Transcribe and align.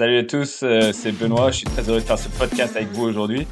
Salut 0.00 0.16
à 0.16 0.24
tous, 0.24 0.62
euh, 0.62 0.92
c'est 0.94 1.12
Benoît. 1.12 1.50
Je 1.50 1.58
suis 1.58 1.66
très 1.66 1.86
heureux 1.86 2.00
de 2.00 2.04
faire 2.06 2.18
ce 2.18 2.30
podcast 2.30 2.74
avec 2.74 2.88
vous 2.88 3.02
aujourd'hui. 3.02 3.46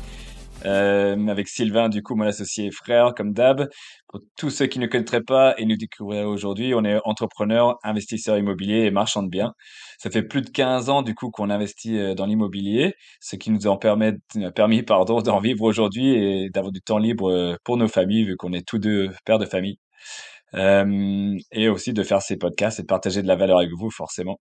Euh, 0.64 1.26
avec 1.26 1.46
Sylvain, 1.46 1.90
du 1.90 2.02
coup, 2.02 2.14
mon 2.14 2.24
associé 2.24 2.70
frère, 2.70 3.12
comme 3.14 3.34
d'hab. 3.34 3.68
Pour 4.08 4.20
tous 4.38 4.48
ceux 4.48 4.64
qui 4.64 4.78
ne 4.78 4.86
connaîtraient 4.86 5.22
pas 5.22 5.54
et 5.58 5.66
nous 5.66 5.76
découvriraient 5.76 6.24
aujourd'hui, 6.24 6.72
on 6.74 6.86
est 6.86 6.98
entrepreneur, 7.04 7.76
investisseur 7.82 8.38
immobilier 8.38 8.86
et 8.86 8.90
marchand 8.90 9.22
de 9.22 9.28
biens. 9.28 9.52
Ça 9.98 10.08
fait 10.08 10.22
plus 10.22 10.40
de 10.40 10.48
15 10.48 10.88
ans, 10.88 11.02
du 11.02 11.14
coup, 11.14 11.30
qu'on 11.30 11.50
investit 11.50 11.98
euh, 11.98 12.14
dans 12.14 12.24
l'immobilier, 12.24 12.94
ce 13.20 13.36
qui 13.36 13.50
nous 13.50 13.66
en 13.66 13.76
permet, 13.76 14.14
a 14.42 14.50
permis, 14.50 14.82
d'en 14.86 15.40
vivre 15.40 15.64
aujourd'hui 15.64 16.14
et 16.14 16.48
d'avoir 16.48 16.72
du 16.72 16.80
temps 16.80 16.96
libre 16.96 17.58
pour 17.62 17.76
nos 17.76 17.88
familles, 17.88 18.24
vu 18.24 18.36
qu'on 18.38 18.54
est 18.54 18.66
tous 18.66 18.78
deux 18.78 19.10
pères 19.26 19.38
de 19.38 19.44
famille. 19.44 19.76
Et 20.54 21.68
aussi 21.68 21.92
de 21.92 22.02
faire 22.02 22.22
ces 22.22 22.38
podcasts 22.38 22.78
et 22.78 22.82
de 22.84 22.86
partager 22.86 23.20
de 23.20 23.28
la 23.28 23.36
valeur 23.36 23.58
avec 23.58 23.70
vous, 23.78 23.90
forcément. 23.90 24.40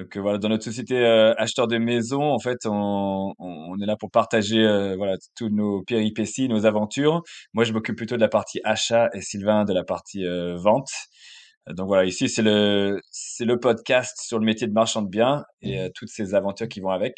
Donc 0.00 0.16
euh, 0.16 0.20
voilà, 0.20 0.38
dans 0.38 0.48
notre 0.48 0.64
société 0.64 0.96
euh, 0.96 1.34
acheteur 1.36 1.68
de 1.68 1.76
maison, 1.76 2.22
en 2.22 2.38
fait, 2.38 2.64
on, 2.64 3.34
on 3.38 3.78
est 3.82 3.86
là 3.86 3.96
pour 3.96 4.10
partager 4.10 4.64
euh, 4.64 4.96
voilà 4.96 5.16
tous 5.36 5.50
nos 5.50 5.82
péripéties, 5.82 6.48
nos 6.48 6.64
aventures. 6.64 7.22
Moi, 7.52 7.64
je 7.64 7.72
m'occupe 7.74 7.96
plutôt 7.96 8.16
de 8.16 8.20
la 8.22 8.28
partie 8.28 8.60
achat 8.64 9.10
et 9.12 9.20
Sylvain 9.20 9.64
de 9.64 9.74
la 9.74 9.84
partie 9.84 10.24
vente. 10.56 10.88
Donc 11.68 11.86
voilà, 11.88 12.04
ici 12.06 12.28
c'est 12.28 12.42
le 12.42 13.00
c'est 13.10 13.44
le 13.44 13.60
podcast 13.60 14.16
sur 14.22 14.38
le 14.38 14.46
métier 14.46 14.66
de 14.66 14.72
marchand 14.72 15.02
de 15.02 15.08
biens 15.08 15.44
et 15.60 15.90
toutes 15.94 16.08
ces 16.08 16.34
aventures 16.34 16.68
qui 16.68 16.80
vont 16.80 16.90
avec. 16.90 17.14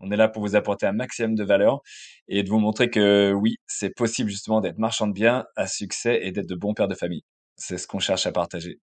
On 0.00 0.10
est 0.10 0.16
là 0.16 0.28
pour 0.28 0.42
vous 0.42 0.56
apporter 0.56 0.86
un 0.86 0.92
maximum 0.92 1.34
de 1.34 1.44
valeur 1.44 1.80
et 2.28 2.42
de 2.42 2.48
vous 2.48 2.58
montrer 2.58 2.90
que 2.90 3.32
oui, 3.34 3.56
c'est 3.66 3.94
possible 3.94 4.30
justement 4.30 4.60
d'être 4.60 4.78
marchand 4.78 5.06
de 5.06 5.12
biens 5.12 5.44
à 5.56 5.66
succès 5.66 6.20
et 6.22 6.32
d'être 6.32 6.48
de 6.48 6.56
bons 6.56 6.74
pères 6.74 6.88
de 6.88 6.94
famille. 6.94 7.22
C'est 7.56 7.78
ce 7.78 7.86
qu'on 7.86 8.00
cherche 8.00 8.26
à 8.26 8.32
partager. 8.32 8.80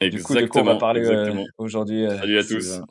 Du 0.00 0.22
coup, 0.22 0.34
de 0.34 0.46
quoi 0.46 0.62
on 0.62 0.64
va 0.64 0.76
parler 0.76 1.04
euh, 1.04 1.44
aujourd'hui 1.58 2.04
euh, 2.04 2.18
Salut 2.18 2.38
à 2.38 2.44
tous. 2.44 2.82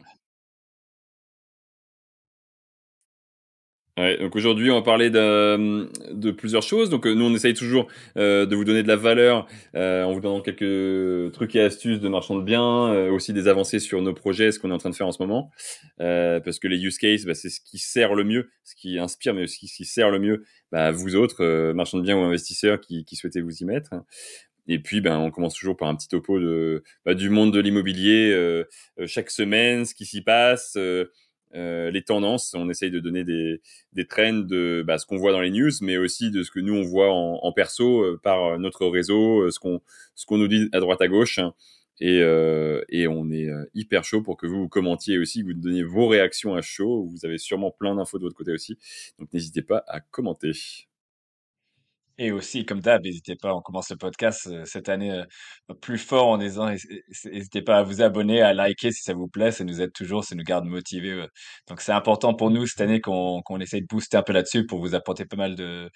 Ouais, 3.97 4.17
donc 4.17 4.37
aujourd'hui, 4.37 4.71
on 4.71 4.75
va 4.75 4.81
parler 4.81 5.09
de, 5.09 5.89
de, 6.13 6.31
plusieurs 6.31 6.63
choses. 6.63 6.89
Donc 6.89 7.05
euh, 7.05 7.13
nous, 7.13 7.25
on 7.25 7.35
essaye 7.35 7.53
toujours 7.53 7.87
euh, 8.17 8.45
de 8.45 8.55
vous 8.55 8.63
donner 8.63 8.83
de 8.83 8.87
la 8.87 8.95
valeur 8.95 9.47
euh, 9.75 10.03
en 10.03 10.13
vous 10.13 10.21
donnant 10.21 10.39
quelques 10.39 11.33
trucs 11.33 11.55
et 11.57 11.61
astuces 11.61 11.99
de 11.99 12.07
marchand 12.07 12.35
de 12.35 12.41
biens, 12.41 13.09
aussi 13.09 13.33
des 13.33 13.49
avancées 13.49 13.79
sur 13.79 14.01
nos 14.01 14.13
projets, 14.13 14.53
ce 14.53 14.59
qu'on 14.59 14.71
est 14.71 14.73
en 14.73 14.77
train 14.77 14.89
de 14.89 14.95
faire 14.95 15.07
en 15.07 15.11
ce 15.11 15.21
moment, 15.21 15.51
parce 15.97 16.59
que 16.59 16.67
les 16.67 16.81
use 16.83 16.97
cases, 16.97 17.25
bah, 17.25 17.35
c'est 17.35 17.49
ce 17.49 17.59
qui 17.59 17.79
sert 17.79 18.15
le 18.15 18.23
mieux, 18.23 18.49
ce 18.63 18.75
qui 18.75 18.97
inspire, 18.97 19.33
mais 19.33 19.43
aussi 19.43 19.67
ce 19.67 19.75
qui 19.75 19.85
sert 19.85 20.09
le 20.09 20.19
mieux, 20.19 20.45
bah, 20.71 20.91
vous 20.91 21.15
autres, 21.15 21.73
marchands 21.73 21.97
de 21.97 22.03
biens 22.03 22.17
ou 22.17 22.21
investisseurs 22.21 22.79
qui, 22.79 23.03
qui 23.03 23.17
souhaitez 23.17 23.41
vous 23.41 23.57
y 23.57 23.65
mettre. 23.65 23.91
Et 24.71 24.79
puis, 24.79 25.01
ben, 25.01 25.19
on 25.19 25.31
commence 25.31 25.55
toujours 25.55 25.75
par 25.75 25.89
un 25.89 25.95
petit 25.97 26.07
topo 26.07 26.39
de, 26.39 26.81
bah, 27.05 27.13
du 27.13 27.29
monde 27.29 27.53
de 27.53 27.59
l'immobilier 27.59 28.31
euh, 28.31 28.63
euh, 29.01 29.05
chaque 29.05 29.29
semaine, 29.29 29.83
ce 29.83 29.93
qui 29.93 30.05
s'y 30.05 30.21
passe, 30.21 30.77
euh, 30.77 31.91
les 31.91 32.01
tendances. 32.03 32.53
On 32.53 32.69
essaye 32.69 32.89
de 32.89 33.01
donner 33.01 33.25
des, 33.25 33.61
des 33.91 34.07
trends 34.07 34.31
de 34.31 34.81
bah, 34.87 34.97
ce 34.97 35.05
qu'on 35.05 35.17
voit 35.17 35.33
dans 35.33 35.41
les 35.41 35.51
news, 35.51 35.71
mais 35.81 35.97
aussi 35.97 36.31
de 36.31 36.41
ce 36.41 36.51
que 36.51 36.61
nous 36.61 36.73
on 36.73 36.83
voit 36.83 37.11
en, 37.11 37.51
perso 37.51 38.17
par 38.23 38.57
notre 38.59 38.87
réseau, 38.87 39.51
ce 39.51 39.59
qu'on 39.59 39.81
ce 40.15 40.25
qu'on 40.25 40.37
nous 40.37 40.47
dit 40.47 40.69
à 40.71 40.79
droite 40.79 41.01
à 41.01 41.09
gauche. 41.09 41.41
Et, 41.99 42.19
et 42.87 43.07
on 43.09 43.29
est 43.29 43.49
hyper 43.73 44.05
chaud 44.05 44.21
pour 44.21 44.37
que 44.37 44.47
vous, 44.47 44.61
vous 44.61 44.69
commentiez 44.69 45.17
aussi, 45.17 45.41
que 45.41 45.47
vous 45.47 45.53
donniez 45.53 45.83
vos 45.83 46.07
réactions 46.07 46.55
à 46.55 46.61
chaud. 46.61 47.09
Vous 47.11 47.25
avez 47.25 47.37
sûrement 47.37 47.71
plein 47.71 47.95
d'infos 47.95 48.19
de 48.19 48.23
votre 48.23 48.37
côté 48.37 48.53
aussi, 48.53 48.77
donc 49.19 49.33
n'hésitez 49.33 49.63
pas 49.63 49.83
à 49.89 49.99
commenter. 49.99 50.53
Et 52.21 52.31
aussi, 52.31 52.65
comme 52.65 52.81
d'hab, 52.81 53.03
n'hésitez 53.03 53.35
pas, 53.35 53.53
on 53.53 53.61
commence 53.61 53.89
le 53.89 53.97
podcast 53.97 54.47
euh, 54.47 54.63
cette 54.65 54.89
année 54.89 55.11
euh, 55.11 55.73
plus 55.81 55.97
fort 55.97 56.27
en 56.27 56.37
disant, 56.37 56.69
n'hésitez 56.69 57.61
pas 57.63 57.77
à 57.79 57.83
vous 57.83 58.01
abonner, 58.01 58.41
à 58.41 58.53
liker 58.53 58.91
si 58.91 59.01
ça 59.01 59.13
vous 59.13 59.27
plaît, 59.27 59.51
ça 59.51 59.63
nous 59.63 59.81
aide 59.81 59.91
toujours, 59.93 60.23
ça 60.23 60.35
nous 60.35 60.43
garde 60.43 60.65
motivés. 60.65 61.25
Donc 61.67 61.81
c'est 61.81 61.93
important 61.93 62.33
pour 62.35 62.51
nous 62.51 62.67
cette 62.67 62.81
année 62.81 63.01
qu'on 63.01 63.41
qu'on 63.43 63.59
essaye 63.59 63.81
de 63.81 63.87
booster 63.87 64.17
un 64.17 64.23
peu 64.23 64.33
là-dessus 64.33 64.65
pour 64.67 64.79
vous 64.79 64.93
apporter 64.95 65.25
pas 65.25 65.37
mal 65.37 65.55
de, 65.55 65.89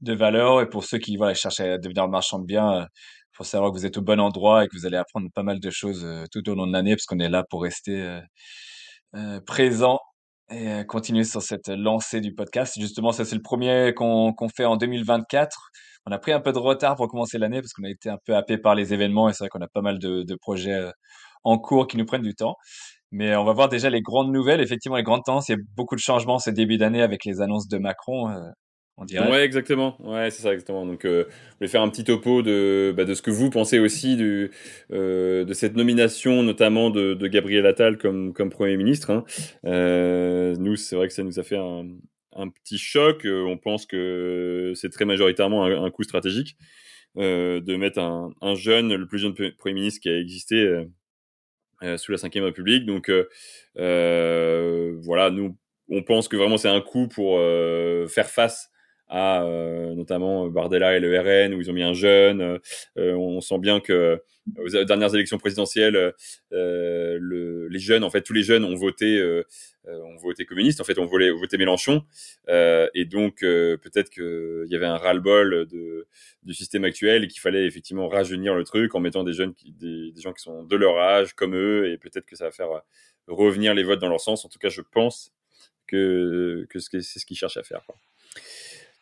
de 0.00 0.14
valeur. 0.14 0.62
Et 0.62 0.68
pour 0.68 0.84
ceux 0.84 0.98
qui 0.98 1.16
voilà, 1.16 1.34
cherchent 1.34 1.60
à 1.60 1.78
devenir 1.78 2.08
marchand 2.08 2.38
de 2.38 2.46
biens, 2.46 2.82
euh, 2.82 2.86
faut 3.38 3.44
savoir 3.44 3.70
que 3.72 3.78
vous 3.78 3.86
êtes 3.86 3.96
au 3.96 4.02
bon 4.02 4.20
endroit 4.20 4.64
et 4.64 4.68
que 4.68 4.76
vous 4.76 4.84
allez 4.86 4.96
apprendre 4.96 5.28
pas 5.32 5.44
mal 5.44 5.60
de 5.60 5.70
choses 5.70 6.04
euh, 6.04 6.24
tout 6.32 6.48
au 6.50 6.54
long 6.54 6.66
de 6.66 6.72
l'année 6.72 6.96
parce 6.96 7.06
qu'on 7.06 7.20
est 7.20 7.28
là 7.28 7.44
pour 7.48 7.62
rester 7.62 8.02
euh, 8.02 8.20
euh, 9.16 9.40
présent 9.46 10.00
et 10.50 10.68
euh, 10.68 10.84
continuer 10.84 11.24
sur 11.24 11.42
cette 11.42 11.68
lancée 11.68 12.20
du 12.20 12.34
podcast. 12.34 12.74
Justement, 12.78 13.12
ça 13.12 13.24
c'est 13.24 13.36
le 13.36 13.42
premier 13.42 13.92
qu'on 13.94 14.32
qu'on 14.32 14.48
fait 14.48 14.64
en 14.64 14.76
2024. 14.76 15.70
On 16.06 16.12
a 16.12 16.18
pris 16.18 16.32
un 16.32 16.40
peu 16.40 16.52
de 16.52 16.58
retard 16.58 16.96
pour 16.96 17.08
commencer 17.08 17.38
l'année 17.38 17.60
parce 17.60 17.72
qu'on 17.72 17.84
a 17.84 17.90
été 17.90 18.08
un 18.08 18.18
peu 18.24 18.34
happé 18.34 18.58
par 18.58 18.74
les 18.74 18.94
événements 18.94 19.28
et 19.28 19.32
c'est 19.32 19.44
vrai 19.44 19.48
qu'on 19.50 19.60
a 19.60 19.68
pas 19.68 19.82
mal 19.82 19.98
de, 19.98 20.22
de 20.22 20.34
projets 20.36 20.74
euh, 20.74 20.90
en 21.44 21.58
cours 21.58 21.86
qui 21.86 21.96
nous 21.96 22.06
prennent 22.06 22.22
du 22.22 22.34
temps. 22.34 22.56
Mais 23.10 23.36
on 23.36 23.44
va 23.44 23.52
voir 23.52 23.68
déjà 23.68 23.90
les 23.90 24.02
grandes 24.02 24.32
nouvelles. 24.32 24.60
Effectivement, 24.60 24.96
les 24.96 25.02
grandes 25.02 25.24
tendances. 25.24 25.48
Il 25.48 25.52
y 25.52 25.54
a 25.54 25.58
beaucoup 25.76 25.94
de 25.96 26.00
changements 26.00 26.38
ce 26.38 26.50
début 26.50 26.78
d'année 26.78 27.02
avec 27.02 27.24
les 27.24 27.40
annonces 27.40 27.68
de 27.68 27.78
Macron. 27.78 28.28
On 29.00 29.04
dirait. 29.04 29.30
Ouais, 29.30 29.44
exactement. 29.44 29.96
Ouais, 30.00 30.30
c'est 30.30 30.42
ça, 30.42 30.52
exactement. 30.52 30.84
Donc, 30.84 31.04
euh, 31.04 31.24
je 31.28 31.56
voulais 31.58 31.68
faire 31.68 31.82
un 31.82 31.88
petit 31.88 32.02
topo 32.02 32.42
de, 32.42 32.92
bah, 32.96 33.04
de 33.04 33.14
ce 33.14 33.22
que 33.22 33.30
vous 33.30 33.48
pensez 33.48 33.78
aussi 33.78 34.16
du, 34.16 34.50
euh, 34.92 35.44
de 35.44 35.52
cette 35.54 35.76
nomination, 35.76 36.42
notamment 36.42 36.90
de, 36.90 37.14
de 37.14 37.26
Gabriel 37.28 37.64
Attal 37.66 37.96
comme, 37.96 38.32
comme 38.32 38.50
Premier 38.50 38.76
ministre. 38.76 39.10
Hein. 39.10 39.24
Euh, 39.66 40.56
nous, 40.58 40.74
c'est 40.74 40.96
vrai 40.96 41.06
que 41.06 41.14
ça 41.14 41.22
nous 41.22 41.38
a 41.38 41.44
fait 41.44 41.56
un, 41.56 41.86
un 42.34 42.48
petit 42.48 42.78
choc. 42.78 43.24
Euh, 43.24 43.44
on 43.44 43.56
pense 43.56 43.86
que 43.86 44.72
c'est 44.74 44.90
très 44.90 45.04
majoritairement 45.04 45.64
un, 45.64 45.84
un 45.84 45.90
coup 45.90 46.02
stratégique 46.02 46.56
euh, 47.18 47.60
de 47.60 47.76
mettre 47.76 48.00
un, 48.00 48.32
un, 48.40 48.56
jeune, 48.56 48.92
le 48.94 49.06
plus 49.06 49.18
jeune 49.18 49.34
Premier 49.34 49.74
ministre 49.74 50.00
qui 50.00 50.08
a 50.08 50.18
existé 50.18 50.56
euh, 51.82 51.96
sous 51.96 52.10
la 52.10 52.18
Ve 52.18 52.42
République. 52.42 52.84
Donc, 52.84 53.12
voilà, 53.76 55.30
nous, 55.30 55.56
on 55.88 56.02
pense 56.02 56.26
que 56.26 56.36
vraiment 56.36 56.56
c'est 56.56 56.68
un 56.68 56.80
coup 56.80 57.06
pour 57.06 57.38
faire 58.08 58.28
face 58.28 58.70
à 59.08 59.42
euh, 59.42 59.94
notamment 59.94 60.48
Bardella 60.48 60.96
et 60.96 61.00
le 61.00 61.18
RN 61.18 61.54
où 61.54 61.60
ils 61.60 61.70
ont 61.70 61.74
mis 61.74 61.82
un 61.82 61.94
jeune. 61.94 62.58
Euh, 62.98 63.14
on 63.14 63.40
sent 63.40 63.58
bien 63.58 63.80
que 63.80 64.22
aux 64.56 64.84
dernières 64.84 65.14
élections 65.14 65.38
présidentielles, 65.38 66.14
euh, 66.52 67.18
le, 67.20 67.68
les 67.68 67.78
jeunes, 67.78 68.02
en 68.02 68.10
fait, 68.10 68.22
tous 68.22 68.32
les 68.32 68.42
jeunes 68.42 68.64
ont 68.64 68.74
voté, 68.74 69.22
ont 69.86 70.16
voté 70.16 70.46
communiste. 70.46 70.80
En 70.80 70.84
fait, 70.84 70.98
ont 70.98 71.04
voté, 71.04 71.30
voté 71.30 71.58
Mélenchon. 71.58 72.02
et 72.48 73.04
donc 73.04 73.40
peut-être 73.40 74.10
qu'il 74.10 74.66
y 74.70 74.76
avait 74.76 74.86
un 74.86 74.96
ras-le-bol 74.96 75.66
de, 75.66 76.06
du 76.42 76.54
système 76.54 76.84
actuel 76.84 77.24
et 77.24 77.28
qu'il 77.28 77.40
fallait 77.40 77.66
effectivement 77.66 78.08
rajeunir 78.08 78.54
le 78.54 78.64
truc 78.64 78.94
en 78.94 79.00
mettant 79.00 79.22
des 79.22 79.34
jeunes, 79.34 79.54
qui, 79.54 79.72
des, 79.72 80.12
des 80.12 80.20
gens 80.20 80.32
qui 80.32 80.42
sont 80.42 80.62
de 80.62 80.76
leur 80.76 80.98
âge 80.98 81.34
comme 81.34 81.54
eux. 81.54 81.90
Et 81.90 81.98
peut-être 81.98 82.24
que 82.24 82.36
ça 82.36 82.44
va 82.44 82.50
faire 82.50 82.68
revenir 83.26 83.74
les 83.74 83.82
votes 83.82 84.00
dans 84.00 84.08
leur 84.08 84.20
sens. 84.20 84.44
En 84.46 84.48
tout 84.48 84.58
cas, 84.58 84.70
je 84.70 84.80
pense 84.80 85.32
que, 85.86 86.66
que 86.70 86.78
c'est 86.78 87.02
ce 87.02 87.26
qu'ils 87.26 87.36
cherchent 87.36 87.58
à 87.58 87.62
faire. 87.62 87.84
Quoi. 87.86 87.96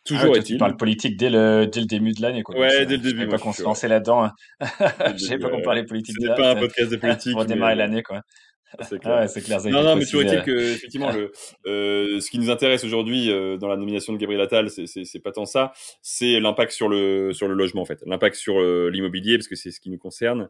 Toujours 0.07 0.35
ah, 0.37 0.41
Tu 0.41 0.57
parles 0.57 0.77
politique 0.77 1.17
dès 1.17 1.29
le, 1.29 1.67
dès 1.67 1.81
le 1.81 1.85
début 1.85 2.13
de 2.13 2.21
l'année. 2.21 2.43
Quoi. 2.43 2.57
Ouais, 2.57 2.85
dès 2.85 2.97
le 2.97 3.03
début. 3.03 3.21
Je 3.21 3.27
pas 3.27 3.37
qu'on 3.37 3.53
se 3.53 3.63
lançait 3.63 3.87
là-dedans. 3.87 4.23
Hein. 4.23 4.31
Je 5.17 5.25
savais 5.25 5.39
pas 5.39 5.49
qu'on 5.49 5.61
parlait 5.61 5.83
politique. 5.83 6.15
Ce 6.19 6.25
n'est 6.25 6.35
pas 6.35 6.51
un 6.51 6.55
podcast 6.55 6.91
de 6.91 6.97
politique. 6.97 7.33
Pour 7.33 7.45
démarrer 7.45 7.75
l'année, 7.75 8.03
quoi. 8.03 8.21
C'est 8.81 8.99
clair. 8.99 9.15
Ah 9.19 9.25
ouais, 9.25 9.41
clair 9.41 9.61
non, 9.67 9.81
non, 9.81 9.95
mais 9.95 10.03
toujours 10.03 10.23
est-il 10.23 10.41
que 10.41 10.73
effectivement, 10.73 11.09
le, 11.11 11.31
euh, 11.67 12.19
ce 12.19 12.29
qui 12.29 12.37
nous 12.37 12.49
intéresse 12.49 12.83
aujourd'hui 12.83 13.31
euh, 13.31 13.55
dans 13.55 13.69
la 13.69 13.77
nomination 13.77 14.11
de 14.11 14.17
Gabriel 14.17 14.41
Attal, 14.41 14.69
c'est 14.69 15.23
pas 15.23 15.31
tant 15.31 15.45
ça, 15.45 15.71
c'est 16.01 16.41
l'impact 16.41 16.73
sur 16.73 16.89
le 16.89 17.31
sur 17.31 17.47
le 17.47 17.53
logement 17.53 17.83
en 17.83 17.85
fait, 17.85 18.03
l'impact 18.05 18.35
sur 18.35 18.59
euh, 18.59 18.89
l'immobilier 18.91 19.37
parce 19.37 19.47
que 19.47 19.55
c'est 19.55 19.71
ce 19.71 19.79
qui 19.79 19.89
nous 19.89 19.97
concerne. 19.97 20.49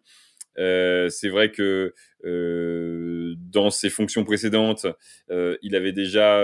Euh, 0.59 1.09
c'est 1.09 1.29
vrai 1.29 1.51
que 1.51 1.93
euh, 2.25 3.35
dans 3.37 3.69
ses 3.69 3.89
fonctions 3.89 4.23
précédentes, 4.23 4.87
euh, 5.29 5.57
il 5.61 5.75
avait 5.75 5.91
déjà 5.91 6.43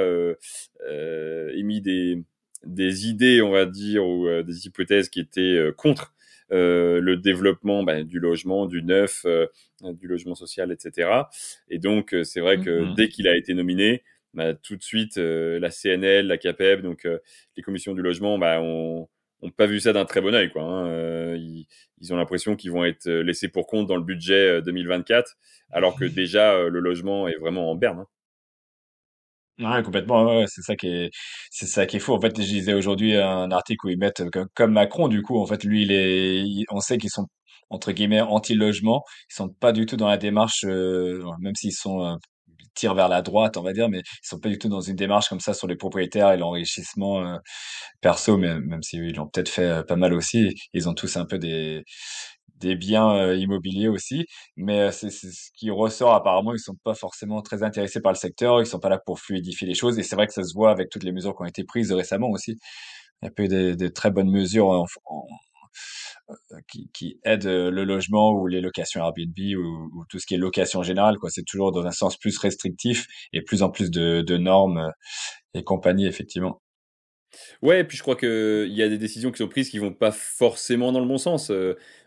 émis 1.55 1.81
des 1.81 2.23
des 2.65 3.07
idées, 3.07 3.41
on 3.41 3.51
va 3.51 3.65
dire, 3.65 4.05
ou 4.05 4.27
euh, 4.27 4.43
des 4.43 4.65
hypothèses 4.67 5.09
qui 5.09 5.19
étaient 5.19 5.41
euh, 5.41 5.71
contre 5.71 6.13
euh, 6.51 6.99
le 6.99 7.17
développement 7.17 7.83
bah, 7.83 8.03
du 8.03 8.19
logement, 8.19 8.65
du 8.65 8.83
neuf, 8.83 9.25
du 9.81 10.07
logement 10.07 10.35
social, 10.35 10.71
etc. 10.71 11.09
Et 11.69 11.79
donc, 11.79 12.15
c'est 12.23 12.41
vrai 12.41 12.59
que 12.59 12.69
mm-hmm. 12.69 12.95
dès 12.95 13.09
qu'il 13.09 13.27
a 13.27 13.35
été 13.35 13.53
nominé, 13.53 14.03
bah, 14.33 14.53
tout 14.53 14.75
de 14.75 14.83
suite, 14.83 15.17
la 15.17 15.69
CNL, 15.69 16.27
la 16.27 16.37
CAPEB, 16.37 16.81
donc 16.81 17.07
les 17.55 17.63
commissions 17.63 17.93
du 17.93 18.01
logement, 18.01 18.37
bah, 18.37 18.61
ont, 18.61 19.07
ont 19.41 19.49
pas 19.51 19.65
vu 19.65 19.79
ça 19.79 19.93
d'un 19.93 20.05
très 20.05 20.21
bon 20.21 20.35
œil. 20.35 20.51
Quoi, 20.51 20.63
hein. 20.63 21.35
ils, 21.35 21.65
ils, 22.01 22.13
ont 22.13 22.17
l'impression 22.17 22.55
qu'ils 22.55 22.71
vont 22.71 22.85
être 22.85 23.09
laissés 23.09 23.47
pour 23.47 23.65
compte 23.65 23.87
dans 23.87 23.97
le 23.97 24.03
budget 24.03 24.61
2024, 24.61 25.37
alors 25.71 25.97
que 25.97 26.05
déjà 26.05 26.69
le 26.69 26.79
logement 26.79 27.27
est 27.27 27.37
vraiment 27.37 27.71
en 27.71 27.75
berne. 27.75 27.99
Hein. 27.99 28.07
Ouais, 29.59 29.83
complètement. 29.83 30.23
Ouais, 30.25 30.45
c'est 30.47 30.63
ça 30.63 30.75
qui 30.75 30.87
est, 30.87 31.11
c'est 31.51 31.67
ça 31.67 31.85
qui 31.85 31.97
est 31.97 31.99
fou. 31.99 32.13
En 32.13 32.19
fait, 32.19 32.35
je 32.41 32.47
lisais 32.53 32.73
aujourd'hui 32.73 33.15
un 33.15 33.51
article 33.51 33.85
où 33.85 33.89
ils 33.89 33.99
mettent 33.99 34.23
comme 34.55 34.71
Macron, 34.73 35.07
du 35.07 35.21
coup, 35.21 35.39
en 35.39 35.45
fait, 35.45 35.63
lui, 35.63 35.83
il 35.83 35.91
est, 35.91 36.43
on 36.71 36.79
sait 36.79 36.97
qu'ils 36.97 37.11
sont 37.11 37.27
entre 37.69 37.91
guillemets 37.91 38.21
anti-logement. 38.21 39.03
Ils 39.29 39.35
sont 39.35 39.49
pas 39.49 39.71
du 39.71 39.85
tout 39.85 39.95
dans 39.95 40.07
la 40.07 40.17
démarche, 40.17 40.63
euh, 40.65 41.23
même 41.39 41.53
s'ils 41.55 41.71
sont 41.73 42.01
euh, 42.03 42.15
tirent 42.73 42.95
vers 42.95 43.09
la 43.09 43.21
droite, 43.21 43.57
on 43.57 43.63
va 43.63 43.73
dire, 43.73 43.89
mais 43.89 43.99
ils 43.99 44.27
sont 44.27 44.39
pas 44.39 44.49
du 44.49 44.57
tout 44.57 44.69
dans 44.69 44.81
une 44.81 44.95
démarche 44.95 45.29
comme 45.29 45.39
ça 45.39 45.53
sur 45.53 45.67
les 45.67 45.75
propriétaires 45.75 46.31
et 46.31 46.37
l'enrichissement 46.37 47.25
euh, 47.25 47.37
perso, 48.01 48.37
mais 48.37 48.59
même 48.59 48.83
si 48.83 48.97
ils 48.97 49.15
l'ont 49.15 49.27
peut-être 49.27 49.49
fait 49.49 49.63
euh, 49.65 49.83
pas 49.83 49.95
mal 49.95 50.13
aussi. 50.13 50.53
Ils 50.73 50.89
ont 50.89 50.93
tous 50.93 51.17
un 51.17 51.25
peu 51.25 51.39
des 51.39 51.83
des 52.59 52.75
biens 52.75 53.33
immobiliers 53.33 53.89
aussi, 53.89 54.25
mais 54.55 54.91
c'est 54.91 55.09
ce 55.09 55.49
qui 55.57 55.69
ressort 55.69 56.13
apparemment. 56.13 56.53
Ils 56.53 56.59
sont 56.59 56.77
pas 56.83 56.93
forcément 56.95 57.41
très 57.41 57.61
intéressés 57.63 57.99
par 58.01 58.13
le 58.13 58.17
secteur. 58.17 58.61
Ils 58.61 58.65
sont 58.65 58.79
pas 58.79 58.89
là 58.89 58.99
pour 59.05 59.19
fluidifier 59.19 59.67
les 59.67 59.73
choses, 59.75 59.99
et 59.99 60.03
c'est 60.03 60.15
vrai 60.15 60.27
que 60.27 60.33
ça 60.33 60.43
se 60.43 60.53
voit 60.53 60.71
avec 60.71 60.89
toutes 60.89 61.03
les 61.03 61.11
mesures 61.11 61.35
qui 61.35 61.41
ont 61.43 61.45
été 61.45 61.63
prises 61.65 61.91
récemment 61.91 62.29
aussi. 62.29 62.57
Il 63.21 63.25
y 63.25 63.29
a 63.29 63.31
peu 63.31 63.47
des, 63.47 63.75
des 63.75 63.91
très 63.93 64.11
bonnes 64.11 64.31
mesures 64.31 64.67
en, 64.69 64.83
euh, 64.83 64.87
qui, 66.67 66.89
qui 66.93 67.19
aident 67.23 67.45
euh, 67.45 67.71
le 67.71 67.83
logement 67.83 68.31
ou 68.31 68.47
les 68.47 68.61
locations 68.61 69.01
Airbnb 69.01 69.37
ou, 69.57 69.89
ou 69.93 70.05
tout 70.09 70.19
ce 70.19 70.25
qui 70.25 70.35
est 70.35 70.37
location 70.37 70.83
générale. 70.83 71.17
Quoi. 71.17 71.29
C'est 71.29 71.43
toujours 71.43 71.71
dans 71.71 71.85
un 71.85 71.91
sens 71.91 72.17
plus 72.17 72.37
restrictif 72.37 73.07
et 73.33 73.41
plus 73.41 73.63
en 73.63 73.69
plus 73.69 73.91
de, 73.91 74.37
normes 74.37 74.77
euh, 74.77 74.89
et 75.53 75.63
compagnie, 75.63 76.07
effectivement. 76.07 76.61
Ouais, 77.61 77.79
et 77.79 77.83
puis 77.83 77.97
je 77.97 78.03
crois 78.03 78.15
qu'il 78.15 78.73
y 78.73 78.83
a 78.83 78.89
des 78.89 78.97
décisions 78.97 79.31
qui 79.31 79.39
sont 79.39 79.47
prises 79.47 79.69
qui 79.69 79.79
vont 79.79 79.93
pas 79.93 80.11
forcément 80.11 80.91
dans 80.91 80.99
le 80.99 81.07
bon 81.07 81.17
sens. 81.17 81.51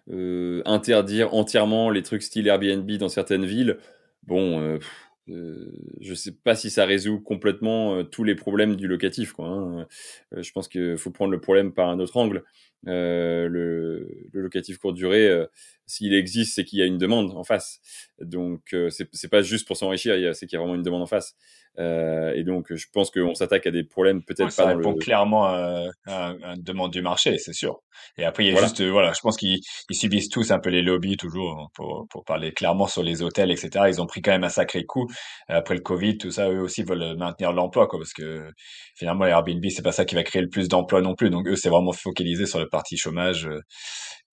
Euh, 0.08 0.62
interdire 0.66 1.34
entièrement 1.34 1.90
les 1.90 2.02
trucs 2.02 2.22
style 2.22 2.46
Airbnb 2.46 2.88
dans 2.92 3.08
certaines 3.08 3.44
villes, 3.44 3.78
bon, 4.22 4.60
euh, 4.60 4.78
euh, 5.28 5.72
je 6.00 6.14
sais 6.14 6.32
pas 6.32 6.54
si 6.54 6.70
ça 6.70 6.84
résout 6.84 7.20
complètement 7.20 8.04
tous 8.04 8.24
les 8.24 8.34
problèmes 8.34 8.76
du 8.76 8.86
locatif. 8.86 9.32
Quoi, 9.32 9.48
hein. 9.48 9.86
je 10.32 10.50
pense 10.52 10.68
qu'il 10.68 10.96
faut 10.96 11.10
prendre 11.10 11.32
le 11.32 11.40
problème 11.40 11.72
par 11.72 11.88
un 11.88 11.98
autre 11.98 12.16
angle. 12.16 12.44
Euh, 12.88 13.48
le, 13.48 14.08
le, 14.32 14.42
locatif 14.42 14.78
courte 14.78 14.94
durée, 14.94 15.28
euh, 15.28 15.46
s'il 15.86 16.14
existe, 16.14 16.54
c'est 16.54 16.64
qu'il 16.64 16.78
y 16.78 16.82
a 16.82 16.86
une 16.86 16.98
demande 16.98 17.32
en 17.32 17.42
face. 17.42 17.80
Donc, 18.20 18.72
euh, 18.74 18.90
c'est 18.90 19.28
pas 19.28 19.42
juste 19.42 19.66
pour 19.66 19.76
s'enrichir, 19.76 20.14
c'est 20.34 20.46
qu'il 20.46 20.56
y 20.56 20.58
a 20.58 20.60
vraiment 20.60 20.76
une 20.76 20.82
demande 20.82 21.02
en 21.02 21.06
face. 21.06 21.36
Euh, 21.78 22.32
et 22.34 22.44
donc, 22.44 22.74
je 22.74 22.86
pense 22.92 23.10
qu'on 23.10 23.34
s'attaque 23.34 23.66
à 23.66 23.70
des 23.70 23.84
problèmes 23.84 24.22
peut-être 24.22 24.46
pas. 24.46 24.50
Ça 24.50 24.66
répond 24.66 24.94
clairement 24.94 25.46
à, 25.46 25.84
à, 26.06 26.34
une 26.54 26.62
demande 26.62 26.92
du 26.92 27.02
marché, 27.02 27.38
c'est 27.38 27.52
sûr. 27.52 27.80
Et 28.18 28.24
après, 28.24 28.44
il 28.44 28.52
y 28.52 28.56
a 28.56 28.60
juste, 28.60 28.82
voilà, 28.82 29.12
je 29.12 29.20
pense 29.20 29.36
qu'ils 29.36 29.60
subissent 29.90 30.28
tous 30.28 30.50
un 30.50 30.58
peu 30.58 30.70
les 30.70 30.82
lobbies 30.82 31.16
toujours, 31.16 31.58
hein, 31.58 31.66
pour, 31.74 32.06
pour 32.10 32.24
parler 32.24 32.52
clairement 32.52 32.86
sur 32.86 33.02
les 33.02 33.22
hôtels, 33.22 33.50
etc. 33.50 33.86
Ils 33.88 34.00
ont 34.00 34.06
pris 34.06 34.22
quand 34.22 34.32
même 34.32 34.44
un 34.44 34.48
sacré 34.48 34.84
coup 34.84 35.06
après 35.48 35.74
le 35.74 35.80
Covid, 35.80 36.18
tout 36.18 36.30
ça. 36.30 36.50
Eux 36.50 36.60
aussi 36.60 36.82
veulent 36.82 37.16
maintenir 37.16 37.52
l'emploi, 37.52 37.86
quoi, 37.86 37.98
parce 37.98 38.12
que 38.12 38.48
finalement, 38.96 39.26
Airbnb, 39.26 39.64
c'est 39.70 39.82
pas 39.82 39.92
ça 39.92 40.04
qui 40.04 40.14
va 40.14 40.22
créer 40.22 40.42
le 40.42 40.48
plus 40.48 40.68
d'emplois 40.68 41.00
non 41.00 41.14
plus. 41.14 41.30
Donc, 41.30 41.46
eux, 41.48 41.56
c'est 41.56 41.70
vraiment 41.70 41.92
focalisé 41.92 42.46
sur 42.46 42.58
le 42.58 42.68
partie 42.68 42.96
chômage 42.96 43.46
euh, 43.46 43.60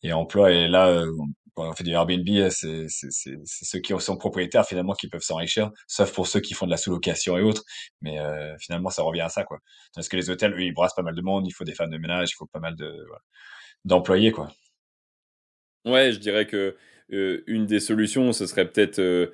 et 0.04 0.14
emploi. 0.14 0.52
Et 0.52 0.68
là, 0.68 0.90
euh, 0.90 1.12
on 1.56 1.74
fait 1.74 1.84
du 1.84 1.92
Airbnb, 1.92 2.28
euh, 2.30 2.50
c'est 2.50 2.88
ceux 3.46 3.80
qui 3.80 3.94
sont 4.00 4.18
propriétaires 4.18 4.66
finalement 4.66 4.94
qui 4.94 5.08
peuvent 5.08 5.22
s'enrichir, 5.22 5.72
sauf 5.88 6.14
pour 6.14 6.28
ceux 6.28 6.40
qui 6.40 6.54
font 6.54 6.66
de 6.66 6.72
la 6.72 6.78
sous-location 6.78 7.38
et 7.38 7.42
autres. 7.42 7.64
Mais 8.02 8.18
finalement, 8.60 8.90
ça 8.90 9.04
revient 9.04 9.22
à 9.22 9.30
ça, 9.30 9.44
quoi. 9.44 9.60
Parce 9.96 10.10
que 10.10 10.18
les 10.18 10.30
hôtels, 10.30 10.54
eux, 10.54 10.62
ils 10.62 10.74
brassent 10.74 10.96
pas 10.96 11.04
mal 11.04 11.16
de 11.16 11.22
monde, 11.22 11.46
il 11.48 11.52
faut 11.52 11.64
des 11.64 11.76
femmes 11.76 11.92
de 11.92 11.98
ménage, 11.98 12.32
il 12.32 12.36
faut 12.36 12.48
pas 12.48 12.60
mal 12.60 12.76
de 12.76 12.92
d'employés, 13.86 14.32
quoi. 14.32 14.50
Ouais, 15.86 16.12
je 16.12 16.20
dirais 16.20 16.48
que 16.48 16.78
une 17.10 17.66
des 17.68 17.80
solutions, 17.80 18.34
ce 18.34 18.48
serait 18.48 18.68
peut-être 18.70 19.32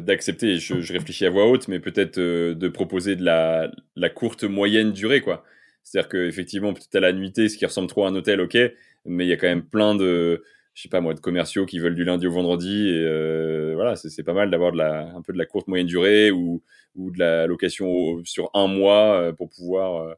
d'accepter, 0.00 0.58
je, 0.58 0.80
je, 0.80 0.92
réfléchis 0.92 1.26
à 1.26 1.30
voix 1.30 1.46
haute, 1.46 1.68
mais 1.68 1.78
peut-être 1.78 2.18
de 2.18 2.68
proposer 2.68 3.16
de 3.16 3.24
la, 3.24 3.70
la 3.96 4.08
courte 4.08 4.44
moyenne 4.44 4.92
durée, 4.92 5.20
quoi. 5.20 5.44
C'est-à-dire 5.84 6.08
qu'effectivement, 6.08 6.72
peut-être 6.72 6.96
à 6.96 7.00
la 7.00 7.12
nuitée, 7.12 7.48
ce 7.48 7.56
qui 7.56 7.66
ressemble 7.66 7.88
trop 7.88 8.04
à 8.04 8.08
un 8.08 8.14
hôtel, 8.14 8.40
ok, 8.40 8.56
mais 9.04 9.26
il 9.26 9.28
y 9.28 9.32
a 9.32 9.36
quand 9.36 9.46
même 9.46 9.64
plein 9.64 9.94
de, 9.94 10.42
je 10.74 10.82
sais 10.82 10.88
pas 10.88 11.00
moi, 11.00 11.14
de 11.14 11.20
commerciaux 11.20 11.66
qui 11.66 11.78
veulent 11.78 11.94
du 11.94 12.04
lundi 12.04 12.26
au 12.26 12.32
vendredi. 12.32 12.88
Et 12.88 13.04
euh, 13.04 13.72
voilà, 13.74 13.94
c'est 13.94 14.22
pas 14.24 14.32
mal 14.32 14.50
d'avoir 14.50 14.74
un 14.74 15.22
peu 15.22 15.32
de 15.32 15.38
la 15.38 15.46
courte 15.46 15.68
moyenne 15.68 15.86
durée 15.86 16.30
ou, 16.30 16.62
ou 16.96 17.10
de 17.10 17.18
la 17.18 17.46
location 17.46 18.22
sur 18.24 18.50
un 18.54 18.66
mois 18.66 19.20
euh, 19.20 19.32
pour 19.32 19.48
pouvoir, 19.50 20.02
euh, 20.02 20.14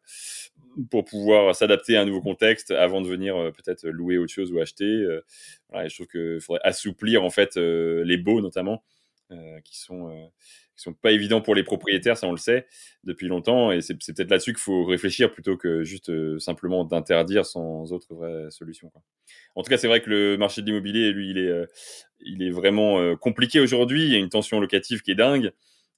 pour 0.90 1.04
pouvoir 1.04 1.54
s'adapter 1.54 1.96
à 1.96 2.02
un 2.02 2.04
nouveau 2.06 2.22
contexte 2.22 2.70
avant 2.70 3.02
de 3.02 3.08
venir 3.08 3.34
peut-être 3.52 3.86
louer 3.86 4.19
autre 4.19 4.32
chose 4.32 4.50
ou 4.52 4.60
acheter. 4.60 5.04
Voilà, 5.70 5.88
je 5.88 5.94
trouve 5.94 6.06
qu'il 6.06 6.40
faudrait 6.40 6.62
assouplir 6.64 7.22
en 7.22 7.30
fait 7.30 7.56
les 7.56 8.16
baux 8.16 8.40
notamment, 8.40 8.82
qui 9.64 9.78
sont 9.78 10.30
qui 10.76 10.82
sont 10.82 10.93
pas 10.93 11.12
évidents 11.12 11.40
pour 11.40 11.55
les 11.55 11.64
propriétaires, 11.64 12.17
ça 12.17 12.26
on 12.26 12.32
le 12.32 12.37
sait 12.37 12.67
depuis 13.05 13.28
longtemps, 13.28 13.73
et 13.73 13.81
c'est 13.81 13.94
peut-être 13.94 14.31
là-dessus 14.31 14.52
qu'il 14.52 14.61
faut 14.61 14.84
réfléchir 14.84 15.32
plutôt 15.32 15.56
que 15.56 15.82
juste 15.84 16.11
euh, 16.11 16.38
simplement 16.38 16.84
d'interdire 16.84 17.46
sans 17.46 17.93
autre 17.93 18.14
vraie 18.14 18.50
solution. 18.50 18.93
En 19.55 19.62
tout 19.62 19.70
cas, 19.70 19.78
c'est 19.78 19.88
vrai 19.88 20.02
que 20.02 20.11
le 20.11 20.37
marché 20.37 20.61
de 20.61 20.67
l'immobilier, 20.67 21.12
lui, 21.12 21.31
il 21.31 21.38
est, 21.38 21.49
euh, 21.49 21.67
il 22.20 22.43
est 22.43 22.50
vraiment 22.50 23.00
euh, 23.00 23.17
compliqué 23.17 23.58
aujourd'hui. 23.61 24.05
Il 24.05 24.12
y 24.12 24.14
a 24.14 24.19
une 24.19 24.28
tension 24.28 24.61
locative 24.61 25.00
qui 25.00 25.12
est 25.12 25.17
dingue. 25.17 25.52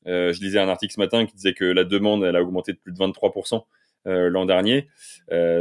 je 0.06 0.40
lisais 0.40 0.60
un 0.60 0.68
article 0.68 0.94
ce 0.94 1.00
matin 1.00 1.26
qui 1.26 1.34
disait 1.34 1.54
que 1.54 1.64
la 1.64 1.84
demande, 1.84 2.24
elle 2.24 2.36
a 2.36 2.42
augmenté 2.42 2.72
de 2.72 2.78
plus 2.78 2.92
de 2.92 2.98
23%. 2.98 3.64
l'an 4.06 4.46
dernier 4.46 4.88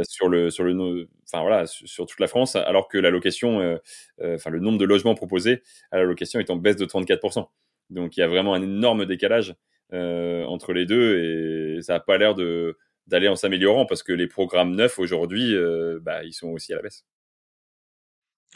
sur 0.08 0.28
le 0.28 0.50
sur 0.50 0.64
le 0.64 1.08
enfin 1.26 1.42
voilà 1.42 1.66
sur, 1.66 2.06
toute 2.06 2.20
la 2.20 2.28
France 2.28 2.56
alors 2.56 2.88
que 2.88 2.96
la 2.96 3.10
location 3.10 3.78
enfin 4.22 4.50
le 4.50 4.60
nombre 4.60 4.78
de 4.78 4.86
logements 4.86 5.14
proposés 5.14 5.62
à 5.90 5.98
la 5.98 6.04
location 6.04 6.40
est 6.40 6.48
en 6.48 6.56
baisse 6.56 6.76
de 6.76 6.86
34 6.86 7.50
donc 7.90 8.16
il 8.16 8.20
y 8.20 8.22
a 8.22 8.28
vraiment 8.28 8.54
un 8.54 8.62
énorme 8.62 9.06
décalage 9.06 9.54
euh, 9.92 10.44
entre 10.44 10.72
les 10.72 10.86
deux 10.86 11.76
et 11.78 11.82
ça 11.82 11.94
n'a 11.94 12.00
pas 12.00 12.18
l'air 12.18 12.34
d'aller 13.06 13.28
en 13.28 13.36
s'améliorant 13.36 13.86
parce 13.86 14.02
que 14.02 14.12
les 14.12 14.26
programmes 14.26 14.74
neufs 14.74 14.98
aujourd'hui, 14.98 15.54
euh, 15.54 15.98
bah, 16.02 16.24
ils 16.24 16.32
sont 16.34 16.48
aussi 16.48 16.72
à 16.72 16.76
la 16.76 16.82
baisse. 16.82 17.04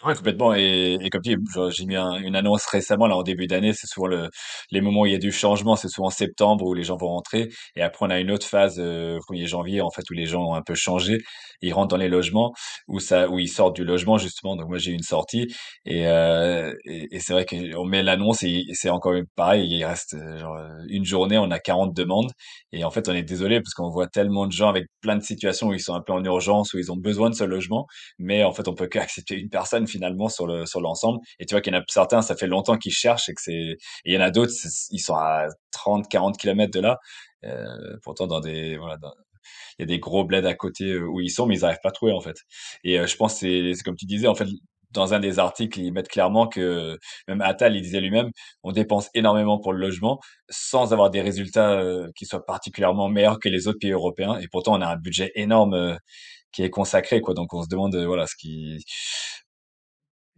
Ouais, 0.05 0.15
complètement. 0.17 0.53
Et, 0.53 0.99
et 1.01 1.11
comme 1.11 1.23
tu 1.23 1.37
dis, 1.37 1.43
j'ai 1.71 1.85
mis 1.87 1.95
une 1.97 2.35
annonce 2.35 2.67
récemment, 2.67 3.07
là, 3.07 3.15
en 3.17 3.23
début 3.23 3.47
d'année. 3.47 3.73
C'est 3.73 3.87
souvent 3.87 4.09
le, 4.09 4.31
les 4.73 4.81
moments 4.81 5.03
où 5.03 5.07
il 5.07 5.13
y 5.13 5.15
a 5.15 5.19
du 5.19 5.31
changement. 5.31 5.77
C'est 5.77 5.87
souvent 5.89 6.09
en 6.09 6.11
septembre 6.11 6.65
où 6.67 6.75
les 6.75 6.83
gens 6.83 6.97
vont 6.97 7.07
rentrer. 7.09 7.51
Et 7.77 7.83
après, 7.83 8.07
on 8.07 8.11
a 8.11 8.19
une 8.19 8.33
autre 8.33 8.45
phase, 8.45 8.81
euh, 8.81 9.21
1er 9.29 9.47
janvier, 9.47 9.81
en 9.81 9.91
fait, 9.91 10.03
où 10.11 10.15
les 10.15 10.27
gens 10.27 10.43
ont 10.43 10.55
un 10.55 10.63
peu 10.63 10.75
changé. 10.75 11.19
Ils 11.61 11.73
rentrent 11.73 11.89
dans 11.89 11.97
les 11.99 12.09
logements, 12.09 12.53
où 12.89 12.99
ça, 12.99 13.29
où 13.29 13.39
ils 13.39 13.47
sortent 13.49 13.77
du 13.77 13.85
logement, 13.85 14.19
justement. 14.19 14.57
Donc, 14.57 14.69
moi, 14.71 14.79
j'ai 14.79 14.91
une 14.91 15.05
sortie. 15.05 15.47
Et, 15.85 16.09
euh, 16.09 16.75
et, 16.85 17.21
c'est 17.21 17.33
vrai 17.33 17.47
qu'on 17.47 17.85
met 17.85 18.03
l'annonce 18.03 18.43
et, 18.43 18.65
c'est 18.73 18.91
encore 18.91 19.15
pareil. 19.37 19.69
Il 19.71 19.85
reste, 19.85 20.15
euh, 20.15 20.39
genre, 20.39 20.59
une 20.89 21.05
journée, 21.05 21.39
on 21.39 21.51
a 21.53 21.61
40 21.61 21.95
demandes. 21.95 22.33
Et 22.73 22.83
en 22.83 22.91
fait, 22.91 23.09
on 23.09 23.13
est 23.15 23.23
désolé 23.23 23.61
parce 23.61 23.75
qu'on 23.75 23.91
voit 23.91 24.09
tellement 24.09 24.47
de 24.47 24.53
gens 24.53 24.69
avec 24.69 24.87
plein 25.01 25.17
de 25.17 25.23
situations 25.23 25.69
où 25.69 25.75
ils 25.75 25.81
sont 25.81 25.95
un 25.95 26.01
peu 26.03 26.13
en 26.13 26.25
urgence, 26.25 26.75
où 26.75 26.79
ils 26.79 26.91
ont 26.91 26.97
besoin 26.97 27.31
de 27.31 27.35
ce 27.37 27.45
logement. 27.45 27.87
Mais 28.19 28.43
en 28.45 28.53
fait, 28.53 28.67
on 28.69 28.75
peut 28.75 28.87
qu'accepter 28.89 29.37
une 29.39 29.49
personne 29.49 29.82
finalement 29.87 30.29
sur 30.29 30.47
le 30.47 30.67
sur 30.67 30.81
l'ensemble. 30.81 31.19
Et 31.39 31.47
tu 31.47 31.55
vois 31.55 31.61
qu'il 31.61 31.73
y 31.75 31.77
en 31.77 31.81
a 31.81 31.85
certains, 31.89 32.23
ça 32.23 32.37
fait 32.37 32.47
longtemps 32.47 32.77
qu'ils 32.79 32.93
cherchent 32.93 33.29
et 33.29 33.35
que 33.35 33.43
c'est. 33.43 33.77
Il 34.05 34.15
y 34.15 34.17
en 34.19 34.21
a 34.21 34.31
d'autres, 34.31 34.53
ils 34.91 34.99
sont 35.01 35.15
à 35.15 35.49
30, 35.73 36.09
40 36.09 36.37
kilomètres 36.39 36.73
de 36.73 36.81
là. 36.81 36.99
Euh, 37.45 37.97
pourtant 38.03 38.27
dans 38.27 38.41
des 38.41 38.77
voilà, 38.79 38.97
il 39.79 39.83
y 39.83 39.85
a 39.85 39.87
des 39.87 39.99
gros 39.99 40.25
bleds 40.25 40.47
à 40.47 40.55
côté 40.55 40.93
euh, 40.93 41.07
où 41.07 41.21
ils 41.21 41.31
sont, 41.31 41.47
mais 41.47 41.57
ils 41.57 41.63
n'arrivent 41.63 41.81
pas 41.83 41.91
à 41.91 41.93
trouver 41.93 42.13
en 42.13 42.21
fait. 42.21 42.37
Et 42.85 42.99
euh, 42.99 43.07
je 43.07 43.17
pense 43.17 43.37
c'est 43.37 43.73
comme 43.85 43.97
tu 43.97 44.07
disais 44.07 44.27
en 44.29 44.35
fait. 44.35 44.47
Dans 44.93 45.15
un 45.15 45.21
des 45.21 45.39
articles, 45.39 45.81
ils 45.81 45.91
mettent 45.91 46.09
clairement 46.09 46.47
que 46.47 46.99
même 47.27 47.41
Attal, 47.41 47.75
il 47.75 47.81
disait 47.81 48.03
lui-même, 48.03 48.31
on 48.63 48.73
dépense 48.73 49.09
énormément 49.15 49.59
pour 49.59 49.73
le 49.73 49.79
logement 49.79 50.21
sans 50.51 50.93
avoir 50.93 51.09
des 51.09 51.23
résultats 51.23 51.83
qui 52.15 52.27
soient 52.27 52.45
particulièrement 52.45 53.09
meilleurs 53.09 53.39
que 53.41 53.49
les 53.49 53.69
autres 53.69 53.79
pays 53.81 53.93
européens. 53.93 54.39
Et 54.39 54.49
pourtant, 54.49 54.75
on 54.77 54.83
a 54.83 54.87
un 54.87 54.97
budget 54.97 55.33
énorme 55.35 55.97
qui 56.53 56.63
est 56.63 56.71
consacré, 56.71 57.21
quoi. 57.21 57.35
Donc, 57.35 57.55
on 57.55 57.63
se 57.63 57.69
demande, 57.69 57.97
voilà, 57.97 58.27
ce 58.27 58.37
qui, 58.37 58.85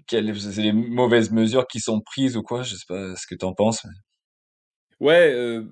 quelles 0.06 0.32
les 0.56 0.72
mauvaises 0.72 1.30
mesures 1.30 1.66
qui 1.66 1.80
sont 1.80 2.00
prises 2.00 2.36
ou 2.36 2.42
quoi 2.42 2.62
Je 2.62 2.74
sais 2.74 2.86
pas 2.88 3.14
ce 3.16 3.26
que 3.26 3.34
tu 3.34 3.44
en 3.44 3.54
penses. 3.54 3.86
Ouais, 5.00 5.32
euh, 5.32 5.64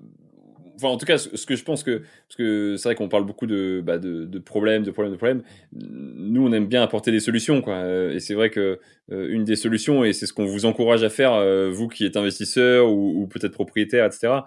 enfin 0.75 0.87
en 0.87 0.97
tout 0.97 1.05
cas, 1.05 1.17
ce, 1.17 1.45
que 1.45 1.55
je 1.55 1.63
pense 1.63 1.83
que 1.83 1.99
parce 1.99 2.35
que 2.37 2.75
c'est 2.77 2.89
vrai 2.89 2.95
qu'on 2.95 3.09
parle 3.09 3.25
beaucoup 3.25 3.47
de, 3.47 3.81
bah, 3.85 3.97
de, 3.97 4.25
de 4.25 4.39
problèmes, 4.39 4.83
de 4.83 4.91
problèmes, 4.91 5.13
de 5.13 5.17
problèmes. 5.17 5.43
Nous, 5.71 6.45
on 6.45 6.51
aime 6.51 6.67
bien 6.67 6.81
apporter 6.83 7.11
des 7.11 7.19
solutions, 7.19 7.61
quoi. 7.61 7.85
Et 8.11 8.19
c'est 8.19 8.33
vrai 8.33 8.49
que 8.49 8.79
euh, 9.11 9.27
une 9.29 9.43
des 9.43 9.55
solutions, 9.55 10.03
et 10.03 10.13
c'est 10.13 10.25
ce 10.25 10.33
qu'on 10.33 10.45
vous 10.45 10.65
encourage 10.65 11.03
à 11.03 11.09
faire, 11.09 11.33
euh, 11.33 11.69
vous 11.71 11.87
qui 11.87 12.05
êtes 12.05 12.17
investisseur 12.17 12.91
ou, 12.91 13.27
peut-être 13.27 13.53
propriétaire, 13.53 14.05
etc. 14.05 14.41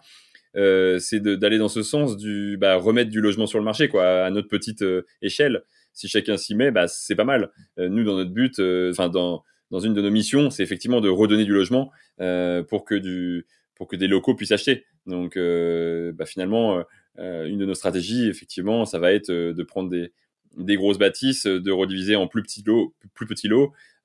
Euh, 0.56 0.98
c'est 0.98 1.20
d'aller 1.22 1.58
dans 1.58 1.68
ce 1.68 1.82
sens 1.82 2.16
du 2.16 2.56
bah, 2.58 2.76
remettre 2.76 3.10
du 3.10 3.20
logement 3.20 3.46
sur 3.46 3.58
le 3.58 3.64
marché, 3.64 3.88
quoi, 3.88 4.24
à 4.24 4.30
notre 4.30 4.48
petite 4.48 4.84
échelle. 5.22 5.62
Si 5.92 6.08
chacun 6.08 6.36
s'y 6.36 6.54
met, 6.54 6.70
bah 6.70 6.88
c'est 6.88 7.14
pas 7.14 7.24
mal. 7.24 7.50
nous, 7.78 8.04
dans 8.04 8.16
notre 8.16 8.30
but, 8.30 8.60
enfin 8.90 9.08
dans 9.08 9.44
dans 9.70 9.80
une 9.80 9.94
de 9.94 10.02
nos 10.02 10.10
missions, 10.10 10.50
c'est 10.50 10.62
effectivement 10.62 11.00
de 11.00 11.08
redonner 11.08 11.44
du 11.44 11.52
logement 11.52 11.90
euh, 12.20 12.62
pour 12.62 12.84
que 12.84 12.94
des 12.94 14.08
locaux 14.08 14.34
puissent 14.34 14.52
acheter. 14.52 14.84
Donc, 15.06 15.36
euh, 15.36 16.12
bah, 16.12 16.26
finalement, 16.26 16.82
euh, 17.18 17.46
une 17.46 17.58
de 17.58 17.66
nos 17.66 17.74
stratégies, 17.74 18.28
effectivement, 18.28 18.84
ça 18.84 18.98
va 18.98 19.12
être 19.12 19.30
de 19.30 19.62
prendre 19.62 19.90
des 19.90 20.76
grosses 20.76 20.98
bâtisses, 20.98 21.46
de 21.46 21.70
rediviser 21.70 22.16
en 22.16 22.28
plus 22.28 22.42
petits 22.42 22.62
lots, 22.64 22.94
plus 23.14 23.26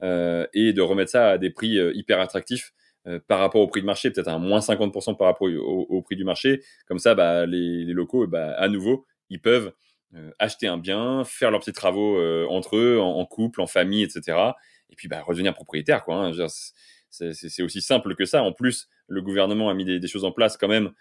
et 0.01 0.73
de 0.73 0.81
remettre 0.81 1.11
ça 1.11 1.29
à 1.31 1.37
des 1.37 1.49
prix 1.49 1.77
hyper 1.93 2.19
attractifs 2.19 2.73
par 3.27 3.39
rapport 3.39 3.61
au 3.61 3.67
prix 3.67 3.81
de 3.81 3.85
marché, 3.85 4.11
peut-être 4.11 4.27
à 4.27 4.37
moins 4.37 4.59
50% 4.59 5.17
par 5.17 5.27
rapport 5.27 5.47
au, 5.47 6.01
prix 6.01 6.15
du 6.15 6.23
marché. 6.23 6.61
Comme 6.87 6.99
ça, 6.99 7.15
bah, 7.15 7.45
les, 7.45 7.85
locaux, 7.85 8.27
bah, 8.27 8.53
à 8.57 8.67
nouveau, 8.67 9.05
ils 9.29 9.41
peuvent 9.41 9.73
acheter 10.39 10.67
un 10.67 10.77
bien, 10.77 11.23
faire 11.23 11.51
leurs 11.51 11.61
petits 11.61 11.71
travaux 11.71 12.19
entre 12.49 12.77
eux, 12.77 12.99
en, 12.99 13.25
couple, 13.25 13.61
en 13.61 13.67
famille, 13.67 14.03
etc 14.03 14.53
et 14.91 14.95
puis 14.95 15.07
bah, 15.07 15.21
redevenir 15.21 15.53
propriétaire. 15.53 16.03
Quoi, 16.03 16.27
hein. 16.27 16.47
C'est 17.09 17.63
aussi 17.63 17.81
simple 17.81 18.15
que 18.15 18.25
ça. 18.25 18.43
En 18.43 18.53
plus, 18.53 18.87
le 19.07 19.21
gouvernement 19.21 19.69
a 19.69 19.73
mis 19.73 19.85
des, 19.85 20.07
choses 20.07 20.23
en 20.23 20.31
place 20.31 20.57
quand 20.57 20.67
même 20.67 20.91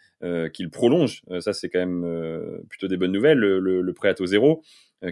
qu'il 0.52 0.70
prolonge. 0.70 1.22
ça, 1.40 1.52
c'est 1.52 1.68
quand 1.68 1.78
même 1.78 2.62
plutôt 2.68 2.88
des 2.88 2.96
bonnes 2.96 3.12
nouvelles. 3.12 3.38
Le, 3.38 3.92
prêt 3.92 4.08
à 4.08 4.14
taux 4.14 4.26
zéro, 4.26 4.62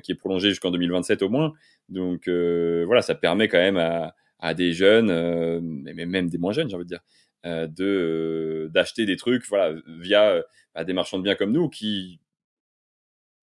qui 0.03 0.13
est 0.13 0.17
prolongé 0.17 0.49
jusqu'en 0.49 0.73
2027 0.73 1.23
au 1.23 1.29
moins. 1.29 1.53
Donc 1.89 2.29
voilà, 2.29 3.01
ça 3.03 3.15
permet 3.15 3.47
quand 3.47 3.59
même 3.59 3.77
à, 3.77 4.17
à 4.41 4.55
des 4.55 4.73
jeunes, 4.73 5.61
mais 5.85 6.07
même 6.07 6.29
des 6.29 6.39
moins 6.39 6.53
jeunes, 6.53 6.69
j'ai 6.69 6.77
envie 6.77 6.85
de 6.85 6.89
dire, 6.89 7.03
de 7.45 8.69
d'acheter 8.73 9.07
des 9.07 9.17
trucs, 9.17 9.47
voilà, 9.47 9.75
via 9.87 10.43
bah, 10.75 10.85
des 10.85 10.93
marchands 10.93 11.19
de 11.19 11.23
biens 11.23 11.35
comme 11.35 11.53
nous 11.53 11.69
qui 11.69 12.21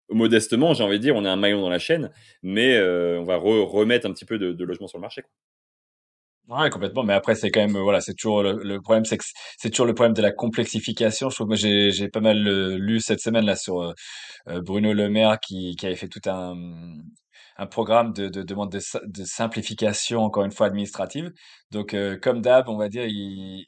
modestement, 0.09 0.73
j'ai 0.73 0.83
envie 0.83 0.97
de 0.97 1.03
dire, 1.03 1.15
on 1.15 1.25
est 1.25 1.29
un 1.29 1.35
maillon 1.35 1.61
dans 1.61 1.69
la 1.69 1.79
chaîne, 1.79 2.11
mais 2.43 2.79
on 2.81 3.23
va 3.23 3.37
remettre 3.37 4.07
un 4.07 4.13
petit 4.13 4.25
peu 4.25 4.37
de, 4.37 4.53
de 4.53 4.63
logement 4.63 4.87
sur 4.87 4.97
le 4.97 5.01
marché. 5.01 5.21
Quoi. 5.21 5.31
Ouais, 6.47 6.69
complètement. 6.69 7.03
Mais 7.03 7.13
après, 7.13 7.33
c'est 7.33 7.49
quand 7.49 7.61
même, 7.61 7.75
voilà, 7.77 8.01
c'est 8.01 8.13
toujours 8.13 8.43
le, 8.43 8.79
problème, 8.79 9.03
c'est 9.05 9.17
que 9.17 9.23
c'est 9.57 9.71
toujours 9.71 9.87
le 9.87 9.95
problème 9.95 10.13
de 10.13 10.21
la 10.21 10.31
complexification. 10.31 11.29
Je 11.29 11.35
trouve 11.35 11.49
que 11.49 11.55
j'ai, 11.55 11.91
j'ai 11.91 12.07
pas 12.07 12.19
mal 12.19 12.47
euh, 12.47 12.77
lu 12.77 12.99
cette 12.99 13.19
semaine 13.19 13.45
là 13.45 13.55
sur 13.55 13.81
euh, 13.81 13.93
euh, 14.49 14.61
Bruno 14.61 14.93
Le 14.93 15.09
Maire 15.09 15.39
qui, 15.39 15.75
qui 15.75 15.87
avait 15.87 15.95
fait 15.95 16.07
tout 16.07 16.21
un, 16.27 16.53
un 17.57 17.65
programme 17.65 18.13
de, 18.13 18.27
de 18.29 18.43
demande 18.43 18.71
de, 18.71 18.79
de 19.07 19.23
simplification, 19.25 20.21
encore 20.21 20.45
une 20.45 20.51
fois 20.51 20.67
administrative. 20.67 21.31
Donc, 21.71 21.95
comme 22.21 22.41
d'hab, 22.41 22.69
on 22.69 22.77
va 22.77 22.89
dire, 22.89 23.05
il, 23.07 23.65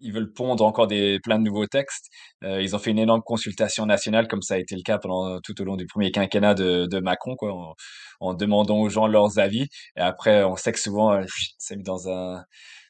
ils 0.00 0.12
veulent 0.12 0.32
pondre 0.32 0.64
encore 0.64 0.86
des 0.86 1.18
plein 1.20 1.38
de 1.38 1.44
nouveaux 1.44 1.66
textes. 1.66 2.08
Euh, 2.44 2.62
ils 2.62 2.74
ont 2.76 2.78
fait 2.78 2.90
une 2.90 2.98
énorme 2.98 3.22
consultation 3.22 3.86
nationale, 3.86 4.28
comme 4.28 4.42
ça 4.42 4.54
a 4.54 4.58
été 4.58 4.76
le 4.76 4.82
cas 4.82 4.98
pendant 4.98 5.40
tout 5.40 5.60
au 5.60 5.64
long 5.64 5.76
du 5.76 5.86
premier 5.86 6.10
quinquennat 6.10 6.54
de, 6.54 6.86
de 6.86 7.00
Macron, 7.00 7.36
quoi, 7.36 7.52
en, 7.52 7.74
en, 8.20 8.34
demandant 8.34 8.78
aux 8.78 8.88
gens 8.88 9.06
leurs 9.06 9.38
avis. 9.38 9.68
Et 9.96 10.00
après, 10.00 10.44
on 10.44 10.56
sait 10.56 10.72
que 10.72 10.80
souvent, 10.80 11.12
euh, 11.12 11.24
c'est 11.58 11.76
mis 11.76 11.82
dans 11.82 12.08
un 12.08 12.44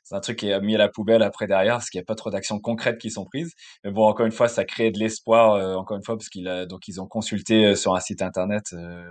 c'est 0.09 0.15
un 0.15 0.21
truc 0.21 0.39
qui 0.39 0.49
est 0.49 0.61
mis 0.63 0.75
à 0.75 0.79
la 0.79 0.89
poubelle 0.89 1.23
après 1.23 1.47
derrière, 1.47 1.75
parce 1.75 1.91
qu'il 1.91 1.99
n'y 1.99 2.03
a 2.03 2.07
pas 2.07 2.15
trop 2.15 2.31
d'actions 2.31 2.59
concrètes 2.61 2.97
qui 2.99 3.11
sont 3.11 3.27
prises. 3.27 3.53
Mais 3.85 3.91
bon, 3.91 4.07
encore 4.07 4.25
une 4.25 4.33
fois, 4.33 4.49
ça 4.49 4.65
crée 4.65 4.91
de 4.91 4.99
l'espoir, 4.99 5.53
euh, 5.53 5.75
encore 5.75 5.99
une 5.99 6.03
fois, 6.03 6.17
parce 6.17 6.31
qu'ils 6.31 6.67
donc 6.67 6.89
ils 6.89 6.99
ont 6.99 7.07
consulté 7.07 7.67
euh, 7.67 7.75
sur 7.75 7.95
un 7.95 8.01
site 8.01 8.23
internet. 8.23 8.65
Euh, 8.73 9.05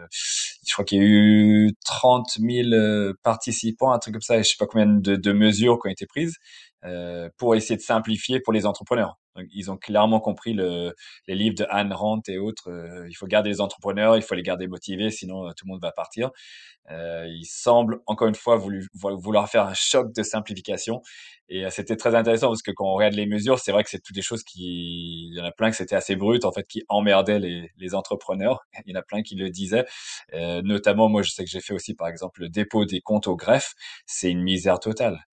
je 0.68 0.74
crois 0.74 0.84
qu'il 0.86 0.98
y 0.98 1.02
a 1.02 1.06
eu 1.06 1.72
30 1.86 2.26
000 2.40 3.14
participants, 3.22 3.92
un 3.92 4.00
truc 4.00 4.16
comme 4.16 4.22
ça, 4.22 4.38
et 4.38 4.44
je 4.44 4.50
sais 4.50 4.56
pas 4.58 4.66
combien 4.66 4.88
de, 4.88 5.16
de 5.16 5.32
mesures 5.34 5.78
qui 5.80 5.88
ont 5.88 5.92
été 5.92 6.08
prises. 6.08 6.34
Euh, 6.86 7.30
pour 7.38 7.56
essayer 7.56 7.76
de 7.76 7.82
simplifier 7.82 8.40
pour 8.40 8.54
les 8.54 8.68
entrepreneurs. 8.68 9.18
ils 9.52 9.72
ont 9.72 9.78
clairement 9.78 10.20
compris 10.20 10.54
le, 10.54 10.94
les 11.28 11.34
livres 11.36 11.56
de 11.56 11.66
Anne 11.70 11.92
Rand 11.92 12.22
et 12.28 12.38
autres. 12.38 12.70
Euh, 12.70 13.08
il 13.10 13.14
faut 13.16 13.26
garder 13.26 13.50
les 13.50 13.62
entrepreneurs, 13.62 14.16
il 14.16 14.22
faut 14.22 14.36
les 14.36 14.44
garder 14.44 14.68
motivés, 14.68 15.10
sinon 15.10 15.48
euh, 15.48 15.52
tout 15.58 15.66
le 15.66 15.72
monde 15.72 15.82
va 15.82 15.92
partir. 15.92 16.30
ils 16.90 17.46
semblent 17.46 18.00
encore 18.06 18.28
une 18.28 18.36
fois 18.36 18.58
voulu, 18.58 18.88
vouloir 18.94 19.50
faire 19.50 19.64
un 19.66 19.74
choc 19.74 20.14
de 20.14 20.24
simplification. 20.24 21.02
Et 21.50 21.70
c'était 21.72 21.96
très 21.96 22.14
intéressant 22.16 22.48
parce 22.50 22.62
que 22.62 22.72
quand 22.72 22.86
on 22.86 22.94
regarde 22.96 23.14
les 23.16 23.26
mesures, 23.26 23.60
c'est 23.60 23.72
vrai 23.72 23.84
que 23.84 23.90
c'est 23.90 24.00
toutes 24.00 24.16
des 24.16 24.22
choses 24.22 24.44
qui, 24.44 25.30
il 25.30 25.38
y 25.38 25.42
en 25.42 25.46
a 25.46 25.52
plein 25.52 25.72
que 25.72 25.78
c'était 25.78 25.96
assez 25.96 26.16
brut 26.16 26.46
en 26.46 26.52
fait, 26.52 26.68
qui 26.68 26.84
emmerdaient 26.90 27.40
les, 27.40 27.72
les, 27.78 27.96
entrepreneurs. 27.96 28.66
Il 28.86 28.94
y 28.94 28.98
en 28.98 29.00
a 29.00 29.04
plein 29.04 29.24
qui 29.24 29.36
le 29.36 29.50
disaient. 29.50 29.86
notamment, 30.64 31.10
moi, 31.10 31.22
je 31.24 31.32
sais 31.32 31.44
que 31.44 31.50
j'ai 31.50 31.62
fait 31.62 31.74
aussi, 31.74 31.96
par 31.96 32.08
exemple, 32.08 32.42
le 32.42 32.50
dépôt 32.50 32.86
des 32.86 33.02
comptes 33.02 33.28
au 33.28 33.36
greffe. 33.36 33.74
C'est 34.06 34.30
une 34.32 34.44
misère 34.44 34.80
totale 34.80 35.27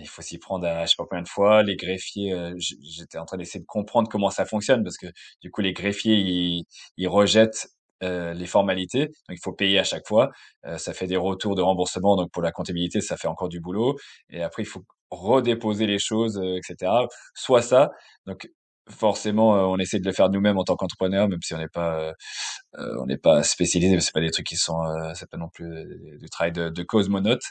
il 0.00 0.08
faut 0.08 0.22
s'y 0.22 0.38
prendre 0.38 0.66
à 0.66 0.84
je 0.84 0.90
sais 0.90 0.94
pas 0.96 1.04
combien 1.08 1.22
de 1.22 1.28
fois. 1.28 1.62
Les 1.62 1.76
greffiers, 1.76 2.32
euh, 2.32 2.54
j'étais 2.58 3.18
en 3.18 3.24
train 3.24 3.36
d'essayer 3.36 3.60
de 3.60 3.66
comprendre 3.66 4.08
comment 4.08 4.30
ça 4.30 4.44
fonctionne 4.44 4.82
parce 4.82 4.96
que 4.96 5.06
du 5.42 5.50
coup 5.50 5.60
les 5.60 5.72
greffiers 5.72 6.14
ils, 6.16 6.64
ils 6.96 7.08
rejettent 7.08 7.68
euh, 8.04 8.32
les 8.32 8.46
formalités, 8.46 9.06
donc 9.06 9.36
il 9.36 9.40
faut 9.42 9.52
payer 9.52 9.78
à 9.78 9.84
chaque 9.84 10.06
fois. 10.06 10.30
Euh, 10.66 10.78
ça 10.78 10.94
fait 10.94 11.06
des 11.06 11.16
retours 11.16 11.54
de 11.56 11.62
remboursement, 11.62 12.16
donc 12.16 12.30
pour 12.32 12.42
la 12.42 12.52
comptabilité 12.52 13.00
ça 13.00 13.16
fait 13.16 13.28
encore 13.28 13.48
du 13.48 13.60
boulot. 13.60 13.96
Et 14.30 14.42
après 14.42 14.62
il 14.62 14.66
faut 14.66 14.84
redéposer 15.10 15.86
les 15.86 15.98
choses, 15.98 16.40
etc. 16.56 16.92
Soit 17.34 17.62
ça, 17.62 17.90
donc 18.26 18.48
forcément 18.90 19.50
on 19.70 19.78
essaie 19.78 19.98
de 20.00 20.06
le 20.06 20.12
faire 20.12 20.30
nous-mêmes 20.30 20.58
en 20.58 20.64
tant 20.64 20.76
qu'entrepreneur, 20.76 21.28
même 21.28 21.40
si 21.42 21.54
on 21.54 21.58
n'est 21.58 21.68
pas 21.68 22.14
on 22.78 23.06
n'est 23.06 23.18
pas 23.18 23.42
spécialisé, 23.42 23.98
c'est 24.00 24.12
pas 24.12 24.20
des 24.20 24.30
trucs 24.30 24.46
qui 24.46 24.56
sont, 24.56 24.78
c'est 25.14 25.28
pas 25.30 25.38
non 25.38 25.48
plus 25.48 26.18
du 26.20 26.28
travail 26.30 26.52
de, 26.52 26.68
de 26.70 26.82
cosmonaute. 26.82 27.42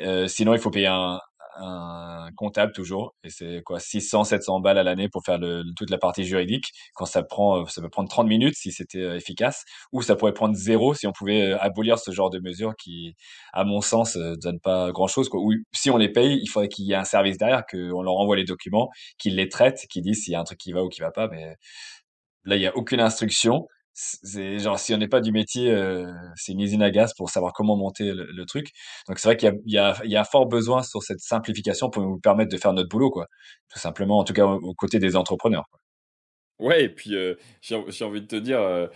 Euh, 0.00 0.28
sinon, 0.28 0.54
il 0.54 0.60
faut 0.60 0.70
payer 0.70 0.86
un, 0.86 1.20
un 1.56 2.30
comptable 2.36 2.72
toujours, 2.72 3.14
et 3.24 3.30
c'est 3.30 3.62
quoi 3.64 3.80
600, 3.80 4.24
700 4.24 4.60
balles 4.60 4.78
à 4.78 4.82
l'année 4.82 5.08
pour 5.08 5.22
faire 5.24 5.38
le, 5.38 5.64
toute 5.76 5.90
la 5.90 5.98
partie 5.98 6.24
juridique. 6.24 6.72
Quand 6.94 7.04
ça 7.04 7.22
prend, 7.22 7.62
euh, 7.62 7.66
ça 7.66 7.80
peut 7.80 7.88
prendre 7.88 8.08
30 8.08 8.26
minutes 8.26 8.54
si 8.56 8.72
c'était 8.72 8.98
euh, 8.98 9.16
efficace, 9.16 9.64
ou 9.92 10.02
ça 10.02 10.16
pourrait 10.16 10.34
prendre 10.34 10.54
zéro 10.54 10.94
si 10.94 11.06
on 11.06 11.12
pouvait 11.12 11.52
euh, 11.52 11.58
abolir 11.60 11.98
ce 11.98 12.10
genre 12.10 12.30
de 12.30 12.38
mesures 12.40 12.74
qui, 12.76 13.14
à 13.52 13.64
mon 13.64 13.80
sens, 13.80 14.16
donnent 14.16 14.60
pas 14.60 14.92
grand 14.92 15.08
chose. 15.08 15.28
Quoi. 15.28 15.40
Ou 15.40 15.54
si 15.72 15.90
on 15.90 15.96
les 15.96 16.08
paye, 16.10 16.38
il 16.42 16.48
faudrait 16.48 16.68
qu'il 16.68 16.84
y 16.86 16.92
ait 16.92 16.96
un 16.96 17.04
service 17.04 17.38
derrière, 17.38 17.64
qu'on 17.66 18.02
leur 18.02 18.14
envoie 18.14 18.36
les 18.36 18.44
documents, 18.44 18.90
qu'ils 19.18 19.36
les 19.36 19.48
traitent, 19.48 19.86
qu'ils 19.90 20.02
disent 20.02 20.24
s'il 20.24 20.32
y 20.32 20.36
a 20.36 20.40
un 20.40 20.44
truc 20.44 20.58
qui 20.58 20.72
va 20.72 20.82
ou 20.84 20.88
qui 20.88 21.00
va 21.00 21.10
pas. 21.10 21.28
Mais 21.28 21.56
là, 22.44 22.56
il 22.56 22.62
y 22.62 22.66
a 22.66 22.76
aucune 22.76 23.00
instruction 23.00 23.66
genre 24.58 24.78
si 24.78 24.94
on 24.94 24.98
n'est 24.98 25.08
pas 25.08 25.20
du 25.20 25.32
métier, 25.32 25.70
euh, 25.70 26.12
c'est 26.36 26.52
une 26.52 26.60
usine 26.60 26.82
à 26.82 26.90
gaz 26.90 27.14
pour 27.14 27.30
savoir 27.30 27.52
comment 27.52 27.76
monter 27.76 28.12
le, 28.12 28.44
truc. 28.46 28.70
Donc 29.08 29.18
c'est 29.18 29.28
vrai 29.28 29.36
qu'il 29.36 29.48
y 29.66 29.78
a, 29.78 29.98
il 30.04 30.10
y, 30.10 30.16
a, 30.16 30.24
fort 30.24 30.46
besoin 30.46 30.82
sur 30.82 31.02
cette 31.02 31.20
simplification 31.20 31.90
pour 31.90 32.02
nous 32.02 32.18
permettre 32.18 32.50
de 32.50 32.56
faire 32.56 32.72
notre 32.72 32.88
boulot, 32.88 33.10
quoi. 33.10 33.26
Tout 33.72 33.78
simplement, 33.78 34.18
en 34.18 34.24
tout 34.24 34.32
cas 34.32 34.46
aux 34.46 34.74
côtés 34.74 34.98
des 34.98 35.16
entrepreneurs. 35.16 35.68
Ouais, 36.58 36.84
et 36.84 36.88
puis 36.88 37.14
euh, 37.14 37.34
j'ai 37.60 38.04
envie 38.04 38.20
de 38.20 38.26
te 38.26 38.36
dire, 38.36 38.60
euh, 38.60 38.88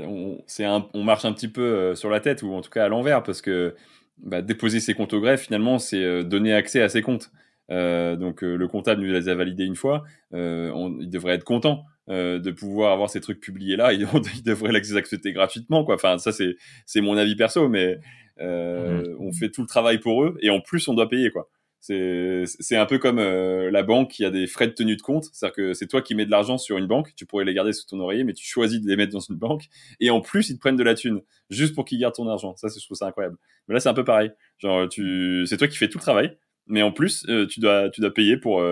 on, 0.00 0.42
c'est 0.46 0.66
on 0.66 1.02
marche 1.02 1.24
un 1.24 1.32
petit 1.32 1.48
peu 1.48 1.94
sur 1.94 2.10
la 2.10 2.20
tête 2.20 2.42
ou 2.42 2.52
en 2.52 2.60
tout 2.60 2.70
cas 2.70 2.84
à 2.84 2.88
l'envers 2.88 3.22
parce 3.22 3.40
que 3.40 3.74
bah, 4.18 4.42
déposer 4.42 4.80
ses 4.80 4.94
comptes 4.94 5.14
au 5.14 5.20
greffe, 5.20 5.42
finalement, 5.42 5.78
c'est 5.78 6.24
donner 6.24 6.54
accès 6.54 6.82
à 6.82 6.88
ses 6.88 7.02
comptes. 7.02 7.30
donc 7.70 8.42
le 8.42 8.66
comptable 8.68 9.02
nous 9.02 9.12
les 9.12 9.28
a 9.28 9.34
validés 9.34 9.64
une 9.64 9.76
fois, 9.76 10.04
il 10.32 11.08
devrait 11.10 11.34
être 11.34 11.44
content. 11.44 11.84
Euh, 12.10 12.38
de 12.38 12.50
pouvoir 12.50 12.92
avoir 12.92 13.08
ces 13.08 13.22
trucs 13.22 13.40
publiés 13.40 13.76
là, 13.76 13.92
ils, 13.94 14.06
devraient 14.44 14.72
les 14.72 14.94
accepter 14.94 15.32
gratuitement, 15.32 15.84
quoi. 15.84 15.94
Enfin, 15.94 16.18
ça, 16.18 16.32
c'est, 16.32 16.56
c'est 16.84 17.00
mon 17.00 17.16
avis 17.16 17.34
perso, 17.34 17.66
mais 17.70 17.98
euh, 18.40 19.02
mhm. 19.08 19.16
on 19.20 19.32
fait 19.32 19.50
tout 19.50 19.62
le 19.62 19.66
travail 19.66 19.98
pour 19.98 20.22
eux 20.22 20.36
et 20.42 20.50
en 20.50 20.60
plus, 20.60 20.86
on 20.88 20.94
doit 20.94 21.08
payer, 21.08 21.30
quoi. 21.30 21.48
C'est, 21.80 22.44
c'est 22.46 22.76
un 22.76 22.84
peu 22.84 22.98
comme 22.98 23.18
euh, 23.18 23.70
la 23.70 23.82
banque 23.82 24.10
qui 24.10 24.24
a 24.24 24.30
des 24.30 24.46
frais 24.46 24.66
de 24.66 24.72
tenue 24.72 24.96
de 24.96 25.02
compte. 25.02 25.24
C'est-à-dire 25.32 25.54
que 25.54 25.74
c'est 25.74 25.86
toi 25.86 26.02
qui 26.02 26.14
mets 26.14 26.26
de 26.26 26.30
l'argent 26.30 26.58
sur 26.58 26.76
une 26.76 26.86
banque, 26.86 27.14
tu 27.16 27.24
pourrais 27.24 27.44
les 27.46 27.54
garder 27.54 27.72
sous 27.72 27.86
ton 27.86 28.00
oreiller, 28.00 28.24
mais 28.24 28.34
tu 28.34 28.46
choisis 28.46 28.82
de 28.82 28.88
les 28.88 28.96
mettre 28.96 29.12
dans 29.12 29.20
une 29.20 29.36
banque 29.36 29.64
et 30.00 30.10
en 30.10 30.20
plus, 30.20 30.50
ils 30.50 30.56
te 30.56 30.60
prennent 30.60 30.76
de 30.76 30.82
la 30.82 30.94
thune 30.94 31.20
juste 31.48 31.74
pour 31.74 31.86
qu'ils 31.86 31.98
gardent 31.98 32.14
ton 32.14 32.28
argent. 32.28 32.54
Ça, 32.56 32.68
je 32.68 32.84
trouve 32.84 32.96
ça 32.98 33.06
incroyable. 33.06 33.36
Mais 33.68 33.74
là, 33.74 33.80
c'est 33.80 33.90
un 33.90 33.94
peu 33.94 34.04
pareil. 34.04 34.30
Genre, 34.58 34.88
tu, 34.90 35.44
c'est 35.46 35.56
toi 35.56 35.68
qui 35.68 35.76
fais 35.78 35.88
tout 35.88 35.98
le 35.98 36.02
travail, 36.02 36.36
mais 36.66 36.82
en 36.82 36.92
plus, 36.92 37.26
tu 37.50 37.60
dois, 37.60 37.88
tu 37.90 38.00
dois 38.02 38.12
payer 38.12 38.38
pour, 38.38 38.62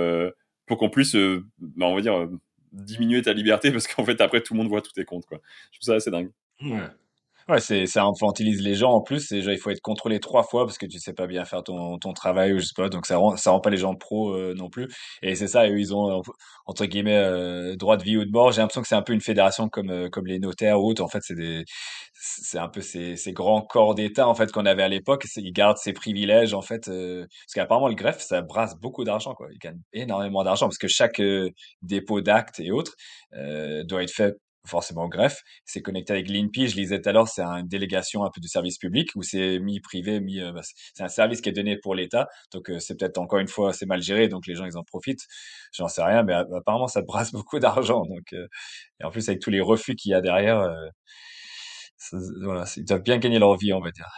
pour 0.67 0.79
qu'on 0.79 0.91
puisse, 0.91 1.15
bah, 1.15 1.87
on 1.87 1.95
va 1.95 2.01
dire, 2.01 2.29
diminuer 2.73 3.23
ta 3.23 3.33
liberté 3.33 3.71
parce 3.71 3.87
qu'en 3.87 4.05
fait 4.05 4.21
après 4.21 4.43
tout 4.43 4.55
le 4.55 4.59
monde 4.59 4.69
voit 4.69 4.83
tous 4.83 4.93
tes 4.93 5.05
comptes 5.05 5.27
quoi. 5.27 5.41
Je 5.73 5.79
trouve 5.79 5.87
ça 5.87 5.95
assez 5.95 6.11
dingue. 6.11 6.31
Ouais. 6.63 6.89
Ouais, 7.49 7.61
c'est 7.61 7.87
ça 7.87 8.05
infantilise 8.05 8.61
les 8.63 8.75
gens 8.75 8.93
en 8.93 9.01
plus. 9.01 9.29
Déjà, 9.29 9.53
il 9.53 9.59
faut 9.59 9.71
être 9.71 9.81
contrôlé 9.81 10.21
trois 10.21 10.43
fois 10.45 10.65
parce 10.65 10.79
que 10.79 10.87
tu 10.87 10.99
sais 10.99 11.13
pas 11.13 11.27
bien 11.27 11.45
faire 11.45 11.63
ton, 11.65 11.99
ton 11.99 12.13
travail 12.13 12.53
ou 12.53 12.59
je 12.61 12.67
sais 12.67 12.73
pas. 12.77 12.89
Donc 12.89 13.07
ça 13.07 13.17
rend 13.17 13.37
ça 13.37 13.51
rend 13.51 13.61
pas 13.61 13.71
les 13.71 13.77
gens 13.79 13.95
pros 13.95 14.31
euh, 14.35 14.55
non 14.55 14.69
plus. 14.71 14.89
Et 15.23 15.35
c'est 15.35 15.49
ça. 15.49 15.69
Eux, 15.69 15.79
ils 15.79 15.95
ont 15.95 16.23
entre 16.67 16.87
guillemets 16.87 17.17
euh, 17.17 17.75
droit 17.77 17.97
de 17.97 18.05
vie 18.05 18.17
ou 18.17 18.25
de 18.25 18.31
mort. 18.31 18.53
J'ai 18.53 18.61
l'impression 18.61 18.83
que 18.83 18.89
c'est 18.89 18.95
un 18.95 19.03
peu 19.03 19.13
une 19.13 19.21
fédération 19.21 19.69
comme 19.69 19.91
euh, 19.91 20.09
comme 20.09 20.27
les 20.27 20.39
notaires 20.39 20.81
ou 20.81 20.89
autres. 20.91 21.03
En 21.03 21.09
fait, 21.09 21.21
c'est 21.23 21.35
des 21.35 21.65
c'est 22.15 22.59
un 22.59 22.69
peu 22.69 22.81
ces, 22.81 23.17
ces 23.17 23.33
grands 23.33 23.63
corps 23.63 23.95
d'État 23.95 24.29
en 24.29 24.35
fait 24.35 24.53
qu'on 24.53 24.67
avait 24.67 24.83
à 24.85 24.89
l'époque. 24.89 25.27
Ils 25.37 25.53
gardent 25.53 25.79
ces 25.79 25.93
privilèges 25.93 26.55
en 26.55 26.63
fait 26.63 26.87
parce 26.87 27.53
qu'apparemment 27.55 27.89
le 27.89 27.95
greffe 27.95 28.21
ça 28.21 28.43
brasse 28.43 28.77
beaucoup 28.79 29.03
d'argent 29.05 29.35
quoi. 29.35 29.49
Ils 29.53 29.59
gagnent 29.59 29.81
énormément 29.93 30.45
d'argent 30.45 30.67
parce 30.67 30.79
que 30.79 30.89
chaque 30.89 31.21
dépôt 31.83 32.21
d'actes 32.21 32.61
et 32.61 32.71
autres 32.71 32.95
doit 33.85 34.03
être 34.03 34.13
fait 34.13 34.35
forcément 34.67 35.05
au 35.05 35.09
greffe. 35.09 35.43
C'est 35.65 35.83
connecté 35.83 36.13
avec 36.13 36.29
l'INPI. 36.29 36.69
Je 36.69 36.77
lisais 36.77 37.01
tout 37.01 37.09
à 37.09 37.13
l'heure, 37.13 37.29
c'est 37.29 37.43
une 37.43 37.67
délégation 37.67 38.25
un 38.25 38.31
peu 38.31 38.41
de 38.41 38.47
service 38.47 38.79
public 38.79 39.11
où 39.17 39.23
c'est 39.23 39.59
mi-privé, 39.59 40.21
mi, 40.21 40.41
euh, 40.41 40.53
bah, 40.53 40.61
c'est 40.95 41.03
un 41.03 41.09
service 41.09 41.41
qui 41.41 41.49
est 41.49 41.53
donné 41.53 41.77
pour 41.77 41.95
l'État. 41.95 42.29
Donc 42.53 42.71
euh, 42.71 42.79
c'est 42.79 42.97
peut-être 42.97 43.19
encore 43.19 43.39
une 43.39 43.49
fois 43.49 43.73
c'est 43.73 43.87
mal 43.87 44.03
géré, 44.03 44.29
donc 44.29 44.47
les 44.47 44.55
gens 44.55 44.65
ils 44.65 44.77
en 44.77 44.85
profitent. 44.85 45.27
J'en 45.73 45.89
sais 45.89 46.03
rien, 46.03 46.23
mais 46.23 46.35
apparemment 46.35 46.89
ça 46.89 47.03
brasse 47.03 47.33
beaucoup 47.33 47.59
d'argent. 47.59 48.05
Donc 48.07 48.33
euh, 48.33 48.47
et 49.01 49.05
en 49.05 49.11
plus 49.11 49.29
avec 49.29 49.41
tous 49.41 49.51
les 49.51 49.61
refus 49.61 49.95
qu'il 49.97 50.13
y 50.13 50.15
a 50.15 50.21
derrière, 50.21 50.69
voilà, 52.43 52.65
ils 52.77 52.85
doivent 52.85 53.03
bien 53.03 53.19
gagner 53.19 53.39
leur 53.39 53.57
vie, 53.57 53.73
on 53.73 53.81
va 53.81 53.91
dire. 53.91 54.09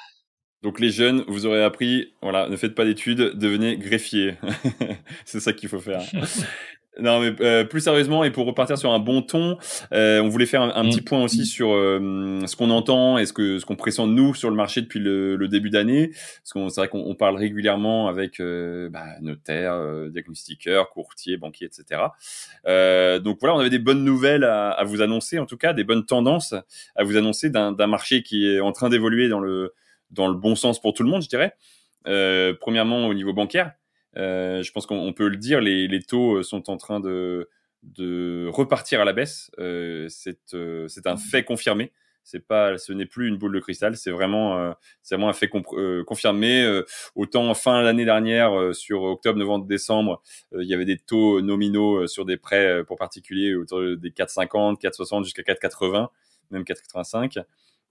Donc 0.62 0.80
les 0.80 0.90
jeunes, 0.90 1.24
vous 1.28 1.44
aurez 1.44 1.62
appris, 1.62 2.14
voilà, 2.22 2.48
ne 2.48 2.56
faites 2.56 2.74
pas 2.74 2.86
d'études, 2.86 3.36
devenez 3.36 3.76
greffier. 3.76 4.36
c'est 5.26 5.40
ça 5.40 5.52
qu'il 5.52 5.68
faut 5.68 5.78
faire. 5.78 6.00
Non, 7.00 7.20
mais 7.20 7.34
euh, 7.40 7.64
plus 7.64 7.80
sérieusement 7.80 8.22
et 8.22 8.30
pour 8.30 8.46
repartir 8.46 8.78
sur 8.78 8.92
un 8.92 9.00
bon 9.00 9.20
ton, 9.22 9.58
euh, 9.92 10.20
on 10.20 10.28
voulait 10.28 10.46
faire 10.46 10.62
un, 10.62 10.84
petit 10.84 11.00
mm. 11.00 11.04
point 11.04 11.22
aussi 11.24 11.44
sur 11.44 11.72
euh, 11.72 12.40
ce 12.46 12.54
qu'on 12.54 12.70
entend 12.70 13.18
et 13.18 13.26
ce 13.26 13.32
que 13.32 13.58
ce 13.58 13.66
qu'on 13.66 13.74
pressent 13.74 14.06
nous 14.06 14.34
sur 14.34 14.48
le 14.48 14.54
marché 14.54 14.80
depuis 14.80 15.00
le, 15.00 15.34
le 15.34 15.48
début 15.48 15.70
d'année. 15.70 16.08
Parce 16.08 16.52
qu'on 16.52 16.68
c'est 16.68 16.80
vrai 16.80 16.88
qu'on 16.88 17.14
parle 17.16 17.36
régulièrement 17.36 18.06
avec 18.06 18.40
bah, 18.40 19.06
notaires, 19.20 19.80
diagnostiqueurs, 20.10 20.90
courtiers, 20.90 21.36
banquiers, 21.36 21.66
etc. 21.66 22.02
donc 23.20 23.38
voilà, 23.40 23.56
on 23.56 23.58
avait 23.58 23.70
des 23.70 23.78
bonnes 23.78 24.04
nouvelles 24.04 24.44
à, 24.44 24.70
à, 24.70 24.84
vous 24.84 25.02
annoncer, 25.02 25.38
en 25.38 25.46
tout 25.46 25.56
cas 25.56 25.72
des 25.72 25.84
bonnes 25.84 26.06
tendances 26.06 26.54
à 26.94 27.02
vous 27.02 27.16
annoncer 27.16 27.50
d'un 27.50 27.86
marché 27.86 28.22
qui 28.22 28.46
est 28.46 28.60
en 28.60 28.72
train 28.72 28.88
d'évoluer 28.88 29.28
dans 29.28 29.40
le 29.40 29.74
dans 30.10 30.28
le 30.28 30.34
bon 30.34 30.54
sens 30.54 30.80
pour 30.80 30.94
tout 30.94 31.02
le 31.02 31.08
monde, 31.08 31.22
je 31.22 31.28
dirais. 31.28 31.54
premièrement 32.60 33.08
au 33.08 33.14
niveau 33.14 33.32
bancaire. 33.32 33.72
Je 34.16 34.70
pense 34.72 34.86
qu'on 34.86 35.12
peut 35.12 35.28
le 35.28 35.36
dire, 35.36 35.60
les, 35.60 35.88
les, 35.88 36.02
taux 36.02 36.42
sont 36.42 36.70
en 36.70 36.76
train 36.76 37.00
de, 37.00 37.48
de 37.82 38.48
repartir 38.52 39.00
à 39.00 39.04
la 39.04 39.12
baisse. 39.12 39.50
c'est 39.58 41.06
un 41.06 41.16
fait 41.16 41.44
confirmé 41.44 41.92
c'est 42.24 42.40
pas, 42.40 42.78
ce 42.78 42.92
n'est 42.92 43.06
plus 43.06 43.28
une 43.28 43.36
boule 43.36 43.54
de 43.54 43.60
cristal, 43.60 43.96
c'est 43.96 44.10
vraiment, 44.10 44.58
euh, 44.58 44.72
c'est 45.02 45.14
vraiment 45.14 45.28
un 45.28 45.34
fait 45.34 45.50
euh, 45.74 46.02
confirmé. 46.04 46.64
Euh, 46.64 46.84
autant 47.14 47.52
fin 47.54 47.82
l'année 47.82 48.06
dernière, 48.06 48.74
sur 48.74 49.02
octobre, 49.02 49.38
novembre, 49.38 49.66
décembre, 49.66 50.22
il 50.52 50.66
y 50.66 50.74
avait 50.74 50.86
des 50.86 50.98
taux 50.98 51.40
nominaux 51.42 52.06
sur 52.06 52.24
des 52.24 52.38
prêts 52.38 52.82
pour 52.84 52.96
particuliers 52.96 53.54
autour 53.54 53.80
des 53.80 54.10
4,50, 54.10 54.80
4,60 54.80 55.24
jusqu'à 55.24 55.42
4,80, 55.42 56.08
même 56.50 56.62
4,85. 56.62 57.44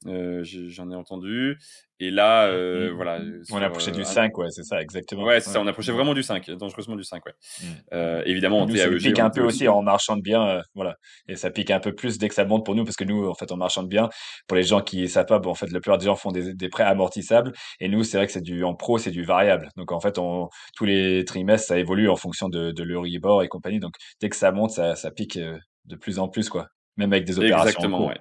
J'en 0.06 0.92
ai 0.92 0.96
entendu. 0.96 1.58
Et 2.04 2.12
là, 2.12 2.48
euh, 2.48 2.92
mmh. 2.92 2.96
voilà. 2.96 3.20
On 3.52 3.62
approchait 3.62 3.92
du 3.92 4.04
5, 4.04 4.38
ouais, 4.38 4.48
c'est 4.50 4.64
ça, 4.64 4.82
exactement. 4.82 5.24
Ouais, 5.24 5.40
c'est 5.40 5.52
ça, 5.52 5.62
on 5.62 5.68
approchait 5.68 5.94
vraiment 5.94 6.14
du 6.14 6.22
5, 6.22 6.50
dangereusement 6.52 6.98
du 6.98 7.04
5, 7.06 7.26
ouais. 7.26 7.32
Mmh. 7.32 7.66
Euh, 7.94 8.24
évidemment, 8.26 8.60
en 8.60 8.66
TAEG. 8.66 8.78
Ça 8.78 8.90
pique 8.90 9.20
un 9.20 9.30
peu 9.30 9.42
aussi, 9.42 9.70
en 9.70 9.82
marchant 9.84 10.18
de 10.18 10.22
bien, 10.22 10.46
euh, 10.46 10.62
voilà. 10.76 10.96
Et 11.30 11.38
ça 11.38 11.50
pique 11.50 11.72
un 11.72 11.80
peu 11.80 11.96
plus 11.96 12.18
dès 12.18 12.28
que 12.28 12.36
ça 12.36 12.44
monte 12.44 12.66
pour 12.66 12.76
nous, 12.76 12.84
parce 12.84 12.98
que 12.98 13.06
nous, 13.06 13.26
en 13.26 13.36
fait, 13.36 13.52
en 13.54 13.58
marchant 13.58 13.84
de 13.84 13.88
bien, 13.88 14.10
pour 14.48 14.58
les 14.58 14.64
gens 14.64 14.82
qui 14.82 15.08
savent 15.08 15.28
pas, 15.28 15.40
bon, 15.40 15.52
en 15.52 15.56
fait, 15.56 15.72
la 15.72 15.80
plupart 15.80 15.98
des 15.98 16.06
gens 16.06 16.18
font 16.18 16.32
des, 16.32 16.54
des 16.54 16.68
prêts 16.68 16.84
amortissables. 16.84 17.54
Et 17.80 17.88
nous, 17.88 18.04
c'est 18.04 18.18
vrai 18.18 18.26
que 18.26 18.34
c'est 18.34 18.42
du, 18.42 18.66
en 18.66 18.76
pro, 18.76 18.98
c'est 18.98 19.12
du 19.12 19.24
variable. 19.24 19.70
Donc, 19.78 19.94
en 19.94 20.02
fait, 20.02 20.18
on, 20.18 20.50
tous 20.76 20.84
les 20.84 21.24
trimestres, 21.24 21.68
ça 21.68 21.78
évolue 21.78 22.10
en 22.10 22.18
fonction 22.18 22.50
de, 22.50 22.72
de 22.72 22.84
l'Euribor 22.84 23.44
et 23.44 23.48
compagnie. 23.48 23.80
Donc, 23.80 23.94
dès 24.20 24.28
que 24.28 24.36
ça 24.36 24.52
monte, 24.52 24.72
ça, 24.72 24.96
ça 24.96 25.10
pique 25.12 25.40
de 25.86 25.96
plus 25.96 26.20
en 26.20 26.28
plus, 26.28 26.50
quoi. 26.50 26.68
Même 26.98 27.14
avec 27.14 27.26
des 27.26 27.40
opérations. 27.40 27.68
Exactement, 27.68 28.08
ouais. 28.08 28.18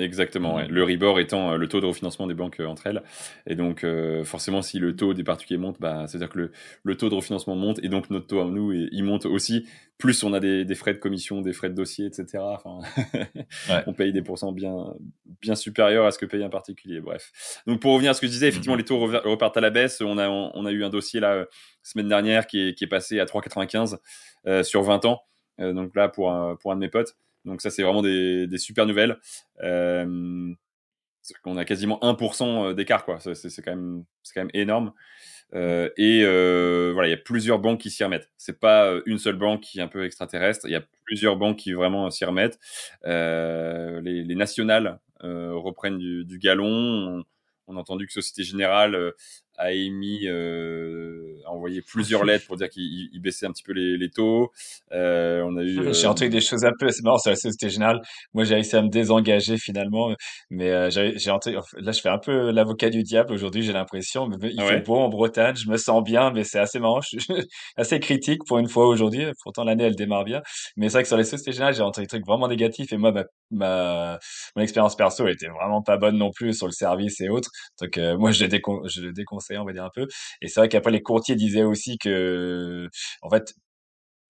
Exactement, 0.00 0.54
ouais. 0.54 0.68
le 0.68 0.84
RIBOR 0.84 1.18
étant 1.18 1.50
euh, 1.50 1.56
le 1.56 1.66
taux 1.66 1.80
de 1.80 1.86
refinancement 1.86 2.28
des 2.28 2.34
banques 2.34 2.60
euh, 2.60 2.66
entre 2.66 2.86
elles. 2.86 3.02
Et 3.48 3.56
donc, 3.56 3.82
euh, 3.82 4.22
forcément, 4.22 4.62
si 4.62 4.78
le 4.78 4.94
taux 4.94 5.12
des 5.12 5.24
particuliers 5.24 5.58
monte, 5.58 5.80
bah, 5.80 6.04
c'est-à-dire 6.06 6.28
que 6.28 6.38
le, 6.38 6.52
le, 6.84 6.96
taux 6.96 7.08
de 7.08 7.16
refinancement 7.16 7.56
monte 7.56 7.82
et 7.82 7.88
donc 7.88 8.08
notre 8.08 8.28
taux 8.28 8.40
à 8.40 8.44
nous, 8.44 8.72
il 8.72 9.02
monte 9.02 9.26
aussi. 9.26 9.66
Plus 9.98 10.22
on 10.22 10.32
a 10.32 10.38
des, 10.38 10.64
des 10.64 10.74
frais 10.76 10.94
de 10.94 11.00
commission, 11.00 11.40
des 11.40 11.52
frais 11.52 11.68
de 11.68 11.74
dossier, 11.74 12.06
etc. 12.06 12.38
Enfin, 12.38 12.78
on 13.88 13.92
paye 13.92 14.12
des 14.12 14.22
pourcents 14.22 14.52
bien, 14.52 14.94
bien 15.40 15.56
supérieurs 15.56 16.06
à 16.06 16.12
ce 16.12 16.20
que 16.20 16.26
paye 16.26 16.44
un 16.44 16.48
particulier. 16.48 17.00
Bref. 17.00 17.32
Donc, 17.66 17.80
pour 17.80 17.92
revenir 17.92 18.12
à 18.12 18.14
ce 18.14 18.20
que 18.20 18.28
je 18.28 18.32
disais, 18.32 18.46
effectivement, 18.46 18.76
mm-hmm. 18.76 18.78
les 18.78 18.84
taux 18.84 19.00
repartent 19.00 19.56
à 19.56 19.60
la 19.60 19.70
baisse. 19.70 20.00
On 20.00 20.16
a, 20.18 20.28
on 20.28 20.64
a 20.64 20.70
eu 20.70 20.84
un 20.84 20.90
dossier 20.90 21.18
là, 21.18 21.44
semaine 21.82 22.06
dernière, 22.06 22.46
qui 22.46 22.68
est, 22.68 22.74
qui 22.74 22.84
est 22.84 22.88
passé 22.88 23.18
à 23.18 23.24
3,95 23.24 23.98
euh, 24.46 24.62
sur 24.62 24.84
20 24.84 25.06
ans. 25.06 25.22
donc 25.58 25.96
là, 25.96 26.08
pour 26.08 26.30
un, 26.30 26.54
pour 26.54 26.70
un 26.70 26.76
de 26.76 26.80
mes 26.80 26.88
potes. 26.88 27.16
Donc 27.48 27.62
ça, 27.62 27.70
c'est 27.70 27.82
vraiment 27.82 28.02
des, 28.02 28.46
des, 28.46 28.58
super 28.58 28.86
nouvelles. 28.86 29.18
Euh, 29.62 30.54
on 31.44 31.56
a 31.56 31.64
quasiment 31.64 31.98
1% 32.02 32.70
euh, 32.70 32.74
d'écart, 32.74 33.04
quoi. 33.04 33.18
C'est 33.20 33.62
quand 33.62 33.74
même, 33.74 34.04
c'est 34.22 34.34
quand 34.34 34.42
même 34.42 34.50
énorme. 34.54 34.92
Euh, 35.54 35.88
et 35.96 36.22
euh, 36.24 36.90
voilà, 36.92 37.08
il 37.08 37.10
y 37.10 37.14
a 37.14 37.18
plusieurs 37.18 37.58
banques 37.58 37.80
qui 37.80 37.90
s'y 37.90 38.04
remettent. 38.04 38.30
C'est 38.36 38.60
pas 38.60 38.92
une 39.06 39.18
seule 39.18 39.36
banque 39.36 39.62
qui 39.62 39.78
est 39.78 39.82
un 39.82 39.88
peu 39.88 40.04
extraterrestre. 40.04 40.66
Il 40.66 40.72
y 40.72 40.76
a 40.76 40.84
plusieurs 41.04 41.36
banques 41.36 41.56
qui 41.56 41.72
vraiment 41.72 42.10
s'y 42.10 42.24
remettent. 42.24 42.58
Euh, 43.06 44.00
les, 44.02 44.24
les, 44.24 44.34
nationales 44.34 45.00
reprennent 45.20 45.98
du, 45.98 46.24
du 46.24 46.38
galon. 46.38 46.66
On, 46.66 47.24
on, 47.66 47.76
a 47.76 47.80
entendu 47.80 48.06
que 48.06 48.12
Société 48.12 48.44
Générale 48.44 49.12
a 49.58 49.72
émis, 49.72 50.26
euh, 50.26 51.36
a 51.44 51.50
envoyé 51.50 51.82
plusieurs 51.82 52.24
lettres 52.24 52.46
pour 52.46 52.56
dire 52.56 52.68
qu'il 52.70 53.10
baissait 53.20 53.46
un 53.46 53.50
petit 53.50 53.64
peu 53.64 53.72
les, 53.72 53.98
les 53.98 54.08
taux. 54.08 54.52
Euh, 54.92 55.42
on 55.44 55.56
a 55.56 55.62
eu. 55.62 55.92
J'ai 55.92 56.06
euh, 56.06 56.10
entendu 56.10 56.30
des 56.30 56.40
choses 56.40 56.64
un 56.64 56.72
peu, 56.78 56.90
c'est 56.90 57.02
marrant, 57.02 57.18
c'est 57.18 57.30
la 57.30 57.36
Société 57.36 57.68
Générale. 57.68 58.00
Moi, 58.34 58.44
j'ai 58.44 58.54
réussi 58.54 58.76
à 58.76 58.82
me 58.82 58.88
désengager 58.88 59.58
finalement, 59.58 60.14
mais 60.50 60.70
euh, 60.70 60.90
j'ai 60.90 61.30
entendu. 61.30 61.56
Là, 61.76 61.92
je 61.92 62.00
fais 62.00 62.08
un 62.08 62.18
peu 62.18 62.50
l'avocat 62.52 62.88
du 62.88 63.02
diable 63.02 63.32
aujourd'hui. 63.32 63.62
J'ai 63.62 63.72
l'impression, 63.72 64.30
il 64.42 64.62
fait 64.62 64.80
beau 64.80 64.96
en 64.96 65.08
Bretagne, 65.08 65.56
je 65.56 65.68
me 65.68 65.76
sens 65.76 66.02
bien, 66.04 66.30
mais 66.30 66.44
c'est 66.44 66.60
assez 66.60 66.78
marrant. 66.78 67.00
Je 67.00 67.18
suis 67.18 67.28
assez 67.76 67.98
critique 67.98 68.44
pour 68.46 68.58
une 68.58 68.68
fois 68.68 68.86
aujourd'hui. 68.86 69.24
Pourtant, 69.42 69.64
l'année 69.64 69.84
elle 69.84 69.96
démarre 69.96 70.24
bien, 70.24 70.40
mais 70.76 70.88
c'est 70.88 70.94
vrai 70.94 71.02
que 71.02 71.08
sur 71.08 71.16
les 71.16 71.24
Sociétés 71.24 71.52
Générales, 71.52 71.74
j'ai 71.74 71.82
entendu 71.82 72.04
des 72.04 72.08
trucs 72.08 72.26
vraiment 72.26 72.46
négatifs. 72.46 72.92
Et 72.92 72.96
moi, 72.96 73.10
ma, 73.10 73.24
ma 73.50 74.18
mon 74.54 74.62
expérience 74.62 74.94
perso 74.94 75.26
elle 75.26 75.34
était 75.34 75.48
vraiment 75.48 75.82
pas 75.82 75.96
bonne 75.96 76.16
non 76.16 76.30
plus 76.30 76.54
sur 76.54 76.66
le 76.66 76.72
service 76.72 77.20
et 77.20 77.28
autres. 77.28 77.50
Donc 77.80 77.98
euh, 77.98 78.16
moi, 78.16 78.30
je 78.30 78.42
le, 78.44 78.48
décon 78.48 78.82
je 78.86 79.00
le 79.00 79.12
déconseille 79.12 79.47
on 79.56 79.64
va 79.64 79.72
dire 79.72 79.84
un 79.84 79.90
peu. 79.94 80.06
Et 80.42 80.48
c'est 80.48 80.60
vrai 80.60 80.68
qu'après 80.68 80.90
les 80.90 81.02
courtiers 81.02 81.36
disaient 81.36 81.62
aussi 81.64 81.98
que, 81.98 82.88
en 83.22 83.30
fait, 83.30 83.54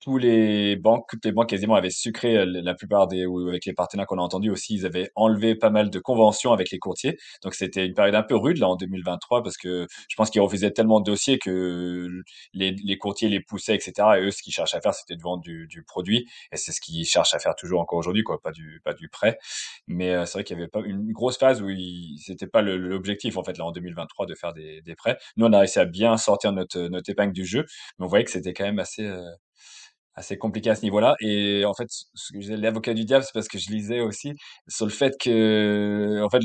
tous 0.01 0.19
les 0.19 0.77
banques, 0.77 1.07
toutes 1.09 1.25
les 1.25 1.33
banques 1.33 1.49
quasiment 1.49 1.75
avaient 1.75 1.91
sucré 1.91 2.37
euh, 2.37 2.45
la 2.47 2.75
plupart 2.75 3.09
des, 3.09 3.27
ou 3.27 3.49
avec 3.49 3.67
les 3.67 3.73
partenaires 3.73 4.07
qu'on 4.07 4.19
a 4.19 4.23
entendus 4.23 4.51
aussi, 4.51 4.75
ils 4.75 4.87
avaient 4.87 5.11
enlevé 5.17 5.55
pas 5.55 5.71
mal 5.71 5.91
de 5.91 5.99
conventions 5.99 6.53
avec 6.53 6.71
les 6.71 6.79
courtiers. 6.79 7.19
Donc 7.43 7.55
c'était 7.55 7.87
une 7.87 7.95
période 7.95 8.15
un 8.15 8.23
peu 8.23 8.37
rude 8.37 8.59
là 8.59 8.69
en 8.69 8.77
2023 8.77 9.43
parce 9.43 9.57
que 9.57 9.87
je 10.09 10.17
pense 10.17 10.31
qu'ils 10.31 10.41
refusaient 10.41 10.71
tellement 10.71 11.01
de 11.01 11.05
dossiers 11.05 11.39
que 11.39 12.09
les, 12.55 12.73
les 12.73 12.99
courtiers 12.99 13.29
les 13.29 13.41
poussaient, 13.41 13.75
etc. 13.75 13.93
Et 14.19 14.21
eux, 14.23 14.31
ce 14.31 14.43
qu'ils 14.43 14.53
cherchaient 14.53 14.77
à 14.77 14.81
faire, 14.81 14.95
c'était 14.95 15.17
de 15.17 15.23
vendre 15.23 15.43
du, 15.43 15.67
du 15.67 15.83
produit. 15.83 16.29
Et 16.53 16.57
c'est 16.57 16.73
ce 16.73 16.81
qu'ils 16.81 17.05
cherchent 17.05 17.35
à 17.35 17.39
faire 17.39 17.55
toujours 17.57 17.81
encore 17.81 17.99
aujourd'hui, 17.99 18.23
quoi, 18.23 18.41
pas 18.41 18.53
du, 18.53 18.81
pas 18.85 18.95
du 18.95 19.09
prêt. 19.09 19.39
Mais 19.87 20.13
euh, 20.13 20.27
c'est 20.27 20.35
vrai 20.35 20.45
qu'il 20.45 20.57
y 20.57 20.61
avait 20.61 20.69
pas 20.69 20.81
une 20.85 21.13
grosse 21.13 21.39
phase 21.39 21.63
où 21.63 21.69
c'était 22.19 22.47
pas 22.47 22.63
l'objectif 22.63 23.37
en 23.37 23.45
fait 23.45 23.59
là 23.59 23.65
en 23.65 23.73
2023 23.73 24.27
de 24.27 24.35
faire 24.35 24.53
des, 24.53 24.83
des 24.83 24.95
prêts. 24.95 25.19
Nous, 25.37 25.47
on 25.47 25.53
a 25.53 25.59
réussi 25.59 25.79
à 25.79 25.85
bien 25.85 26.17
sortir 26.17 26.53
notre, 26.53 26.81
notre 26.89 27.11
épingle 27.11 27.33
du 27.33 27.45
jeu, 27.45 27.65
mais 27.99 28.07
on 28.07 28.09
voyait 28.09 28.25
que 28.25 28.31
c'était 28.31 28.53
quand 28.53 28.65
même 28.65 28.79
assez 28.79 29.05
euh, 29.05 29.23
assez 30.19 30.37
compliqué 30.39 30.71
à 30.71 30.75
ce 30.75 30.83
niveau-là. 30.83 31.15
Et 31.21 31.65
en 31.65 31.75
fait, 31.75 31.89
l'avocat 32.35 32.95
du 32.95 33.05
diable, 33.05 33.25
c'est 33.25 33.33
parce 33.35 33.49
que 33.49 33.59
je 33.59 33.71
lisais 33.71 34.01
aussi 34.01 34.33
sur 34.69 34.87
le 34.87 34.93
fait 34.93 35.15
que, 35.21 36.23
en 36.25 36.31
fait, 36.31 36.41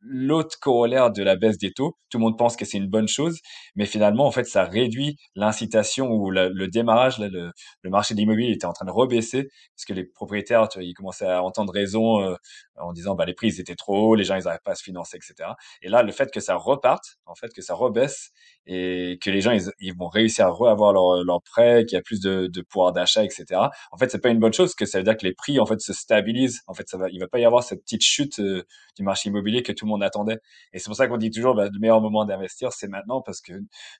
l'autre 0.00 0.58
corollaire 0.60 1.10
de 1.10 1.22
la 1.22 1.36
baisse 1.36 1.58
des 1.58 1.72
taux, 1.72 1.96
tout 2.10 2.18
le 2.18 2.24
monde 2.24 2.38
pense 2.38 2.56
que 2.56 2.64
c'est 2.64 2.78
une 2.78 2.88
bonne 2.88 3.08
chose, 3.08 3.38
mais 3.74 3.86
finalement, 3.86 4.26
en 4.26 4.30
fait, 4.30 4.44
ça 4.44 4.64
réduit 4.64 5.16
l'incitation 5.34 6.10
ou 6.10 6.30
le 6.30 6.66
démarrage. 6.68 7.18
Là, 7.18 7.28
le, 7.28 7.52
marché 7.90 8.14
de 8.14 8.20
l'immobilier 8.20 8.52
était 8.52 8.66
en 8.66 8.72
train 8.72 8.84
de 8.84 8.90
rebaisser 8.90 9.48
parce 9.74 9.84
que 9.86 9.92
les 9.92 10.04
propriétaires, 10.04 10.68
tu 10.68 10.78
vois, 10.78 10.84
ils 10.84 10.94
commençaient 10.94 11.26
à 11.26 11.42
entendre 11.42 11.72
raison 11.72 12.20
euh, 12.20 12.34
en 12.78 12.92
disant, 12.92 13.14
bah, 13.14 13.24
les 13.24 13.34
prix 13.34 13.48
ils 13.48 13.60
étaient 13.60 13.74
trop 13.74 14.10
hauts, 14.10 14.14
les 14.14 14.24
gens 14.24 14.36
ils 14.36 14.44
n'arrivent 14.44 14.60
pas 14.64 14.72
à 14.72 14.74
se 14.74 14.82
financer, 14.82 15.16
etc. 15.16 15.50
Et 15.82 15.88
là, 15.88 16.02
le 16.02 16.12
fait 16.12 16.30
que 16.32 16.40
ça 16.40 16.56
reparte, 16.56 17.18
en 17.26 17.34
fait, 17.34 17.52
que 17.52 17.62
ça 17.62 17.74
rebaisse 17.74 18.30
et 18.66 19.18
que 19.20 19.30
les 19.30 19.40
gens 19.40 19.52
ils, 19.52 19.70
ils 19.78 19.96
vont 19.96 20.08
réussir 20.08 20.46
à 20.46 20.50
reavoir 20.50 20.92
leur, 20.92 21.24
leur 21.24 21.42
prêt, 21.42 21.84
qu'il 21.86 21.96
y 21.96 21.98
a 21.98 22.02
plus 22.02 22.20
de, 22.20 22.48
de 22.48 22.60
pouvoir 22.62 22.92
d'achat, 22.92 23.24
etc. 23.24 23.44
En 23.92 23.96
fait, 23.96 24.10
c'est 24.10 24.20
pas 24.20 24.30
une 24.30 24.40
bonne 24.40 24.52
chose, 24.52 24.70
parce 24.70 24.76
que 24.76 24.86
ça 24.86 24.98
veut 24.98 25.04
dire 25.04 25.16
que 25.16 25.26
les 25.26 25.34
prix 25.34 25.58
en 25.60 25.66
fait 25.66 25.80
se 25.80 25.92
stabilisent. 25.92 26.62
En 26.66 26.74
fait, 26.74 26.88
ça 26.88 26.98
va, 26.98 27.08
il 27.10 27.20
va 27.20 27.28
pas 27.28 27.38
y 27.38 27.44
avoir 27.44 27.62
cette 27.62 27.82
petite 27.82 28.02
chute 28.02 28.40
euh, 28.40 28.64
du 28.96 29.02
marché 29.02 29.28
immobilier 29.28 29.62
que 29.62 29.72
tout 29.72 29.84
le 29.84 29.90
monde 29.90 30.02
attendait. 30.02 30.38
Et 30.72 30.78
c'est 30.78 30.86
pour 30.86 30.96
ça 30.96 31.06
qu'on 31.06 31.16
dit 31.16 31.30
toujours, 31.30 31.54
bah, 31.54 31.68
le 31.72 31.78
meilleur 31.78 32.00
moment 32.00 32.24
d'investir, 32.24 32.72
c'est 32.72 32.88
maintenant, 32.88 33.20
parce 33.20 33.40
que 33.40 33.52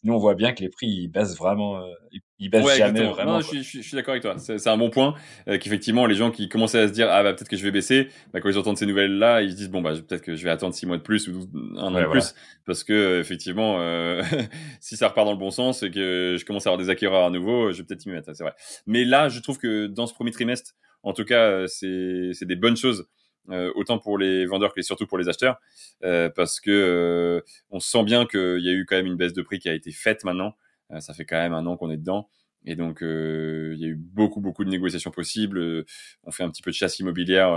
nous 0.02 0.14
on 0.14 0.18
voit 0.18 0.34
bien 0.34 0.52
que 0.52 0.62
les 0.62 0.68
prix 0.68 0.86
ils 0.86 1.08
baissent 1.08 1.36
vraiment, 1.36 1.78
euh, 1.78 1.92
ils 2.38 2.50
baissent 2.50 2.76
jamais 2.76 3.04
vraiment. 3.04 3.34
Non, 3.34 3.40
je, 3.40 3.46
suis, 3.46 3.82
je 3.82 3.86
suis 3.86 3.94
d'accord 3.94 4.12
avec 4.12 4.22
toi. 4.22 4.36
C'est 4.38 4.68
un 4.68 4.76
bon 4.76 4.90
point, 4.90 5.14
euh, 5.48 5.58
qu'effectivement 5.58 6.06
les 6.06 6.14
gens 6.14 6.30
qui 6.30 6.48
commençaient 6.48 6.80
à 6.80 6.88
se 6.88 6.92
dire 6.92 7.08
ah 7.10 7.22
bah 7.22 7.34
peut-être 7.34 7.48
que 7.48 7.56
je 7.56 7.62
vais 7.62 7.70
baisser, 7.70 8.08
bah, 8.32 8.40
quand 8.40 8.48
ils 8.48 8.58
entendent 8.58 8.78
ces 8.78 8.86
nouvelles 8.86 9.18
là, 9.18 9.42
ils 9.42 9.52
se 9.52 9.56
disent 9.56 9.70
bon 9.70 9.82
bah 9.82 9.92
peut-être 9.92 10.22
que 10.22 10.34
je 10.34 10.44
vais 10.44 10.50
attendre 10.50 10.74
six 10.74 10.86
mois 10.86 10.96
de 10.96 11.02
plus 11.02 11.28
ou 11.28 11.48
un 11.76 11.94
an 11.94 12.00
de 12.00 12.06
plus, 12.06 12.34
parce 12.64 12.84
que 12.84 13.20
effectivement 13.20 13.78
si 14.80 14.96
ça 14.96 15.08
repart 15.08 15.26
dans 15.26 15.32
le 15.32 15.38
bon 15.38 15.50
sens 15.50 15.82
et 15.82 15.90
que 15.90 16.36
je 16.38 16.44
commence 16.44 16.66
à 16.66 16.70
avoir 16.70 16.82
des 16.82 16.90
acquéreurs 16.90 17.26
à 17.26 17.30
nouveau, 17.30 17.72
je 17.72 17.78
vais 17.78 17.84
peut-être 17.84 18.04
y 18.06 18.10
mettre, 18.10 18.34
c'est 18.34 18.42
vrai. 18.42 18.54
Mais 18.86 19.04
là, 19.04 19.28
je 19.28 19.40
trouve 19.40 19.58
que 19.58 19.86
dans 19.86 20.06
ce 20.06 20.14
premier 20.14 20.30
trimestre, 20.30 20.72
en 21.02 21.12
tout 21.12 21.24
cas, 21.24 21.50
euh, 21.50 21.66
c'est 21.66 22.44
des 22.44 22.56
bonnes 22.56 22.76
choses. 22.76 23.08
Euh, 23.50 23.70
autant 23.76 23.98
pour 24.00 24.18
les 24.18 24.44
vendeurs 24.44 24.74
que 24.74 24.82
surtout 24.82 25.06
pour 25.06 25.18
les 25.18 25.28
acheteurs, 25.28 25.60
euh, 26.02 26.28
parce 26.28 26.58
que 26.58 26.70
euh, 26.70 27.40
on 27.70 27.78
sent 27.78 28.02
bien 28.02 28.26
qu'il 28.26 28.58
y 28.58 28.68
a 28.68 28.72
eu 28.72 28.84
quand 28.86 28.96
même 28.96 29.06
une 29.06 29.16
baisse 29.16 29.34
de 29.34 29.42
prix 29.42 29.60
qui 29.60 29.68
a 29.68 29.74
été 29.74 29.92
faite 29.92 30.24
maintenant. 30.24 30.56
Euh, 30.90 30.98
ça 30.98 31.14
fait 31.14 31.24
quand 31.24 31.36
même 31.36 31.52
un 31.52 31.64
an 31.66 31.76
qu'on 31.76 31.90
est 31.90 31.96
dedans. 31.96 32.28
Et 32.64 32.74
donc, 32.74 33.02
euh, 33.02 33.72
il 33.76 33.80
y 33.80 33.84
a 33.84 33.88
eu 33.88 33.94
beaucoup, 33.94 34.40
beaucoup 34.40 34.64
de 34.64 34.70
négociations 34.70 35.12
possibles. 35.12 35.84
On 36.24 36.32
fait 36.32 36.42
un 36.42 36.50
petit 36.50 36.62
peu 36.62 36.70
de 36.72 36.74
chasse 36.74 36.98
immobilière 36.98 37.52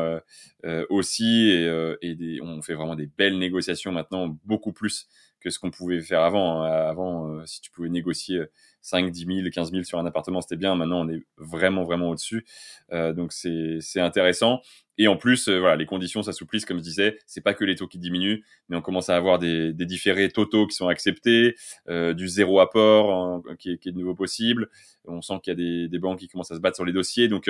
euh, 0.63 0.85
aussi, 0.89 1.49
et, 1.49 1.95
et 2.03 2.13
des, 2.13 2.39
on 2.43 2.61
fait 2.61 2.75
vraiment 2.75 2.95
des 2.95 3.07
belles 3.07 3.39
négociations 3.39 3.91
maintenant, 3.91 4.37
beaucoup 4.45 4.73
plus 4.73 5.07
que 5.39 5.49
ce 5.49 5.59
qu'on 5.59 5.71
pouvait 5.71 6.01
faire 6.01 6.21
avant. 6.21 6.63
Hein. 6.63 6.69
Avant, 6.69 7.29
euh, 7.29 7.45
si 7.45 7.61
tu 7.61 7.71
pouvais 7.71 7.89
négocier 7.89 8.41
5, 8.81 9.11
10 9.11 9.25
000, 9.25 9.49
15 9.51 9.71
000 9.71 9.83
sur 9.83 9.99
un 9.99 10.05
appartement, 10.05 10.41
c'était 10.41 10.55
bien. 10.55 10.75
Maintenant, 10.75 11.05
on 11.05 11.09
est 11.09 11.21
vraiment, 11.37 11.83
vraiment 11.83 12.09
au-dessus. 12.09 12.45
Euh, 12.91 13.13
donc, 13.13 13.31
c'est 13.31 13.99
intéressant. 13.99 14.61
Et 14.97 15.07
en 15.07 15.15
plus, 15.15 15.47
euh, 15.47 15.59
voilà, 15.59 15.77
les 15.77 15.85
conditions 15.85 16.23
s'assouplissent, 16.23 16.65
comme 16.65 16.77
je 16.77 16.83
disais. 16.83 17.17
C'est 17.25 17.41
pas 17.41 17.53
que 17.53 17.63
les 17.63 17.75
taux 17.75 17.87
qui 17.87 17.99
diminuent, 17.99 18.43
mais 18.67 18.75
on 18.75 18.81
commence 18.81 19.09
à 19.09 19.15
avoir 19.15 19.39
des, 19.39 19.73
des 19.73 19.85
différés 19.85 20.29
totaux 20.29 20.67
qui 20.67 20.75
sont 20.75 20.87
acceptés, 20.87 21.55
du 21.89 22.27
zéro 22.27 22.59
apport 22.59 23.41
qui, 23.57 23.71
est, 23.71 23.77
qui, 23.77 23.89
est, 23.89 23.91
de 23.91 23.97
nouveau 23.97 24.15
possible. 24.15 24.69
On 25.05 25.21
sent 25.21 25.35
qu'il 25.43 25.51
y 25.51 25.53
a 25.53 25.55
des, 25.55 25.87
des, 25.87 25.99
banques 25.99 26.19
qui 26.19 26.27
commencent 26.27 26.51
à 26.51 26.55
se 26.55 26.59
battre 26.59 26.75
sur 26.75 26.85
les 26.85 26.93
dossiers. 26.93 27.27
Donc, 27.29 27.49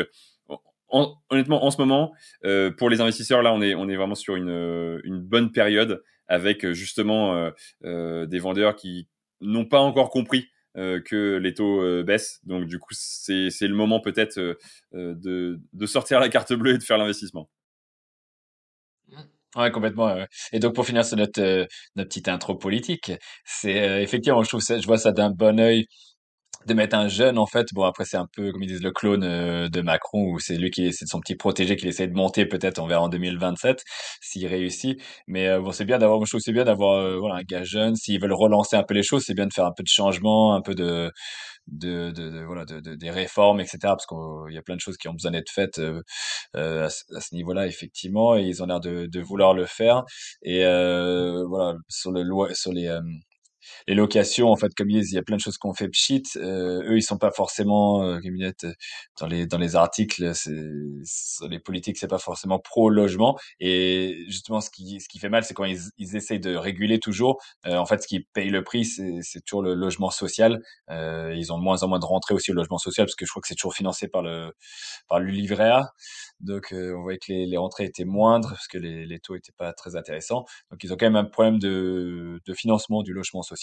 honnêtement, 1.29 1.65
en 1.65 1.71
ce 1.71 1.77
moment, 1.77 2.13
pour 2.77 2.89
les 2.89 3.01
investisseurs, 3.01 3.41
là, 3.41 3.51
on 3.53 3.61
est, 3.61 3.73
on 3.73 3.89
est 3.89 3.95
vraiment 3.95 4.15
sur 4.15 4.35
une, 4.35 5.01
une 5.03 5.19
bonne 5.19 5.51
période 5.51 6.03
avec 6.29 6.63
euh, 6.63 6.73
justement 6.73 7.35
euh, 7.35 7.51
euh, 7.83 8.25
des 8.25 8.39
vendeurs 8.39 8.75
qui 8.75 9.09
n'ont 9.41 9.65
pas 9.65 9.79
encore 9.79 10.09
compris 10.09 10.47
que 10.75 11.35
les 11.35 11.53
taux 11.53 12.03
baissent. 12.05 12.39
Donc 12.45 12.65
du 12.65 12.79
coup, 12.79 12.93
c'est 12.93 13.49
le 13.61 13.73
moment 13.73 13.99
peut-être 13.99 14.39
de, 14.93 15.59
de 15.73 15.85
sortir 15.85 16.21
la 16.21 16.29
carte 16.29 16.53
bleue 16.53 16.75
et 16.75 16.77
de 16.77 16.83
faire 16.83 16.97
l'investissement. 16.97 17.49
Ouais, 19.57 19.71
complètement. 19.71 20.25
Et 20.53 20.59
donc 20.59 20.75
pour 20.75 20.85
finir 20.85 21.03
sur 21.03 21.17
notre, 21.17 21.67
notre 21.97 22.07
petite 22.07 22.29
intro 22.29 22.55
politique, 22.55 23.11
c'est 23.43 24.01
effectivement, 24.01 24.41
je 24.43 24.47
trouve 24.47 24.61
je 24.61 24.85
vois 24.85 24.99
ça 24.99 25.11
d'un 25.11 25.31
bon 25.31 25.59
œil 25.59 25.87
de 26.67 26.73
mettre 26.73 26.95
un 26.95 27.07
jeune 27.07 27.37
en 27.37 27.45
fait 27.45 27.67
bon 27.73 27.83
après 27.83 28.05
c'est 28.05 28.17
un 28.17 28.27
peu 28.31 28.51
comme 28.51 28.61
ils 28.63 28.67
disent 28.67 28.83
le 28.83 28.91
clone 28.91 29.23
euh, 29.23 29.69
de 29.69 29.81
Macron 29.81 30.23
ou 30.25 30.39
c'est 30.39 30.57
lui 30.57 30.71
qui 30.71 30.91
c'est 30.91 31.05
son 31.07 31.19
petit 31.19 31.35
protégé 31.35 31.75
qu'il 31.77 31.87
essaie 31.87 32.07
de 32.07 32.13
monter 32.13 32.45
peut-être 32.45 32.79
on 32.79 32.87
verra 32.87 33.03
en 33.03 33.09
2027 33.09 33.83
s'il 34.21 34.45
réussit. 34.47 35.01
Mais 35.27 35.47
euh, 35.47 35.61
bon 35.61 35.71
c'est 35.71 35.85
bien 35.85 35.97
d'avoir 35.99 36.23
je 36.25 36.31
trouve 36.31 36.41
c'est 36.41 36.51
bien 36.51 36.65
d'avoir 36.65 36.95
euh, 36.97 37.17
voilà 37.17 37.35
un 37.35 37.43
gars 37.43 37.63
jeune. 37.63 37.95
S'ils 37.95 38.21
veulent 38.21 38.33
relancer 38.33 38.75
un 38.75 38.83
peu 38.83 38.93
les 38.93 39.03
choses 39.03 39.23
c'est 39.25 39.33
bien 39.33 39.47
de 39.47 39.53
faire 39.53 39.65
un 39.65 39.71
peu 39.75 39.83
de 39.83 39.87
changement 39.87 40.53
un 40.53 40.61
peu 40.61 40.75
de 40.75 41.11
de, 41.67 42.11
de, 42.11 42.43
voilà 42.45 42.65
de, 42.65 42.79
de, 42.79 42.95
des 42.95 43.11
réformes 43.11 43.59
etc 43.61 43.77
parce 43.83 44.07
qu'il 44.07 44.53
y 44.53 44.57
a 44.57 44.61
plein 44.61 44.75
de 44.75 44.81
choses 44.81 44.97
qui 44.97 45.07
ont 45.07 45.13
besoin 45.13 45.31
d'être 45.31 45.51
faites 45.51 45.79
à, 46.55 46.89
ce 46.89 47.35
niveau-là 47.35 47.67
effectivement 47.67 48.35
et 48.35 48.41
ils 48.43 48.63
ont 48.63 48.65
l'air 48.65 48.79
de, 48.79 49.05
de 49.05 49.21
vouloir 49.21 49.53
le 49.53 49.65
faire. 49.65 50.03
Et 50.43 50.61
voilà 50.63 51.75
sur 51.89 52.11
le 52.11 52.23
loi 52.23 52.53
sur 52.53 52.73
les 52.73 52.89
les 53.87 53.95
locations, 53.95 54.49
en 54.51 54.55
fait, 54.55 54.73
comme 54.75 54.89
ils 54.89 55.03
il 55.03 55.13
y 55.13 55.17
a 55.17 55.23
plein 55.23 55.37
de 55.37 55.41
choses 55.41 55.57
qu'on 55.57 55.73
fait 55.73 55.89
pchit. 55.89 56.23
Euh, 56.35 56.83
eux, 56.83 56.97
ils 56.97 57.01
sont 57.01 57.17
pas 57.17 57.31
forcément, 57.31 58.03
euh, 58.03 58.19
disent, 58.19 58.53
dans 59.19 59.27
les 59.27 59.47
dans 59.47 59.57
les 59.57 59.75
articles, 59.75 60.31
les 61.49 61.59
politiques, 61.59 61.97
c'est 61.97 62.07
pas 62.07 62.19
forcément 62.19 62.59
pro 62.59 62.89
logement. 62.89 63.37
Et 63.59 64.25
justement, 64.27 64.61
ce 64.61 64.69
qui 64.69 64.99
ce 64.99 65.07
qui 65.09 65.19
fait 65.19 65.29
mal, 65.29 65.43
c'est 65.43 65.53
quand 65.53 65.65
ils 65.65 65.79
ils 65.97 66.15
essayent 66.15 66.39
de 66.39 66.55
réguler 66.55 66.99
toujours. 66.99 67.41
Euh, 67.65 67.77
en 67.77 67.85
fait, 67.85 68.01
ce 68.01 68.07
qui 68.07 68.21
paye 68.33 68.49
le 68.49 68.63
prix, 68.63 68.85
c'est 68.85 69.19
c'est 69.21 69.41
toujours 69.41 69.63
le 69.63 69.73
logement 69.73 70.09
social. 70.11 70.61
Euh, 70.89 71.33
ils 71.35 71.51
ont 71.53 71.57
de 71.57 71.63
moins 71.63 71.83
en 71.83 71.87
moins 71.87 71.99
de 71.99 72.05
rentrées 72.05 72.33
aussi 72.33 72.51
au 72.51 72.53
logement 72.53 72.77
social 72.77 73.05
parce 73.05 73.15
que 73.15 73.25
je 73.25 73.31
crois 73.31 73.41
que 73.41 73.47
c'est 73.47 73.55
toujours 73.55 73.75
financé 73.75 74.07
par 74.07 74.21
le 74.21 74.53
par 75.07 75.19
le 75.19 75.27
livret 75.31 75.69
A. 75.69 75.93
Donc, 76.39 76.71
euh, 76.71 76.95
on 76.97 77.01
voyait 77.01 77.17
que 77.19 77.31
les, 77.33 77.45
les, 77.45 77.57
rentrées 77.57 77.83
étaient 77.85 78.05
moindres 78.05 78.49
parce 78.49 78.67
que 78.67 78.77
les, 78.77 79.05
les 79.05 79.19
taux 79.19 79.35
étaient 79.35 79.51
pas 79.57 79.73
très 79.73 79.95
intéressants. 79.97 80.45
Donc, 80.71 80.83
ils 80.83 80.93
ont 80.93 80.97
quand 80.97 81.05
même 81.05 81.17
un 81.17 81.25
problème 81.25 81.59
de, 81.59 82.39
de 82.45 82.53
financement 82.53 83.03
du 83.03 83.13
logement 83.13 83.41
social. 83.41 83.58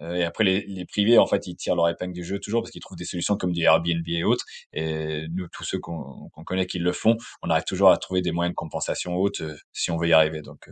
Euh, 0.00 0.14
et 0.14 0.24
après, 0.24 0.44
les, 0.44 0.64
les, 0.66 0.84
privés, 0.84 1.18
en 1.18 1.26
fait, 1.26 1.46
ils 1.46 1.56
tirent 1.56 1.76
leur 1.76 1.88
épingle 1.88 2.12
du 2.12 2.24
jeu 2.24 2.38
toujours 2.38 2.62
parce 2.62 2.70
qu'ils 2.70 2.80
trouvent 2.80 2.96
des 2.96 3.04
solutions 3.04 3.36
comme 3.36 3.52
du 3.52 3.62
Airbnb 3.62 4.06
et 4.06 4.24
autres. 4.24 4.44
Et 4.72 5.26
nous, 5.34 5.48
tous 5.48 5.64
ceux 5.64 5.78
qu'on 5.78 6.30
connaît 6.44 6.66
qui 6.66 6.78
le 6.78 6.92
font, 6.92 7.16
on 7.42 7.50
arrive 7.50 7.64
toujours 7.64 7.90
à 7.90 7.96
trouver 7.96 8.22
des 8.22 8.32
moyens 8.32 8.52
de 8.52 8.56
compensation 8.56 9.16
hautes 9.16 9.40
euh, 9.40 9.56
si 9.72 9.90
on 9.90 9.96
veut 9.96 10.08
y 10.08 10.12
arriver. 10.12 10.42
Donc, 10.42 10.68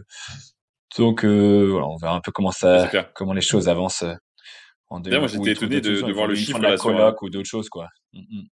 donc 0.99 1.25
voilà, 1.25 1.87
on 1.87 1.97
verra 1.97 2.15
un 2.15 2.21
peu 2.21 2.33
comment 2.33 2.53
ça, 2.53 2.91
comment 3.15 3.33
les 3.33 3.41
choses 3.41 3.69
avancent. 3.69 4.05
En 4.89 4.99
deux, 4.99 5.17
moi, 5.19 5.29
j'étais 5.29 5.53
étonné 5.53 5.81
de, 5.81 6.01
de, 6.03 6.13
voir 6.13 6.27
le 6.27 6.35
chiffre 6.35 6.59
de 6.59 6.65
la 6.65 6.77
coloc 6.77 7.23
ou 7.23 7.31
d'autres 7.31 7.49
choses, 7.49 7.69
quoi. 7.69 7.89
Mm, 8.13 8.21
mm. 8.21 8.49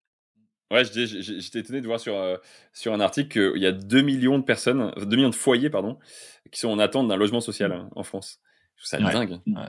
Ouais, 0.69 0.83
j'étais 0.83 1.59
étonné 1.59 1.79
de 1.79 1.87
voir 1.87 1.99
sur, 1.99 2.15
euh, 2.15 2.35
sur 2.73 2.93
un 2.93 2.99
article 2.99 3.53
qu'il 3.53 3.61
y 3.61 3.65
a 3.65 3.71
2 3.71 4.01
millions 4.01 4.37
de 4.37 4.43
personnes, 4.43 4.91
2 4.97 5.15
millions 5.15 5.29
de 5.29 5.35
foyers, 5.35 5.69
pardon, 5.69 5.97
qui 6.51 6.59
sont 6.59 6.67
en 6.67 6.79
attente 6.79 7.07
d'un 7.07 7.15
logement 7.15 7.39
social 7.39 7.71
hein, 7.71 7.89
en 7.95 8.03
France. 8.03 8.39
C'est 8.75 9.01
dingue. 9.01 9.39
Ouais. 9.47 9.61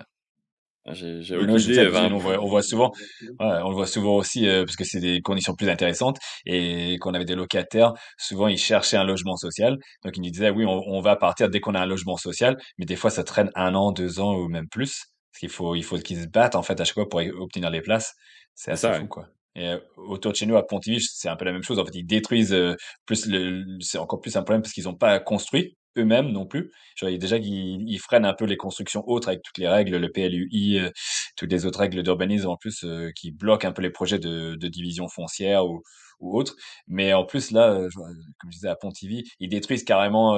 Ah, 0.89 0.95
j'ai 0.95 1.37
aucune 1.37 1.59
idée. 1.59 1.87
on, 2.11 2.17
voit, 2.17 2.43
on, 2.43 2.49
voit, 2.49 2.63
souvent, 2.63 2.93
ouais, 3.21 3.35
on 3.41 3.69
le 3.69 3.75
voit 3.75 3.87
souvent 3.87 4.15
aussi 4.17 4.49
euh, 4.49 4.65
parce 4.65 4.77
que 4.77 4.85
c'est 4.85 5.01
des 5.01 5.21
conditions 5.21 5.55
plus 5.55 5.69
intéressantes 5.69 6.17
et 6.47 6.97
qu'on 6.99 7.13
avait 7.13 7.27
des 7.27 7.35
locataires. 7.35 7.93
Souvent, 8.17 8.49
ils 8.49 8.57
cherchaient 8.59 8.97
un 8.97 9.05
logement 9.05 9.37
social, 9.37 9.77
donc 10.03 10.17
ils 10.17 10.23
nous 10.23 10.31
disaient 10.31 10.51
oui, 10.51 10.65
on, 10.65 10.83
on 10.87 11.01
va 11.03 11.17
partir 11.17 11.51
dès 11.51 11.61
qu'on 11.61 11.75
a 11.75 11.81
un 11.81 11.87
logement 11.87 12.17
social, 12.17 12.57
mais 12.79 12.87
des 12.87 12.97
fois 12.97 13.11
ça 13.11 13.23
traîne 13.23 13.51
un 13.55 13.75
an, 13.75 13.93
deux 13.93 14.19
ans 14.19 14.35
ou 14.35 14.49
même 14.49 14.69
plus, 14.69 15.05
parce 15.31 15.41
qu'il 15.41 15.51
faut, 15.51 15.75
il 15.75 15.85
faut 15.85 15.99
qu'ils 15.99 16.23
se 16.23 16.27
battent 16.27 16.57
en 16.57 16.63
fait 16.63 16.81
à 16.81 16.85
chaque 16.85 16.95
fois 16.95 17.09
pour 17.09 17.21
obtenir 17.39 17.69
les 17.69 17.83
places. 17.83 18.15
C'est 18.55 18.71
assez 18.71 18.91
fou, 18.93 19.07
quoi. 19.09 19.27
Et 19.55 19.69
euh, 19.69 19.79
autour 19.97 20.33
de 20.33 20.37
chez 20.37 20.47
nous, 20.47 20.57
à 20.57 20.67
Pontivy, 20.67 21.01
c'est 21.01 21.29
un 21.29 21.37
peu 21.37 21.45
la 21.45 21.53
même 21.53 21.63
chose. 21.63 21.79
En 21.79 21.85
fait, 21.85 21.95
ils 21.95 22.07
détruisent 22.07 22.55
euh, 22.55 22.75
plus 23.07 23.27
le, 23.27 23.65
c'est 23.81 23.99
encore 23.99 24.21
plus 24.21 24.37
un 24.37 24.43
problème 24.43 24.63
parce 24.63 24.73
qu'ils 24.73 24.85
n'ont 24.85 24.95
pas 24.95 25.19
construit 25.21 25.77
eux-mêmes 25.97 26.31
non 26.31 26.47
plus. 26.47 26.73
Genre, 26.97 27.11
déjà 27.19 27.39
qu'ils 27.39 27.89
ils 27.89 27.99
freinent 27.99 28.25
un 28.27 28.35
peu 28.35 28.45
les 28.45 28.57
constructions 28.57 29.03
autres 29.09 29.29
avec 29.29 29.43
toutes 29.43 29.59
les 29.59 29.69
règles, 29.69 29.97
le 29.97 30.11
PLUI, 30.11 30.79
euh, 30.79 30.91
toutes 31.37 31.51
les 31.53 31.67
autres 31.67 31.81
règles 31.81 32.03
d'urbanisme 32.03 32.49
en 32.49 32.57
plus 32.57 32.85
qui 33.15 33.33
bloquent 33.33 33.67
un 33.69 33.73
peu 33.73 33.83
les 33.83 33.91
projets 33.91 34.19
de, 34.19 34.55
de 34.57 34.69
division 34.69 35.09
foncière 35.09 35.67
ou, 35.67 35.83
ou 36.21 36.37
autres. 36.37 36.55
Mais 36.87 37.13
en 37.15 37.25
plus 37.25 37.51
là, 37.53 37.79
comme 37.95 38.51
je 38.51 38.57
disais 38.57 38.69
à 38.69 38.77
Pontivy, 38.77 39.25
ils 39.41 39.49
détruisent 39.49 39.85
carrément 39.85 40.37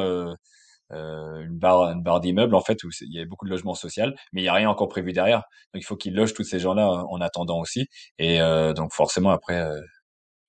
euh, 0.92 1.40
une 1.42 1.56
barre, 1.58 1.92
une 1.92 2.02
barre 2.02 2.20
d'immeubles 2.20 2.54
en 2.54 2.60
fait 2.62 2.82
où 2.82 2.88
il 3.02 3.14
y 3.14 3.20
a 3.20 3.24
beaucoup 3.24 3.44
de 3.44 3.50
logements 3.50 3.74
sociaux, 3.74 4.06
mais 4.32 4.42
il 4.42 4.44
y 4.44 4.48
a 4.48 4.54
rien 4.54 4.68
encore 4.68 4.88
prévu 4.88 5.12
derrière. 5.12 5.42
Donc 5.72 5.82
il 5.82 5.84
faut 5.84 5.96
qu'ils 5.96 6.14
logent 6.14 6.34
tous 6.34 6.42
ces 6.44 6.58
gens-là 6.58 6.88
en 7.08 7.20
attendant 7.20 7.60
aussi. 7.60 7.86
Et 8.18 8.40
euh, 8.40 8.72
donc 8.72 8.92
forcément 8.92 9.30
après, 9.30 9.60
euh, 9.60 9.80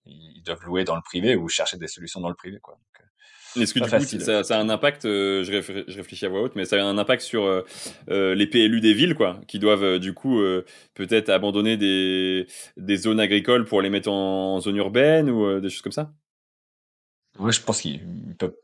ils 0.06 0.44
doivent 0.44 0.64
louer 0.66 0.84
dans 0.86 0.96
le 0.96 1.02
privé 1.04 1.36
ou 1.36 1.48
chercher 1.50 1.78
des 1.78 1.88
solutions 1.88 2.22
dans 2.22 2.30
le 2.30 2.36
privé 2.36 2.60
quoi. 2.62 2.78
Est-ce 3.60 3.74
que 3.74 3.80
du 3.80 3.90
coup, 3.90 4.20
ça, 4.20 4.44
ça, 4.44 4.58
a 4.58 4.62
un 4.62 4.70
impact, 4.70 5.04
je, 5.04 5.44
je, 5.88 5.98
réfléchis 5.98 6.26
à 6.26 6.30
voix 6.30 6.42
haute, 6.42 6.56
mais 6.56 6.66
ça 6.66 6.78
a 6.78 6.86
un 6.86 6.98
impact 6.98 7.22
sur 7.22 7.64
les 8.08 8.48
PLU 8.48 8.82
des 8.82 8.94
villes, 8.94 9.16
quoi, 9.16 9.40
qui 9.48 9.60
doivent 9.60 10.00
du 10.00 10.14
coup 10.14 10.42
peut-être 10.94 11.30
abandonner 11.30 11.78
des, 11.78 12.48
des 12.78 12.96
zones 12.98 13.20
agricoles 13.20 13.66
pour 13.66 13.82
les 13.82 13.90
mettre 13.90 14.10
en, 14.10 14.60
zone 14.60 14.78
urbaine 14.78 15.30
ou 15.30 15.60
des 15.60 15.70
choses 15.70 15.82
comme 15.82 15.92
ça? 15.92 16.14
Oui, 17.40 17.52
je 17.52 17.62
pense 17.62 17.82
qu'ils 17.82 18.02
peuvent 18.38 18.56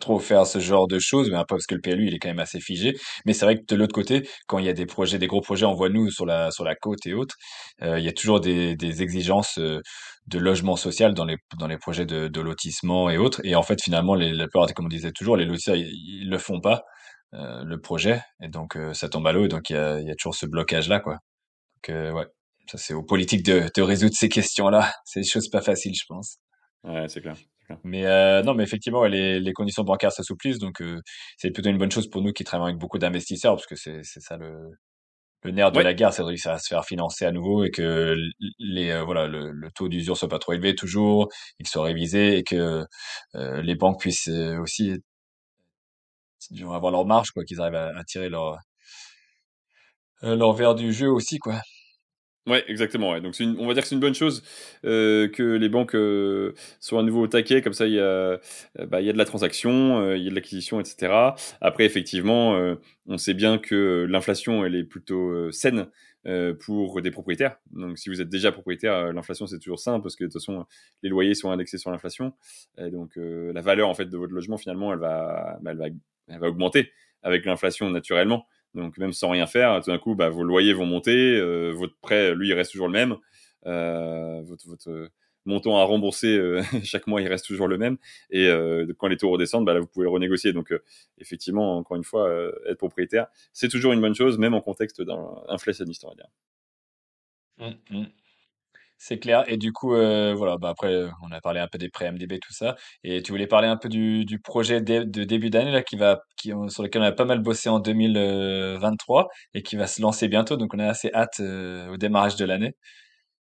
trop 0.00 0.18
faire 0.18 0.46
ce 0.46 0.58
genre 0.58 0.86
de 0.88 0.98
choses, 0.98 1.30
mais 1.30 1.36
après 1.36 1.56
parce 1.56 1.66
que 1.66 1.74
le 1.74 1.80
PLU 1.80 2.06
il 2.08 2.14
est 2.14 2.18
quand 2.18 2.28
même 2.28 2.38
assez 2.38 2.60
figé. 2.60 2.96
Mais 3.26 3.32
c'est 3.32 3.44
vrai 3.44 3.56
que 3.56 3.64
de 3.66 3.76
l'autre 3.76 3.94
côté, 3.94 4.28
quand 4.46 4.58
il 4.58 4.66
y 4.66 4.68
a 4.68 4.72
des 4.72 4.86
projets, 4.86 5.18
des 5.18 5.26
gros 5.26 5.40
projets, 5.40 5.66
on 5.66 5.74
voit 5.74 5.88
nous 5.88 6.10
sur 6.10 6.26
la 6.26 6.50
sur 6.50 6.64
la 6.64 6.74
côte 6.74 7.06
et 7.06 7.14
autres, 7.14 7.36
euh, 7.82 7.98
il 7.98 8.04
y 8.04 8.08
a 8.08 8.12
toujours 8.12 8.40
des, 8.40 8.76
des 8.76 9.02
exigences 9.02 9.58
euh, 9.58 9.80
de 10.26 10.38
logement 10.38 10.76
social 10.76 11.14
dans 11.14 11.24
les 11.24 11.36
dans 11.58 11.66
les 11.66 11.78
projets 11.78 12.06
de, 12.06 12.28
de 12.28 12.40
lotissement 12.40 13.10
et 13.10 13.18
autres. 13.18 13.40
Et 13.44 13.54
en 13.56 13.62
fait, 13.62 13.80
finalement, 13.82 14.14
les, 14.14 14.32
la 14.32 14.44
plupart, 14.46 14.72
comme 14.74 14.86
on 14.86 14.88
disait 14.88 15.12
toujours, 15.12 15.36
les 15.36 15.44
lotisseurs 15.44 15.76
ils, 15.76 16.28
le 16.28 16.38
font 16.38 16.60
pas 16.60 16.82
euh, 17.34 17.64
le 17.64 17.80
projet, 17.80 18.22
et 18.42 18.48
donc 18.48 18.76
euh, 18.76 18.94
ça 18.94 19.08
tombe 19.08 19.26
à 19.26 19.32
l'eau. 19.32 19.44
Et 19.46 19.48
donc 19.48 19.70
il 19.70 19.74
y 19.74 19.76
a, 19.76 20.00
il 20.00 20.06
y 20.08 20.10
a 20.10 20.14
toujours 20.16 20.34
ce 20.34 20.46
blocage 20.46 20.88
là, 20.88 21.00
quoi. 21.00 21.14
Donc 21.76 21.90
euh, 21.96 22.12
ouais, 22.12 22.26
ça 22.70 22.78
c'est 22.78 22.94
aux 22.94 23.02
politiques 23.04 23.44
de, 23.44 23.70
de 23.74 23.82
résoudre 23.82 24.14
ces 24.16 24.28
questions 24.28 24.68
là. 24.70 24.92
C'est 25.06 25.20
des 25.20 25.26
choses 25.28 25.48
pas 25.50 25.62
faciles, 25.62 25.94
je 25.94 26.04
pense. 26.08 26.38
Ouais, 26.84 27.06
c'est 27.08 27.20
clair. 27.22 27.36
Mais 27.84 28.06
euh, 28.06 28.42
non, 28.42 28.54
mais 28.54 28.64
effectivement, 28.64 29.04
les, 29.04 29.40
les 29.40 29.52
conditions 29.52 29.84
bancaires 29.84 30.12
s'assouplissent, 30.12 30.58
donc 30.58 30.80
euh, 30.82 31.00
c'est 31.36 31.50
plutôt 31.50 31.68
une 31.70 31.78
bonne 31.78 31.90
chose 31.90 32.08
pour 32.08 32.22
nous 32.22 32.32
qui 32.32 32.44
travaillons 32.44 32.68
avec 32.68 32.78
beaucoup 32.78 32.98
d'investisseurs, 32.98 33.54
parce 33.56 33.66
que 33.66 33.76
c'est 33.76 34.00
c'est 34.04 34.20
ça 34.20 34.36
le 34.38 34.70
le 35.44 35.52
nerf 35.52 35.72
de 35.72 35.80
la 35.80 35.94
guerre, 35.94 36.12
c'est 36.12 36.22
de 36.22 36.26
réussir 36.28 36.52
à 36.52 36.58
se 36.58 36.68
faire 36.68 36.84
financer 36.84 37.24
à 37.24 37.32
nouveau 37.32 37.64
et 37.64 37.70
que 37.70 38.16
les 38.58 38.90
euh, 38.90 39.04
voilà 39.04 39.26
le, 39.28 39.52
le 39.52 39.70
taux 39.72 39.88
d'usure 39.88 40.16
soit 40.16 40.28
pas 40.28 40.38
trop 40.40 40.52
élevé 40.54 40.74
toujours, 40.74 41.28
qu'il 41.58 41.66
soit 41.68 41.84
révisé 41.84 42.38
et 42.38 42.44
que 42.44 42.84
euh, 43.36 43.62
les 43.62 43.74
banques 43.76 44.00
puissent 44.00 44.28
euh, 44.28 44.58
aussi 44.60 44.92
avoir 46.62 46.90
leur 46.90 47.04
marge, 47.06 47.30
quoi, 47.30 47.44
qu'ils 47.44 47.60
arrivent 47.60 47.76
à, 47.76 47.96
à 47.96 48.04
tirer 48.04 48.28
leur 48.28 48.58
leur 50.22 50.52
verre 50.52 50.74
du 50.76 50.92
jeu 50.92 51.10
aussi, 51.10 51.38
quoi. 51.38 51.60
Ouais, 52.48 52.64
exactement. 52.68 53.10
Ouais. 53.12 53.20
Donc, 53.20 53.38
une, 53.40 53.56
on 53.58 53.66
va 53.66 53.74
dire 53.74 53.82
que 53.82 53.88
c'est 53.88 53.94
une 53.94 54.00
bonne 54.00 54.14
chose 54.14 54.42
euh, 54.84 55.28
que 55.28 55.42
les 55.42 55.68
banques 55.68 55.94
euh, 55.94 56.54
soient 56.80 57.00
à 57.00 57.02
nouveau 57.02 57.22
au 57.22 57.26
taquet. 57.26 57.60
Comme 57.62 57.74
ça, 57.74 57.86
il 57.86 57.94
y 57.94 57.98
a, 58.00 58.02
euh, 58.02 58.38
bah, 58.86 59.00
y 59.02 59.10
a 59.10 59.12
de 59.12 59.18
la 59.18 59.24
transaction, 59.24 60.00
euh, 60.00 60.16
il 60.16 60.22
y 60.22 60.26
a 60.28 60.30
de 60.30 60.34
l'acquisition, 60.34 60.80
etc. 60.80 61.12
Après, 61.60 61.84
effectivement, 61.84 62.56
euh, 62.56 62.76
on 63.06 63.18
sait 63.18 63.34
bien 63.34 63.58
que 63.58 64.06
l'inflation, 64.08 64.64
elle 64.64 64.74
est 64.74 64.84
plutôt 64.84 65.50
saine 65.52 65.88
pour 66.60 67.00
des 67.00 67.10
propriétaires. 67.10 67.56
Donc, 67.70 67.96
si 67.96 68.10
vous 68.10 68.20
êtes 68.20 68.28
déjà 68.28 68.52
propriétaire, 68.52 69.14
l'inflation, 69.14 69.46
c'est 69.46 69.58
toujours 69.58 69.78
simple 69.78 70.02
parce 70.02 70.14
que 70.14 70.24
de 70.24 70.28
toute 70.28 70.40
façon, 70.42 70.66
les 71.02 71.08
loyers 71.08 71.34
sont 71.34 71.50
indexés 71.50 71.78
sur 71.78 71.90
l'inflation. 71.90 72.34
Donc, 72.76 73.12
la 73.16 73.62
valeur 73.62 73.88
en 73.88 73.94
fait 73.94 74.04
de 74.04 74.16
votre 74.18 74.34
logement, 74.34 74.58
finalement, 74.58 74.92
elle 74.92 74.98
va, 74.98 75.58
bah, 75.62 75.70
elle 75.70 75.78
va, 75.78 75.86
elle 76.28 76.38
va 76.40 76.48
augmenter 76.48 76.90
avec 77.22 77.46
l'inflation 77.46 77.88
naturellement. 77.88 78.46
Donc 78.74 78.98
même 78.98 79.12
sans 79.12 79.30
rien 79.30 79.46
faire, 79.46 79.80
tout 79.82 79.90
d'un 79.90 79.98
coup, 79.98 80.14
bah, 80.14 80.28
vos 80.28 80.44
loyers 80.44 80.72
vont 80.72 80.86
monter, 80.86 81.36
euh, 81.36 81.72
votre 81.72 81.96
prêt, 82.00 82.34
lui, 82.34 82.48
il 82.48 82.54
reste 82.54 82.72
toujours 82.72 82.88
le 82.88 82.92
même, 82.92 83.16
euh, 83.66 84.42
votre, 84.42 85.10
montant 85.46 85.78
à 85.78 85.84
rembourser 85.84 86.36
euh, 86.36 86.62
chaque 86.84 87.06
mois, 87.06 87.22
il 87.22 87.28
reste 87.28 87.46
toujours 87.46 87.68
le 87.68 87.78
même. 87.78 87.96
Et 88.30 88.48
quand 88.98 89.08
les 89.08 89.16
taux 89.16 89.30
redescendent, 89.30 89.64
bah, 89.64 89.74
là, 89.74 89.80
vous 89.80 89.86
pouvez 89.86 90.04
le 90.04 90.10
renégocier. 90.10 90.52
Donc 90.52 90.72
effectivement, 91.18 91.78
encore 91.78 91.96
une 91.96 92.04
fois, 92.04 92.30
être 92.66 92.78
propriétaire, 92.78 93.26
c'est 93.52 93.68
toujours 93.68 93.92
une 93.92 94.00
bonne 94.00 94.14
chose, 94.14 94.38
même 94.38 94.54
en 94.54 94.60
contexte 94.60 95.02
inflationniste, 95.48 96.04
on 96.04 96.10
va 96.10 96.14
dire. 96.14 96.28
Mmh, 97.58 97.98
mmh. 97.98 98.06
C'est 99.00 99.18
clair. 99.20 99.44
Et 99.46 99.56
du 99.56 99.72
coup, 99.72 99.94
euh, 99.94 100.34
voilà, 100.34 100.56
bah 100.58 100.70
après, 100.70 100.92
euh, 100.92 101.08
on 101.22 101.30
a 101.30 101.40
parlé 101.40 101.60
un 101.60 101.68
peu 101.68 101.78
des 101.78 101.88
pré 101.88 102.10
MDB, 102.10 102.40
tout 102.40 102.52
ça. 102.52 102.74
Et 103.04 103.22
tu 103.22 103.30
voulais 103.30 103.46
parler 103.46 103.68
un 103.68 103.76
peu 103.76 103.88
du, 103.88 104.24
du 104.24 104.40
projet 104.40 104.80
de, 104.80 105.04
début 105.04 105.50
d'année 105.50 105.70
là, 105.70 105.82
qui 105.82 105.96
va, 105.96 106.20
qui, 106.36 106.52
sur 106.68 106.82
lequel 106.82 107.02
on 107.02 107.04
a 107.04 107.12
pas 107.12 107.24
mal 107.24 107.38
bossé 107.40 107.68
en 107.68 107.78
2023 107.78 109.28
et 109.54 109.62
qui 109.62 109.76
va 109.76 109.86
se 109.86 110.02
lancer 110.02 110.26
bientôt. 110.26 110.56
Donc, 110.56 110.74
on 110.74 110.80
a 110.80 110.86
assez 110.88 111.10
hâte 111.14 111.38
euh, 111.40 111.88
au 111.92 111.96
démarrage 111.96 112.34
de 112.36 112.44
l'année. 112.44 112.74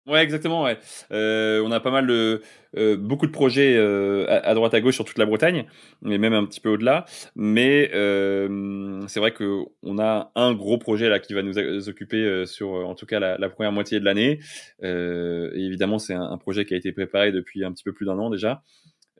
Ouais, 0.08 0.22
exactement. 0.22 0.62
Ouais. 0.62 0.78
Euh, 1.12 1.62
on 1.62 1.70
a 1.70 1.80
pas 1.80 1.90
mal 1.90 2.06
de 2.06 2.40
euh, 2.78 2.96
beaucoup 2.96 3.26
de 3.26 3.30
projets 3.30 3.76
euh, 3.76 4.26
à, 4.28 4.54
droite 4.54 4.72
à 4.72 4.80
gauche 4.80 4.94
sur 4.94 5.04
toute 5.04 5.18
la 5.18 5.26
Bretagne, 5.26 5.66
mais 6.00 6.16
même 6.16 6.32
un 6.32 6.46
petit 6.46 6.60
peu 6.60 6.70
au-delà. 6.70 7.04
Mais 7.36 7.90
euh, 7.92 9.06
c'est 9.06 9.20
vrai 9.20 9.32
que 9.32 9.64
on 9.82 9.98
a 9.98 10.32
un 10.34 10.54
gros 10.54 10.78
projet 10.78 11.10
là 11.10 11.18
qui 11.18 11.34
va 11.34 11.42
nous 11.42 11.58
occuper 11.88 12.24
euh, 12.24 12.46
sur, 12.46 12.70
en 12.70 12.94
tout 12.94 13.04
cas, 13.04 13.20
la, 13.20 13.48
première 13.50 13.72
moitié 13.72 14.00
de 14.00 14.04
l'année. 14.06 14.40
et 14.82 15.60
évidemment, 15.62 15.98
c'est 15.98 16.14
un, 16.14 16.38
projet 16.38 16.64
qui 16.64 16.72
a 16.72 16.78
été 16.78 16.90
préparé 16.92 17.30
depuis 17.30 17.64
un 17.64 17.72
petit 17.72 17.84
peu 17.84 17.92
plus 17.92 18.06
d'un 18.06 18.18
an 18.18 18.30
déjà. 18.30 18.62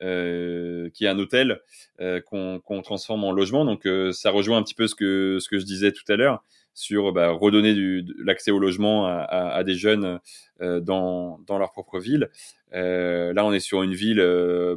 Euh, 0.01 0.89
qui 0.91 1.03
est 1.03 1.09
un 1.09 1.19
hôtel 1.19 1.59
euh, 1.99 2.21
qu'on 2.21 2.81
transforme 2.81 3.25
en 3.25 3.33
logement. 3.33 3.65
Donc 3.65 3.87
ça 4.13 4.31
rejoint 4.31 4.57
un 4.57 4.63
petit 4.63 4.73
peu 4.73 4.87
ce 4.87 4.95
que 4.95 5.37
ce 5.41 5.49
que 5.49 5.59
je 5.59 5.65
disais 5.65 5.91
tout 5.91 6.09
à 6.09 6.15
l'heure. 6.15 6.41
Sur 6.73 7.11
bah, 7.11 7.29
redonner 7.31 7.73
du, 7.73 8.05
l'accès 8.23 8.51
au 8.51 8.59
logement 8.59 9.07
à, 9.07 9.63
des 9.63 9.75
jeunes 9.75 10.19
dans, 10.61 11.39
dans 11.45 11.57
leur 11.57 11.71
propre 11.71 11.99
ville. 11.99 12.29
là, 12.71 13.45
on 13.45 13.51
est 13.51 13.59
sur 13.59 13.83
une 13.83 13.93
ville 13.93 14.25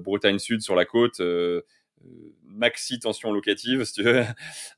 Bretagne 0.00 0.38
Sud 0.38 0.62
sur 0.62 0.74
la 0.74 0.84
côte 0.84 1.20
maxi 2.54 2.98
tension 2.98 3.32
locative, 3.32 3.84
si 3.84 3.94
tu 3.94 4.02
veux. 4.02 4.24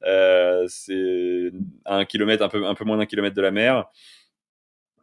Euh, 0.05 0.65
c'est 0.69 1.53
un 1.85 2.05
kilomètre, 2.05 2.43
un 2.43 2.49
peu, 2.49 2.67
un 2.67 2.75
peu 2.75 2.85
moins 2.85 2.99
d'un 2.99 3.07
kilomètre 3.07 3.37
de 3.37 3.43
la 3.43 3.51
mer. 3.51 3.87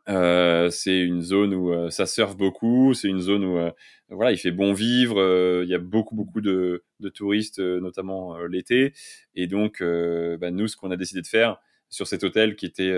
Euh, 0.10 0.69
c'est 0.71 1.00
une 1.00 1.21
zone 1.21 1.54
où 1.54 1.71
euh, 1.71 1.89
ça 1.89 2.06
surfe 2.06 2.36
beaucoup. 2.36 2.93
C'est 2.93 3.08
une 3.08 3.21
zone 3.21 3.45
où 3.45 3.71
voilà, 4.10 4.32
il 4.32 4.38
fait 4.38 4.52
bon 4.52 4.74
vivre. 4.74 5.62
Il 5.63 5.69
y 5.69 5.76
a 5.76 5.80
beaucoup, 5.80 6.15
beaucoup 6.15 6.41
de, 6.41 6.84
de 7.00 7.10
touristes, 7.10 7.60
notamment 7.60 8.38
l'été. 8.45 8.93
Et 9.36 9.47
donc, 9.47 9.82
bah, 9.82 10.52
nous, 10.52 10.67
ce 10.67 10.76
qu'on 10.76 10.91
a 10.91 10.97
décidé 10.97 11.21
de 11.21 11.28
faire 11.28 11.60
sur 11.91 12.08
cet 12.08 12.23
hôtel 12.23 12.56
qui 12.56 12.65
était 12.65 12.91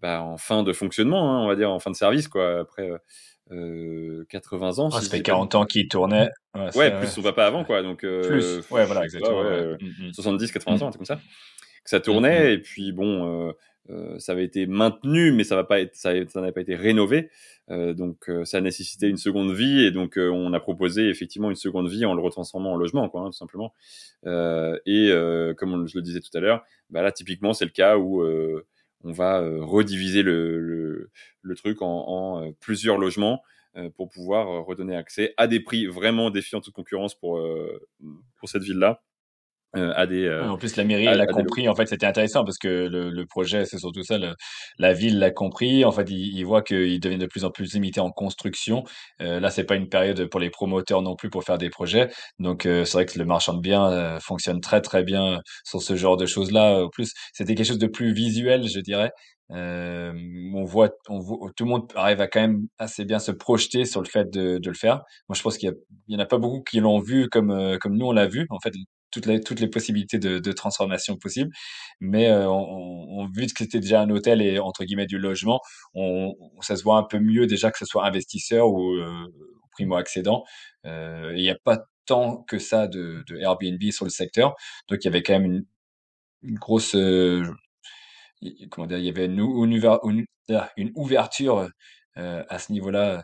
bah, 0.00 0.22
en 0.22 0.38
fin 0.38 0.62
de 0.62 0.72
fonctionnement, 0.72 1.34
hein, 1.34 1.44
on 1.44 1.48
va 1.48 1.56
dire 1.56 1.70
en 1.70 1.78
fin 1.78 1.90
de 1.90 1.96
service, 1.96 2.28
quoi. 2.28 2.60
Après 2.60 2.90
80 3.50 4.78
ans. 4.78 4.88
Ah, 4.90 5.02
ça 5.02 5.10
fait 5.10 5.20
40 5.20 5.54
ans 5.54 5.66
qu'il 5.66 5.86
tournait. 5.88 6.30
Ouais, 6.74 6.98
plus 6.98 7.08
son 7.08 7.22
papa 7.22 7.44
avant, 7.44 7.64
quoi. 7.64 7.82
Donc, 7.82 8.00
plus. 8.00 8.60
Ouais, 8.70 8.86
voilà, 8.86 9.04
exactement. 9.04 9.44
70, 10.14 10.50
80 10.50 10.82
ans, 10.82 10.90
c'est 10.90 10.96
comme 10.96 11.04
ça. 11.04 11.16
Que 11.16 11.90
ça 11.90 12.00
tournait, 12.00 12.54
et 12.54 12.58
puis 12.58 12.92
bon, 12.92 13.48
euh, 13.48 13.52
ça 14.18 14.32
avait 14.32 14.44
été 14.44 14.66
maintenu, 14.66 15.32
mais 15.32 15.44
ça 15.44 15.56
va 15.56 15.64
pas 15.64 15.80
être, 15.80 15.94
ça, 15.94 16.12
n'avait 16.12 16.52
pas 16.52 16.62
été 16.62 16.74
rénové. 16.74 17.30
Euh, 17.70 17.92
donc, 17.94 18.30
ça 18.44 18.58
a 18.58 18.60
nécessité 18.60 19.08
une 19.08 19.16
seconde 19.16 19.52
vie, 19.52 19.84
et 19.84 19.90
donc 19.90 20.16
on 20.16 20.52
a 20.52 20.60
proposé 20.60 21.08
effectivement 21.08 21.50
une 21.50 21.56
seconde 21.56 21.88
vie 21.88 22.04
en 22.04 22.14
le 22.14 22.22
retransformant 22.22 22.72
en 22.72 22.76
logement, 22.76 23.08
quoi, 23.08 23.22
hein, 23.22 23.26
tout 23.26 23.32
simplement. 23.32 23.74
et 24.24 25.10
comme 25.56 25.86
je 25.86 25.98
le 25.98 26.02
disais 26.02 26.20
tout 26.20 26.36
à 26.36 26.40
l'heure, 26.40 26.64
bah 26.90 27.02
là, 27.02 27.12
typiquement, 27.12 27.52
c'est 27.52 27.64
le 27.64 27.70
cas 27.70 27.98
où 27.98 28.24
on 29.06 29.12
va 29.12 29.40
rediviser 29.60 30.22
le, 30.22 31.10
le, 31.42 31.56
truc 31.56 31.82
en, 31.82 32.04
en 32.08 32.52
plusieurs 32.60 32.98
logements 32.98 33.42
pour 33.96 34.08
pouvoir 34.08 34.64
redonner 34.64 34.96
accès 34.96 35.34
à 35.36 35.46
des 35.46 35.60
prix 35.60 35.86
vraiment 35.86 36.30
défiant 36.30 36.60
toute 36.60 36.74
concurrence 36.74 37.14
pour, 37.14 37.40
pour 38.36 38.48
cette 38.48 38.62
ville-là. 38.62 39.02
Euh, 39.76 39.92
à 39.96 40.06
des, 40.06 40.24
euh, 40.24 40.48
en 40.48 40.56
plus, 40.56 40.76
la 40.76 40.84
mairie 40.84 41.04
l'a 41.04 41.26
compris. 41.26 41.68
En 41.68 41.74
fait, 41.74 41.86
c'était 41.86 42.06
intéressant 42.06 42.44
parce 42.44 42.58
que 42.58 42.68
le, 42.68 43.10
le 43.10 43.26
projet, 43.26 43.64
c'est 43.64 43.78
surtout 43.78 44.02
ça. 44.02 44.18
la 44.78 44.92
ville 44.92 45.18
l'a 45.18 45.30
compris. 45.30 45.84
En 45.84 45.92
fait, 45.92 46.08
il, 46.10 46.36
il 46.36 46.44
voit 46.44 46.62
qu'il 46.62 47.00
devient 47.00 47.18
de 47.18 47.26
plus 47.26 47.44
en 47.44 47.50
plus 47.50 47.72
limité 47.74 48.00
en 48.00 48.10
construction. 48.10 48.84
Euh, 49.20 49.40
là, 49.40 49.50
c'est 49.50 49.64
pas 49.64 49.76
une 49.76 49.88
période 49.88 50.26
pour 50.26 50.40
les 50.40 50.50
promoteurs 50.50 51.02
non 51.02 51.16
plus 51.16 51.30
pour 51.30 51.44
faire 51.44 51.58
des 51.58 51.70
projets. 51.70 52.08
Donc, 52.38 52.66
euh, 52.66 52.84
c'est 52.84 52.98
vrai 52.98 53.06
que 53.06 53.18
le 53.18 53.24
marchand 53.24 53.54
de 53.54 53.60
biens 53.60 54.18
fonctionne 54.20 54.60
très 54.60 54.80
très 54.80 55.02
bien 55.02 55.40
sur 55.64 55.82
ce 55.82 55.96
genre 55.96 56.16
de 56.16 56.26
choses-là. 56.26 56.84
En 56.84 56.88
plus, 56.88 57.12
c'était 57.32 57.54
quelque 57.54 57.66
chose 57.66 57.78
de 57.78 57.86
plus 57.86 58.12
visuel, 58.12 58.68
je 58.68 58.80
dirais. 58.80 59.10
Euh, 59.50 60.12
on 60.54 60.64
voit, 60.64 60.90
on 61.08 61.18
voit, 61.18 61.50
tout 61.54 61.64
le 61.64 61.70
monde 61.70 61.92
arrive 61.94 62.20
à 62.20 62.28
quand 62.28 62.40
même 62.40 62.66
assez 62.78 63.04
bien 63.04 63.18
se 63.18 63.30
projeter 63.30 63.84
sur 63.84 64.00
le 64.00 64.08
fait 64.08 64.30
de, 64.30 64.58
de 64.58 64.68
le 64.70 64.74
faire. 64.74 65.02
Moi, 65.28 65.36
je 65.36 65.42
pense 65.42 65.58
qu'il 65.58 65.70
y, 66.08 66.16
en 66.16 66.18
a 66.18 66.24
pas 66.26 66.38
beaucoup 66.38 66.62
qui 66.62 66.80
l'ont 66.80 66.98
vu 66.98 67.28
comme 67.28 67.78
comme 67.80 67.96
nous 67.96 68.06
on 68.06 68.12
l'a 68.12 68.26
vu. 68.26 68.46
En 68.50 68.58
fait, 68.60 68.72
toutes 69.14 69.26
les, 69.26 69.40
toutes 69.40 69.60
les 69.60 69.68
possibilités 69.68 70.18
de, 70.18 70.38
de 70.38 70.52
transformation 70.52 71.16
possibles. 71.16 71.50
Mais 72.00 72.28
euh, 72.28 72.48
vu 73.34 73.46
que 73.46 73.52
c'était 73.58 73.80
déjà 73.80 74.00
un 74.02 74.10
hôtel 74.10 74.42
et 74.42 74.58
entre 74.58 74.84
guillemets 74.84 75.06
du 75.06 75.18
logement, 75.18 75.60
on, 75.94 76.34
ça 76.60 76.76
se 76.76 76.82
voit 76.82 76.98
un 76.98 77.04
peu 77.04 77.18
mieux 77.20 77.46
déjà 77.46 77.70
que 77.70 77.78
ce 77.78 77.86
soit 77.86 78.04
investisseur 78.04 78.68
ou 78.68 78.94
euh, 78.94 79.26
primo-accédant. 79.72 80.44
Euh, 80.84 81.32
il 81.36 81.42
n'y 81.42 81.50
a 81.50 81.56
pas 81.64 81.78
tant 82.06 82.42
que 82.42 82.58
ça 82.58 82.86
de, 82.88 83.24
Airbnb 83.40 83.82
sur 83.90 84.04
le 84.04 84.10
secteur. 84.10 84.54
Donc 84.88 85.00
il 85.02 85.04
y 85.06 85.08
avait 85.08 85.22
quand 85.22 85.38
même 85.38 85.64
une, 86.42 86.58
grosse... 86.58 86.94
Euh, 86.96 87.44
comment 88.70 88.86
dire, 88.86 88.98
il 88.98 89.04
y 89.06 89.08
avait 89.08 89.26
une, 89.26 90.26
une 90.76 90.92
ouverture 90.94 91.68
euh, 92.18 92.44
à 92.48 92.58
ce 92.58 92.72
niveau-là 92.72 93.22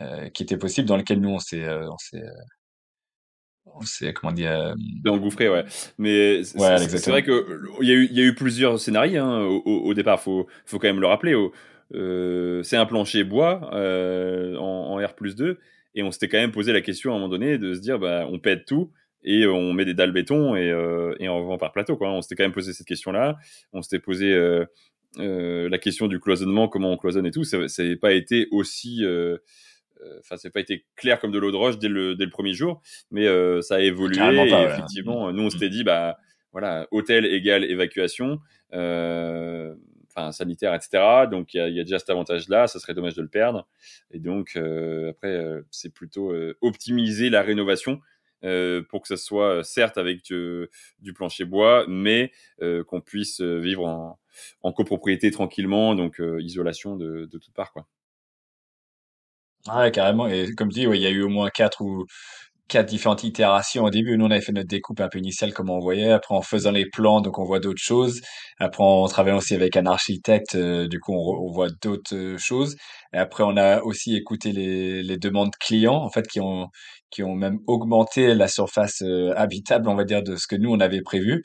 euh, 0.00 0.28
qui 0.30 0.42
était 0.42 0.56
possible, 0.58 0.88
dans 0.88 0.96
lequel 0.96 1.20
nous 1.20 1.30
on 1.30 1.38
s'est 1.38 1.66
c'est 3.82 4.12
comment 4.12 4.32
dire 4.32 4.50
euh... 4.50 4.74
engouffré 5.10 5.48
ouais. 5.48 5.64
Mais 5.98 6.42
c'est 6.44 7.08
vrai 7.08 7.22
que 7.22 7.60
il 7.80 7.88
y 7.88 7.92
a 7.92 7.94
eu 7.94 8.08
il 8.10 8.16
y 8.16 8.20
a 8.20 8.24
eu 8.24 8.34
plusieurs 8.34 8.78
scénarios 8.78 9.22
hein, 9.22 9.42
au, 9.42 9.62
au, 9.64 9.94
départ. 9.94 10.20
Faut 10.20 10.46
faut 10.66 10.78
quand 10.78 10.88
même 10.88 11.00
le 11.00 11.06
rappeler 11.06 11.34
euh, 11.94 12.62
c'est 12.62 12.76
un 12.76 12.86
plancher 12.86 13.24
bois 13.24 13.70
euh, 13.72 14.56
en, 14.56 15.00
en, 15.00 15.06
R 15.06 15.14
plus 15.14 15.34
2 15.36 15.58
et 15.94 16.02
on 16.02 16.10
s'était 16.10 16.28
quand 16.28 16.36
même 16.36 16.52
posé 16.52 16.72
la 16.72 16.82
question 16.82 17.12
à 17.12 17.14
un 17.14 17.18
moment 17.18 17.30
donné 17.30 17.56
de 17.56 17.72
se 17.72 17.80
dire 17.80 17.98
bah 17.98 18.26
on 18.30 18.38
pète 18.38 18.66
tout 18.66 18.92
et 19.24 19.46
on 19.46 19.72
met 19.72 19.86
des 19.86 19.94
dalles 19.94 20.12
béton 20.12 20.54
et, 20.54 20.70
euh, 20.70 21.14
et 21.18 21.30
on 21.30 21.42
vend 21.44 21.56
par 21.56 21.72
plateau 21.72 21.96
quoi. 21.96 22.10
On 22.10 22.20
s'était 22.20 22.34
quand 22.34 22.44
même 22.44 22.52
posé 22.52 22.74
cette 22.74 22.86
question 22.86 23.10
là 23.10 23.38
on 23.72 23.80
s'était 23.80 24.00
posé 24.00 24.36
la 25.16 25.78
question 25.78 26.06
du 26.08 26.20
cloisonnement 26.20 26.68
comment 26.68 26.92
on 26.92 26.96
cloisonne 26.96 27.26
et 27.26 27.30
tout. 27.30 27.44
Ça 27.44 27.58
n'a 27.58 27.96
pas 27.96 28.12
été 28.12 28.48
aussi 28.50 29.04
euh, 29.04 29.38
enfin, 30.20 30.36
c'est 30.36 30.50
pas 30.50 30.60
été 30.60 30.84
clair 30.96 31.20
comme 31.20 31.32
de 31.32 31.38
l'eau 31.38 31.50
de 31.50 31.56
roche 31.56 31.78
dès 31.78 31.88
le, 31.88 32.14
dès 32.14 32.24
le 32.24 32.30
premier 32.30 32.54
jour, 32.54 32.80
mais 33.10 33.26
euh, 33.26 33.60
ça 33.62 33.76
a 33.76 33.80
évolué. 33.80 34.18
et 34.18 34.64
effectivement, 34.64 35.32
nous, 35.32 35.44
on 35.44 35.50
s'était 35.50 35.68
dit, 35.68 35.84
bah, 35.84 36.18
voilà, 36.52 36.86
hôtel 36.90 37.26
égale 37.26 37.64
évacuation, 37.64 38.40
euh, 38.72 39.74
enfin, 40.08 40.32
sanitaire, 40.32 40.74
etc. 40.74 41.26
Donc, 41.30 41.54
il 41.54 41.58
y 41.58 41.60
a, 41.60 41.68
y 41.68 41.80
a, 41.80 41.84
déjà 41.84 41.98
cet 41.98 42.10
avantage-là, 42.10 42.66
ça 42.66 42.78
serait 42.78 42.94
dommage 42.94 43.14
de 43.14 43.22
le 43.22 43.28
perdre. 43.28 43.68
Et 44.10 44.18
donc, 44.18 44.52
euh, 44.56 45.10
après, 45.10 45.62
c'est 45.70 45.92
plutôt 45.92 46.32
optimiser 46.60 47.30
la 47.30 47.42
rénovation. 47.42 48.00
Euh, 48.44 48.82
pour 48.88 49.02
que 49.02 49.08
ça 49.08 49.16
soit 49.16 49.64
certes 49.64 49.98
avec 49.98 50.22
du 50.22 51.12
plancher 51.12 51.44
bois, 51.44 51.84
mais 51.88 52.30
euh, 52.62 52.84
qu'on 52.84 53.00
puisse 53.00 53.40
vivre 53.40 53.84
en, 53.84 54.20
en, 54.62 54.72
copropriété 54.72 55.32
tranquillement, 55.32 55.96
donc 55.96 56.22
isolation 56.38 56.94
de, 56.94 57.24
de 57.24 57.38
toutes 57.38 57.52
parts. 57.52 57.72
Quoi. 57.72 57.88
Ouais, 59.74 59.90
carrément. 59.90 60.26
Et 60.28 60.54
comme 60.56 60.68
tu 60.68 60.80
dis, 60.80 60.86
il 60.86 61.00
y 61.02 61.06
a 61.06 61.10
eu 61.10 61.22
au 61.22 61.28
moins 61.28 61.50
quatre 61.50 61.82
ou 61.82 62.06
quatre 62.68 62.86
différentes 62.88 63.24
itérations 63.24 63.84
au 63.84 63.90
début. 63.90 64.16
Nous, 64.18 64.26
on 64.26 64.30
avait 64.30 64.40
fait 64.42 64.52
notre 64.52 64.68
découpe 64.68 65.00
un 65.00 65.08
peu 65.08 65.18
initiale 65.18 65.52
comme 65.54 65.70
on 65.70 65.80
voyait. 65.80 66.10
Après, 66.12 66.34
en 66.34 66.42
faisant 66.42 66.70
les 66.72 66.86
plans, 66.90 67.20
donc 67.20 67.38
on 67.38 67.44
voit 67.44 67.60
d'autres 67.60 67.82
choses. 67.82 68.20
Après, 68.60 68.84
on 68.84 69.06
travaille 69.08 69.34
aussi 69.34 69.54
avec 69.54 69.76
un 69.76 69.86
architecte. 69.86 70.54
Euh, 70.56 70.88
du 70.88 71.00
coup, 71.00 71.12
on, 71.14 71.46
on 71.48 71.52
voit 71.52 71.68
d'autres 71.82 72.14
euh, 72.16 72.38
choses. 72.38 72.76
Et 73.14 73.18
après, 73.18 73.44
on 73.44 73.56
a 73.56 73.82
aussi 73.82 74.16
écouté 74.16 74.52
les, 74.52 75.02
les 75.02 75.18
demandes 75.18 75.54
clients, 75.60 75.96
en 75.96 76.10
fait, 76.10 76.26
qui 76.28 76.40
ont 76.40 76.68
qui 77.10 77.22
ont 77.22 77.34
même 77.34 77.58
augmenté 77.66 78.34
la 78.34 78.48
surface 78.48 79.02
euh, 79.02 79.32
habitable, 79.36 79.88
on 79.88 79.94
va 79.96 80.04
dire, 80.04 80.22
de 80.22 80.36
ce 80.36 80.46
que 80.46 80.56
nous 80.56 80.70
on 80.70 80.80
avait 80.80 81.02
prévu. 81.02 81.42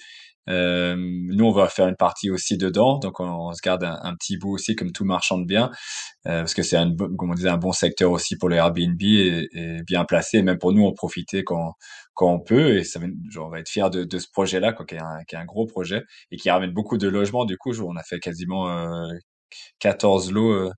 Euh, 0.49 0.95
nous, 0.97 1.45
on 1.45 1.51
va 1.51 1.67
faire 1.69 1.88
une 1.88 1.95
partie 1.95 2.29
aussi 2.29 2.58
dedans, 2.58 2.99
donc 2.99 3.19
on, 3.19 3.53
se 3.53 3.62
garde 3.62 3.84
un, 3.84 4.15
petit 4.15 4.38
bout 4.38 4.51
aussi 4.51 4.75
comme 4.75 4.91
tout 4.91 5.06
marchand 5.06 5.38
de 5.38 5.45
biens, 5.45 5.71
euh, 6.27 6.39
parce 6.41 6.53
que 6.53 6.63
c'est 6.63 6.77
un, 6.77 6.93
comme 6.95 7.32
on 7.32 7.34
disait, 7.34 7.49
un 7.49 7.58
bon 7.58 7.71
secteur 7.71 8.12
aussi 8.12 8.38
pour 8.38 8.49
les 8.49 8.58
Airbnb 8.58 9.01
et, 9.01 9.47
et, 9.53 9.84
bien 9.84 10.06
placé. 10.06 10.41
Même 10.41 10.58
pour 10.58 10.73
nous, 10.73 10.84
on 10.84 10.93
profiter 10.93 11.43
quand 11.43 11.75
quand 12.13 12.32
on 12.32 12.39
peut, 12.39 12.77
et 12.77 12.84
ça 12.84 12.99
genre, 13.29 13.47
on 13.47 13.49
va 13.49 13.60
être 13.60 13.69
fier 13.69 13.89
de, 13.89 14.03
de 14.03 14.19
ce 14.19 14.27
projet-là, 14.32 14.73
quoi, 14.73 14.86
qui 14.86 14.95
est, 14.95 14.99
un, 14.99 15.23
qui 15.27 15.36
est 15.36 15.39
un 15.39 15.45
gros 15.45 15.65
projet 15.65 16.03
et 16.32 16.38
qui 16.38 16.49
ramène 16.49 16.71
beaucoup 16.71 16.97
de 16.97 17.08
logements. 17.08 17.45
Du 17.45 17.58
coup, 17.58 17.73
on 17.82 17.95
a 17.95 18.03
fait 18.03 18.19
quasiment 18.19 18.69
euh, 18.69 19.08
14 19.79 20.32
lots 20.32 20.51
euh, 20.53 20.71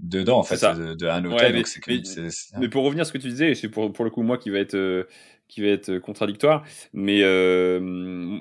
dedans 0.00 0.38
en 0.38 0.42
fait 0.44 0.60
de, 0.76 0.94
de, 0.94 1.06
un 1.06 1.24
hôtel. 1.24 1.52
mais, 1.52 1.62
donc 1.62 2.32
mais, 2.58 2.68
pour 2.68 2.84
revenir 2.84 3.02
à 3.02 3.04
ce 3.04 3.12
que 3.12 3.18
tu 3.18 3.28
disais, 3.28 3.54
c'est 3.54 3.68
pour 3.68 3.92
pour 3.92 4.04
le 4.04 4.10
coup 4.10 4.22
moi 4.22 4.38
qui 4.38 4.50
va 4.50 4.58
être 4.58 4.76
euh, 4.76 5.04
qui 5.48 5.62
va 5.62 5.68
être 5.68 5.98
contradictoire, 5.98 6.64
mais 6.92 7.22
euh, 7.22 8.38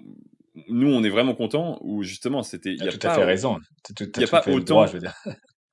nous, 0.70 0.88
on 0.88 1.04
est 1.04 1.10
vraiment 1.10 1.36
content 1.36 1.80
où 1.82 2.04
justement, 2.04 2.44
c'était. 2.44 2.74
Il 2.74 2.84
y 2.84 2.88
a 2.88 2.92
tout 2.92 3.00
pas, 3.00 3.12
à 3.12 3.16
fait 3.16 3.24
raison. 3.24 3.60
Il 4.00 4.12
n'y 4.18 4.24
a 4.24 4.28
pas 4.28 4.50
autant. 4.50 4.86
je 4.88 4.94
veux 4.94 5.00
dire. 5.00 5.14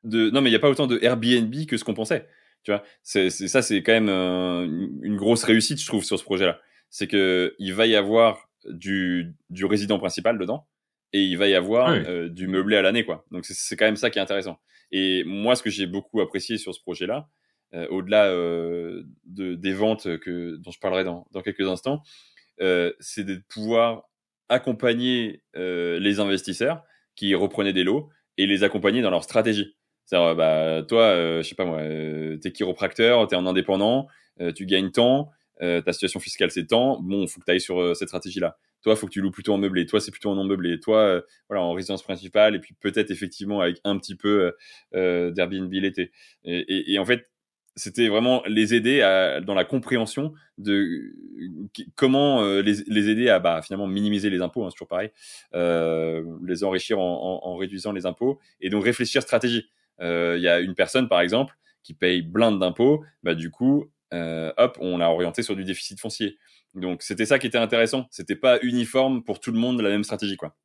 De, 0.02 0.28
non, 0.30 0.42
mais 0.42 0.50
il 0.50 0.52
n'y 0.52 0.56
a 0.56 0.60
pas 0.60 0.68
autant 0.68 0.86
de 0.86 0.98
Airbnb 1.02 1.54
que 1.66 1.76
ce 1.76 1.84
qu'on 1.84 1.94
pensait. 1.94 2.28
Tu 2.62 2.70
vois, 2.70 2.82
c'est 3.02 3.30
ça, 3.30 3.62
c'est 3.62 3.82
quand 3.82 3.92
même 3.92 4.08
euh, 4.08 4.66
une 5.02 5.16
grosse 5.16 5.44
réussite, 5.44 5.80
je 5.80 5.86
trouve, 5.86 6.04
sur 6.04 6.18
ce 6.18 6.24
projet-là. 6.24 6.60
C'est 6.88 7.06
que 7.06 7.54
il 7.58 7.74
va 7.74 7.86
y 7.86 7.94
avoir 7.94 8.48
du, 8.66 9.34
du 9.50 9.66
résident 9.66 9.98
principal 9.98 10.38
dedans 10.38 10.66
et 11.12 11.22
il 11.22 11.36
va 11.36 11.46
y 11.46 11.54
avoir 11.54 11.90
euh, 11.90 12.28
du 12.28 12.48
meublé 12.48 12.76
à 12.76 12.82
l'année, 12.82 13.04
quoi. 13.04 13.26
Donc 13.30 13.44
c'est 13.44 13.76
quand 13.76 13.84
même 13.84 13.96
ça 13.96 14.10
qui 14.10 14.18
est 14.18 14.22
intéressant. 14.22 14.58
Et 14.90 15.24
moi, 15.24 15.56
ce 15.56 15.62
que 15.62 15.70
j'ai 15.70 15.86
beaucoup 15.86 16.20
apprécié 16.20 16.56
sur 16.56 16.74
ce 16.74 16.80
projet-là, 16.80 17.28
euh, 17.74 17.86
au-delà 17.88 18.30
de, 18.30 19.54
des 19.54 19.72
ventes 19.72 20.18
que 20.18 20.56
dont 20.56 20.70
je 20.70 20.78
parlerai 20.78 21.04
dans, 21.04 21.26
dans 21.32 21.42
quelques 21.42 21.68
instants, 21.68 22.02
c'est 22.58 23.24
de 23.24 23.42
pouvoir 23.48 24.04
accompagner 24.48 25.42
euh, 25.57 25.98
les 25.98 26.20
investisseurs 26.20 26.83
qui 27.16 27.35
reprenaient 27.35 27.72
des 27.72 27.85
lots 27.85 28.11
et 28.37 28.46
les 28.46 28.64
accompagner 28.64 29.02
dans 29.02 29.11
leur 29.11 29.24
stratégie. 29.24 29.76
C'est-à-dire, 30.04 30.37
bah, 30.37 30.83
toi, 30.87 31.02
euh, 31.02 31.42
je 31.42 31.48
sais 31.48 31.54
pas 31.54 31.64
moi, 31.64 31.78
euh, 31.78 32.37
t'es 32.37 32.52
chiropracteur, 32.52 33.26
t'es 33.26 33.37
en 33.37 33.46
indépendant, 33.46 34.07
euh, 34.40 34.52
tu 34.52 34.66
gagnes 34.66 34.90
tant, 34.90 35.30
euh, 35.62 35.80
ta 35.80 35.92
situation 35.92 36.20
fiscale 36.20 36.50
c'est 36.50 36.66
tant, 36.66 37.00
bon, 37.00 37.26
faut 37.26 37.40
que 37.40 37.46
tu 37.46 37.52
ailles 37.52 37.61
sur 37.61 37.96
cette 37.96 38.09
stratégie-là. 38.09 38.59
Toi, 38.83 38.96
faut 38.96 39.07
que 39.07 39.12
tu 39.12 39.22
loues 39.22 39.30
plutôt 39.30 39.54
en 39.54 39.59
meublé. 39.59 39.87
Toi, 39.87 39.98
c'est 39.98 40.11
plutôt 40.11 40.28
en 40.30 40.35
non 40.35 40.44
meublé. 40.44 40.78
Toi, 40.78 41.22
voilà, 41.48 41.62
en 41.62 41.72
résidence 41.72 42.02
principale 42.02 42.54
et 42.54 42.59
puis 42.59 42.74
peut-être 42.78 43.11
effectivement 43.11 43.62
avec 43.62 43.80
un 43.85 43.96
petit 43.96 44.14
peu 44.14 44.52
d'Airbnb 44.92 45.72
l'été. 45.72 46.12
Et, 46.44 46.59
et, 46.59 46.92
et, 46.92 46.98
en 46.98 47.07
fait, 47.07 47.30
c'était 47.76 48.08
vraiment 48.08 48.42
les 48.46 48.74
aider 48.74 49.02
à, 49.02 49.40
dans 49.40 49.54
la 49.54 49.64
compréhension 49.64 50.32
de 50.58 51.12
comment 51.96 52.42
euh, 52.42 52.62
les, 52.62 52.76
les, 52.87 53.08
aider 53.08 53.28
à 53.28 53.40
bah, 53.40 53.60
finalement 53.62 53.87
minimiser 53.87 54.30
les 54.30 54.40
impôts, 54.40 54.64
hein, 54.64 54.68
c'est 54.70 54.76
toujours 54.76 54.88
pareil, 54.88 55.10
euh, 55.54 56.22
les 56.46 56.62
enrichir 56.64 56.98
en, 57.00 57.42
en, 57.42 57.48
en, 57.48 57.56
réduisant 57.56 57.92
les 57.92 58.06
impôts 58.06 58.38
et 58.60 58.70
donc 58.70 58.84
réfléchir 58.84 59.22
stratégie. 59.22 59.68
Euh, 60.00 60.34
il 60.37 60.42
y 60.42 60.48
a 60.48 60.60
une 60.60 60.74
personne 60.74 61.08
par 61.08 61.20
exemple 61.20 61.54
qui 61.82 61.94
paye 61.94 62.22
blinde 62.22 62.58
d'impôts, 62.58 63.04
bah, 63.22 63.34
du 63.34 63.50
coup, 63.50 63.90
euh, 64.12 64.52
hop, 64.56 64.78
on 64.80 64.98
l'a 64.98 65.10
orienté 65.10 65.42
sur 65.42 65.56
du 65.56 65.64
déficit 65.64 66.00
foncier. 66.00 66.38
Donc 66.74 67.02
c'était 67.02 67.26
ça 67.26 67.38
qui 67.38 67.46
était 67.46 67.58
intéressant, 67.58 68.06
c'était 68.10 68.37
pas 68.37 68.58
uniforme 68.62 69.22
pour 69.24 69.40
tout 69.40 69.52
le 69.52 69.58
monde 69.58 69.80
la 69.80 69.90
même 69.90 70.04
stratégie 70.04 70.37
quoi. 70.37 70.56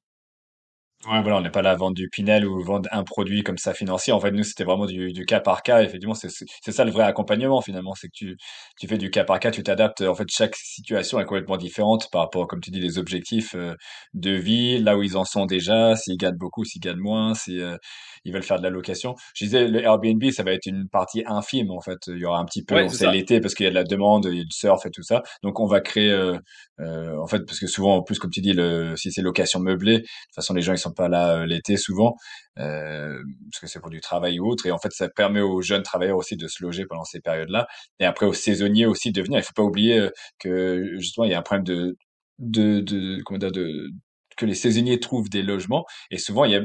Ouais, 1.08 1.22
voilà, 1.22 1.38
on 1.38 1.42
n'est 1.42 1.50
pas 1.50 1.62
là 1.62 1.72
à 1.72 1.76
vendre 1.76 1.96
du 1.96 2.10
Pinel 2.10 2.46
ou 2.46 2.62
vendre 2.62 2.90
un 2.92 3.06
produit 3.06 3.42
comme 3.42 3.58
ça 3.58 3.74
financier. 3.74 4.12
En 4.12 4.20
fait, 4.20 4.32
nous, 4.32 4.44
c'était 4.44 4.66
vraiment 4.66 4.86
du, 4.86 5.26
cas 5.26 5.40
par 5.40 5.64
cas. 5.64 5.82
Effectivement, 5.82 6.14
c'est 6.14 6.28
c'est 6.30 6.74
ça 6.74 6.84
le 6.84 6.92
vrai 6.92 7.06
accompagnement 7.06 7.62
finalement, 7.62 7.96
c'est 7.96 8.08
que 8.10 8.14
tu 8.14 8.38
tu 8.78 8.86
fais 8.86 8.98
du 8.98 9.10
cas 9.10 9.24
par 9.24 9.40
cas, 9.40 9.50
tu 9.52 9.64
t'adaptes. 9.64 10.02
En 10.02 10.14
fait, 10.14 10.28
chaque 10.30 10.58
situation 10.58 11.18
est 11.22 11.26
complètement 11.26 11.56
différente 11.56 12.10
par 12.12 12.22
rapport, 12.24 12.48
comme 12.48 12.60
tu 12.60 12.70
dis, 12.70 12.82
les 12.82 12.98
objectifs 12.98 13.56
euh, 13.56 13.76
de 14.14 14.32
vie, 14.32 14.80
là 14.80 14.98
où 14.98 15.04
ils 15.04 15.16
en 15.16 15.24
sont 15.24 15.46
déjà, 15.46 15.96
s'ils 15.96 16.18
gagnent 16.18 16.38
beaucoup, 16.38 16.66
s'ils 16.66 16.82
gagnent 16.82 16.98
moins, 17.00 17.34
si 17.34 17.62
euh, 17.62 17.78
ils 18.26 18.34
veulent 18.34 18.44
faire 18.44 18.58
de 18.58 18.64
la 18.64 18.70
location. 18.70 19.16
Je 19.34 19.46
disais, 19.46 19.68
le 19.68 19.82
Airbnb, 19.82 20.24
ça 20.32 20.44
va 20.44 20.54
être 20.54 20.66
une 20.66 20.88
partie 20.88 21.24
infime 21.26 21.72
en 21.72 21.82
fait. 21.82 22.00
Il 22.08 22.18
y 22.18 22.26
aura 22.26 22.40
un 22.40 22.46
petit 22.46 22.64
peu, 22.64 22.76
Ouais, 22.76 22.90
c'est 22.90 23.12
l'été 23.12 23.40
parce 23.42 23.54
qu'il 23.54 23.66
y 23.66 23.68
a 23.68 23.72
de 23.72 23.76
la 23.76 23.84
demande, 23.84 24.26
il 24.32 24.38
y 24.38 24.42
a 24.42 24.44
du 24.44 24.52
surf 24.52 24.86
et 24.86 24.92
tout 24.92 25.04
ça. 25.04 25.24
Donc, 25.44 25.60
on 25.60 25.66
va 25.66 25.82
créer, 25.82 26.12
euh, 26.12 26.38
euh, 26.80 27.18
en 27.18 27.28
fait, 27.28 27.46
parce 27.46 27.60
que 27.60 27.68
souvent, 27.68 27.96
en 27.96 28.04
plus, 28.04 28.20
comme 28.20 28.32
tu 28.32 28.42
dis, 28.42 28.54
le 28.54 28.96
si 28.96 29.12
c'est 29.12 29.22
location 29.22 29.60
meublée, 29.60 30.00
de 30.00 30.04
toute 30.04 30.36
façon, 30.36 30.54
les 30.54 30.62
gens 30.62 30.74
ils 30.74 30.78
sont 30.78 30.94
pas 30.94 31.10
là 31.10 31.38
euh, 31.38 31.46
l'été 31.46 31.78
souvent 31.78 32.16
euh, 32.60 33.22
parce 33.52 33.62
que 33.62 33.68
c'est 33.68 33.80
pour 33.80 33.90
du 33.90 34.02
travail 34.02 34.40
ou 34.40 34.48
autre. 34.48 34.66
Et 34.66 34.72
en 34.72 34.80
fait, 34.80 34.92
ça 34.92 35.10
permet 35.10 35.42
aux 35.42 35.62
jeunes 35.62 35.84
travailleurs 35.84 36.18
aussi 36.18 36.36
de 36.36 36.48
se 36.48 36.64
loger 36.64 36.86
pendant 36.86 37.04
ces 37.04 37.22
périodes-là. 37.22 37.68
Et 38.00 38.06
après 38.06 38.26
aux 38.26 38.34
saisonniers 38.34 38.86
aussi 38.86 39.12
de 39.12 39.22
venir. 39.22 39.40
Il 39.40 39.44
faut 39.44 39.54
pas 39.56 39.64
oublier 39.64 40.00
euh, 40.00 40.10
que 40.40 40.96
justement 41.00 41.26
il 41.26 41.32
y 41.32 41.34
a 41.34 41.40
un 41.40 41.44
problème 41.44 41.66
de 41.66 41.96
de, 42.40 42.80
de 42.82 43.22
comment 43.24 43.38
dire 43.38 43.52
de 43.52 43.90
que 44.38 44.46
les 44.46 44.56
saisonniers 44.56 45.00
trouvent 45.00 45.30
des 45.30 45.42
logements 45.42 45.86
et 46.12 46.18
souvent 46.18 46.46
il 46.46 46.52
y 46.52 46.56
a 46.56 46.62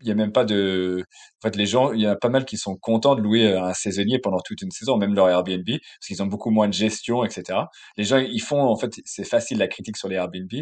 il 0.00 0.08
y 0.08 0.10
a 0.10 0.14
même 0.14 0.32
pas 0.32 0.44
de 0.44 1.04
en 1.42 1.48
fait 1.48 1.56
les 1.56 1.66
gens 1.66 1.92
il 1.92 2.00
y 2.00 2.06
a 2.06 2.16
pas 2.16 2.28
mal 2.28 2.44
qui 2.44 2.56
sont 2.56 2.76
contents 2.76 3.14
de 3.14 3.20
louer 3.20 3.56
un 3.56 3.74
saisonnier 3.74 4.18
pendant 4.18 4.40
toute 4.40 4.62
une 4.62 4.70
saison 4.70 4.96
même 4.96 5.14
leur 5.14 5.28
Airbnb 5.28 5.66
parce 5.66 6.06
qu'ils 6.06 6.22
ont 6.22 6.26
beaucoup 6.26 6.50
moins 6.50 6.68
de 6.68 6.72
gestion 6.72 7.24
etc 7.24 7.60
les 7.96 8.04
gens 8.04 8.18
ils 8.18 8.40
font 8.40 8.60
en 8.60 8.76
fait 8.76 9.00
c'est 9.04 9.24
facile 9.24 9.58
la 9.58 9.68
critique 9.68 9.96
sur 9.96 10.08
les 10.08 10.16
Airbnb. 10.16 10.52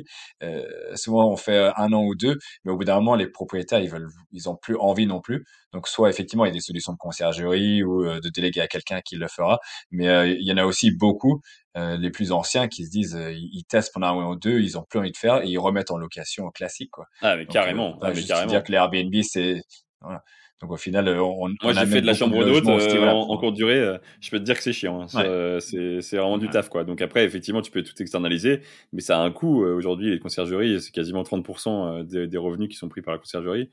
Euh, 0.43 0.65
souvent 0.95 1.31
on 1.31 1.37
fait 1.37 1.71
un 1.77 1.93
an 1.93 2.05
ou 2.05 2.15
deux 2.15 2.39
mais 2.65 2.73
au 2.73 2.77
bout 2.77 2.85
d'un 2.85 2.97
moment 2.97 3.15
les 3.15 3.29
propriétaires 3.29 3.81
ils 3.81 3.91
veulent 3.91 4.09
ils 4.33 4.49
ont 4.49 4.57
plus 4.57 4.77
envie 4.77 5.07
non 5.07 5.21
plus. 5.21 5.45
Donc 5.73 5.89
soit 5.89 6.11
effectivement 6.11 6.45
il 6.45 6.49
y 6.49 6.51
a 6.51 6.55
des 6.55 6.61
solutions 6.61 6.93
de 6.93 6.99
conciergerie 6.99 7.83
ou 7.83 8.05
euh, 8.05 8.21
de 8.21 8.29
déléguer 8.31 8.61
à 8.61 8.69
quelqu'un 8.69 9.01
qui 9.01 9.17
le 9.17 9.29
fera 9.29 9.59
mais 9.91 10.09
euh, 10.09 10.27
il 10.27 10.47
y 10.47 10.53
en 10.53 10.57
a 10.57 10.65
aussi 10.65 10.91
beaucoup 10.91 11.41
euh, 11.77 11.97
les 11.99 12.11
plus 12.11 12.33
anciens 12.33 12.69
qui 12.69 12.87
se 12.87 12.91
disent 12.91 13.15
euh, 13.15 13.33
ils 13.33 13.65
testent 13.65 13.93
pendant 13.93 14.19
un 14.19 14.31
ou 14.31 14.37
deux, 14.37 14.61
ils 14.61 14.79
ont 14.79 14.85
plus 14.89 14.99
envie 14.99 15.13
de 15.13 15.17
faire 15.17 15.43
et 15.43 15.49
ils 15.49 15.59
remettent 15.59 15.91
en 15.91 15.99
location 15.99 16.49
classique 16.51 16.91
quoi. 16.91 17.07
Ah 17.21 17.37
mais 17.37 17.45
Donc, 17.45 17.53
carrément, 17.53 17.97
euh, 17.97 18.07
ah, 18.07 18.13
mais 18.15 18.23
carrément. 18.23 18.51
dire 18.51 18.63
que 18.63 18.73
les 18.73 18.79
Airbnb 18.79 19.15
c'est 19.23 19.61
voilà. 20.01 20.23
Donc 20.63 20.73
au 20.73 20.79
final, 20.79 21.07
on, 21.21 21.51
moi 21.63 21.73
j'ai 21.75 21.85
fait 21.85 22.01
de 22.01 22.07
la 22.07 22.15
chambre 22.15 22.43
d'hôte 22.43 22.67
euh, 22.67 23.09
en, 23.09 23.29
en, 23.29 23.37
courte 23.37 23.55
durée. 23.55 23.79
Euh, 23.79 23.99
je 24.23 24.31
peux 24.31 24.39
te 24.39 24.45
dire 24.45 24.57
que 24.57 24.63
c'est 24.63 24.73
chiant. 24.73 25.03
Hein. 25.03 25.07
Ouais. 25.15 25.59
C'est 25.61 26.17
vraiment 26.17 26.39
du 26.39 26.49
taf 26.49 26.71
quoi. 26.71 26.85
Donc 26.85 27.03
après 27.03 27.25
effectivement 27.25 27.61
tu 27.61 27.71
peux 27.71 27.83
tout 27.83 28.01
externaliser, 28.01 28.63
mais 28.95 29.03
ça 29.03 29.19
a 29.19 29.23
un 29.23 29.31
coût. 29.31 29.63
Aujourd'hui 29.63 30.11
les 30.11 30.19
conciergeries 30.19 30.81
c'est 30.81 30.93
quasiment 30.93 31.25
30% 31.25 32.05
des, 32.05 32.27
des, 32.27 32.39
revenus 32.39 32.71
qui 32.71 32.77
sont 32.77 32.89
pris 32.89 33.03
par 33.03 33.13
la 33.13 33.19
conciergerie. 33.19 33.69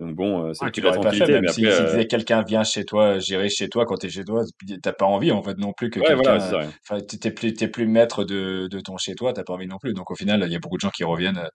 Donc 0.00 0.16
bon, 0.16 0.46
euh, 0.46 0.52
c'est 0.54 0.64
ouais, 0.64 0.70
tu 0.70 0.80
la 0.80 0.92
tranquillité. 0.92 1.26
Fait, 1.26 1.32
même 1.32 1.42
mais 1.42 1.52
si, 1.52 1.66
après, 1.66 1.76
si 1.76 1.84
disais, 1.84 2.06
quelqu'un 2.06 2.42
vient 2.42 2.64
chez 2.64 2.84
toi, 2.84 3.18
gérer 3.18 3.50
chez 3.50 3.68
toi 3.68 3.84
quand 3.84 3.96
t'es 3.96 4.08
chez 4.08 4.24
toi, 4.24 4.42
t'as 4.82 4.92
pas 4.92 5.04
envie 5.04 5.30
en 5.30 5.42
fait 5.42 5.58
non 5.58 5.72
plus 5.74 5.90
que 5.90 6.00
ouais, 6.00 6.06
quelqu'un. 6.06 6.38
Voilà, 6.38 6.68
enfin, 6.88 7.00
t'es 7.00 7.30
plus, 7.30 7.52
t'es 7.52 7.68
plus 7.68 7.86
maître 7.86 8.24
de, 8.24 8.66
de 8.66 8.80
ton 8.80 8.96
chez 8.96 9.14
toi, 9.14 9.34
t'as 9.34 9.44
pas 9.44 9.52
envie 9.52 9.66
non 9.66 9.78
plus. 9.78 9.92
Donc 9.92 10.10
au 10.10 10.14
final, 10.14 10.42
il 10.46 10.52
y 10.52 10.56
a 10.56 10.58
beaucoup 10.58 10.76
de 10.76 10.80
gens 10.80 10.90
qui 10.90 11.04
reviennent 11.04 11.38
euh, 11.38 11.48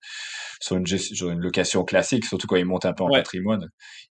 sur 0.62 0.78
une, 0.78 0.86
sur 0.86 1.32
une 1.32 1.40
location 1.40 1.84
classique, 1.84 2.24
surtout 2.24 2.46
quand 2.48 2.56
ils 2.56 2.66
montent 2.66 2.86
un 2.86 2.94
peu 2.94 3.04
en 3.04 3.10
ouais. 3.10 3.18
patrimoine. 3.18 3.68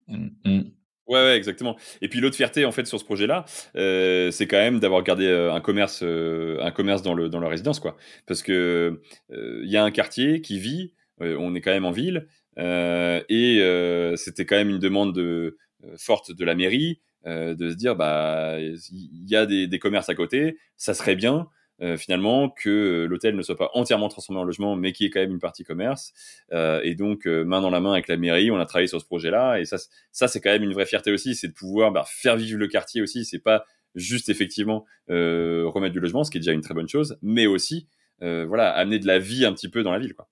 Mmh. 0.09 0.29
mmh. 0.45 0.61
Ouais, 1.07 1.23
ouais, 1.23 1.37
exactement. 1.39 1.75
Et 2.03 2.09
puis 2.11 2.21
l'autre 2.21 2.37
fierté 2.37 2.67
en 2.67 2.71
fait 2.71 2.87
sur 2.87 3.01
ce 3.01 3.05
projet-là, 3.07 3.47
euh, 3.77 4.31
c'est 4.31 4.47
quand 4.47 4.59
même 4.59 4.79
d'avoir 4.79 5.03
gardé 5.03 5.25
euh, 5.25 5.55
un 5.55 5.61
commerce, 5.63 6.01
euh, 6.03 6.59
un 6.61 6.71
commerce 6.71 7.01
dans 7.01 7.15
le 7.15 7.31
dans 7.31 7.41
la 7.41 7.49
résidence, 7.49 7.81
quoi. 7.81 7.97
Parce 8.27 8.43
que 8.43 9.01
il 9.31 9.71
y 9.71 9.79
a 9.79 9.83
un 9.83 9.91
quartier 9.91 10.43
qui 10.43 10.59
vit, 10.59 10.93
on 11.19 11.55
est 11.55 11.63
quand 11.63 11.71
même 11.71 11.87
en 11.87 11.93
ville, 11.93 12.19
euh, 12.19 12.38
et 12.59 13.61
euh, 13.61 14.17
c'était 14.17 14.45
quand 14.45 14.57
même 14.57 14.71
une 14.71 14.79
demande 14.79 15.15
de, 15.15 15.57
euh, 15.85 15.95
forte 15.97 16.33
de 16.33 16.45
la 16.45 16.55
mairie 16.55 17.01
de 17.27 17.71
se 17.71 17.75
dire 17.75 17.95
bah 17.95 18.59
il 18.59 19.29
y 19.29 19.37
a 19.37 19.45
des, 19.45 19.67
des, 19.67 19.79
commerces 19.79 20.09
à 20.09 20.15
côté, 20.15 20.57
ça 20.79 20.95
serait 20.95 21.17
bien 21.17 21.47
euh, 21.83 21.99
finalement 21.99 22.49
que 22.49 23.07
l'hôtel 23.09 23.37
ne 23.37 23.43
soit 23.43 23.57
pas 23.57 23.71
entièrement 23.75 24.09
transformé 24.09 24.41
en 24.41 24.45
logement, 24.45 24.77
mais 24.77 24.93
qu'il 24.93 25.05
y 25.05 25.07
ait 25.09 25.11
quand 25.11 25.21
même 25.21 25.33
une 25.33 25.39
partie 25.39 25.63
commerce. 25.63 26.15
Euh, 26.53 26.81
et 26.85 26.95
donc 26.95 27.27
main 27.27 27.61
dans 27.61 27.69
la 27.69 27.81
main 27.81 27.93
avec 27.93 28.09
la 28.09 28.17
mairie, 28.17 28.51
on 28.51 28.59
a 28.59 28.65
travaillé 28.65 28.87
sur 28.87 28.99
ce 28.99 29.05
projet-là. 29.05 29.61
Et 29.61 29.67
ça, 29.67 29.77
ça 30.11 30.27
c'est 30.27 30.41
quand 30.41 30.51
même 30.51 30.63
une 30.63 30.73
vraie 30.73 30.87
fierté 30.87 31.13
aussi, 31.13 31.35
c'est 31.35 31.49
de 31.49 31.53
pouvoir 31.53 31.93
bah, 31.93 32.05
faire 32.07 32.37
vivre 32.37 32.59
le 32.59 32.67
quartier 32.67 33.03
aussi. 33.03 33.27
C'est 33.27 33.41
pas 33.41 33.67
juste 33.95 34.31
effectivement 34.31 34.87
euh, 35.11 35.65
remettre 35.67 35.93
du 35.93 36.01
logement, 36.01 36.25
ce 36.25 36.31
qui 36.31 36.39
est 36.39 36.41
déjà 36.41 36.53
une 36.53 36.63
très 36.63 36.75
bonne 36.75 36.89
chose, 36.89 37.19
mais 37.21 37.47
aussi 37.47 37.89
voilà 38.21 38.71
amener 38.71 38.99
de 38.99 39.07
la 39.07 39.19
vie 39.19 39.45
un 39.45 39.53
petit 39.53 39.69
peu 39.69 39.83
dans 39.83 39.93
la 39.93 39.99
ville, 39.99 40.15
quoi. 40.15 40.29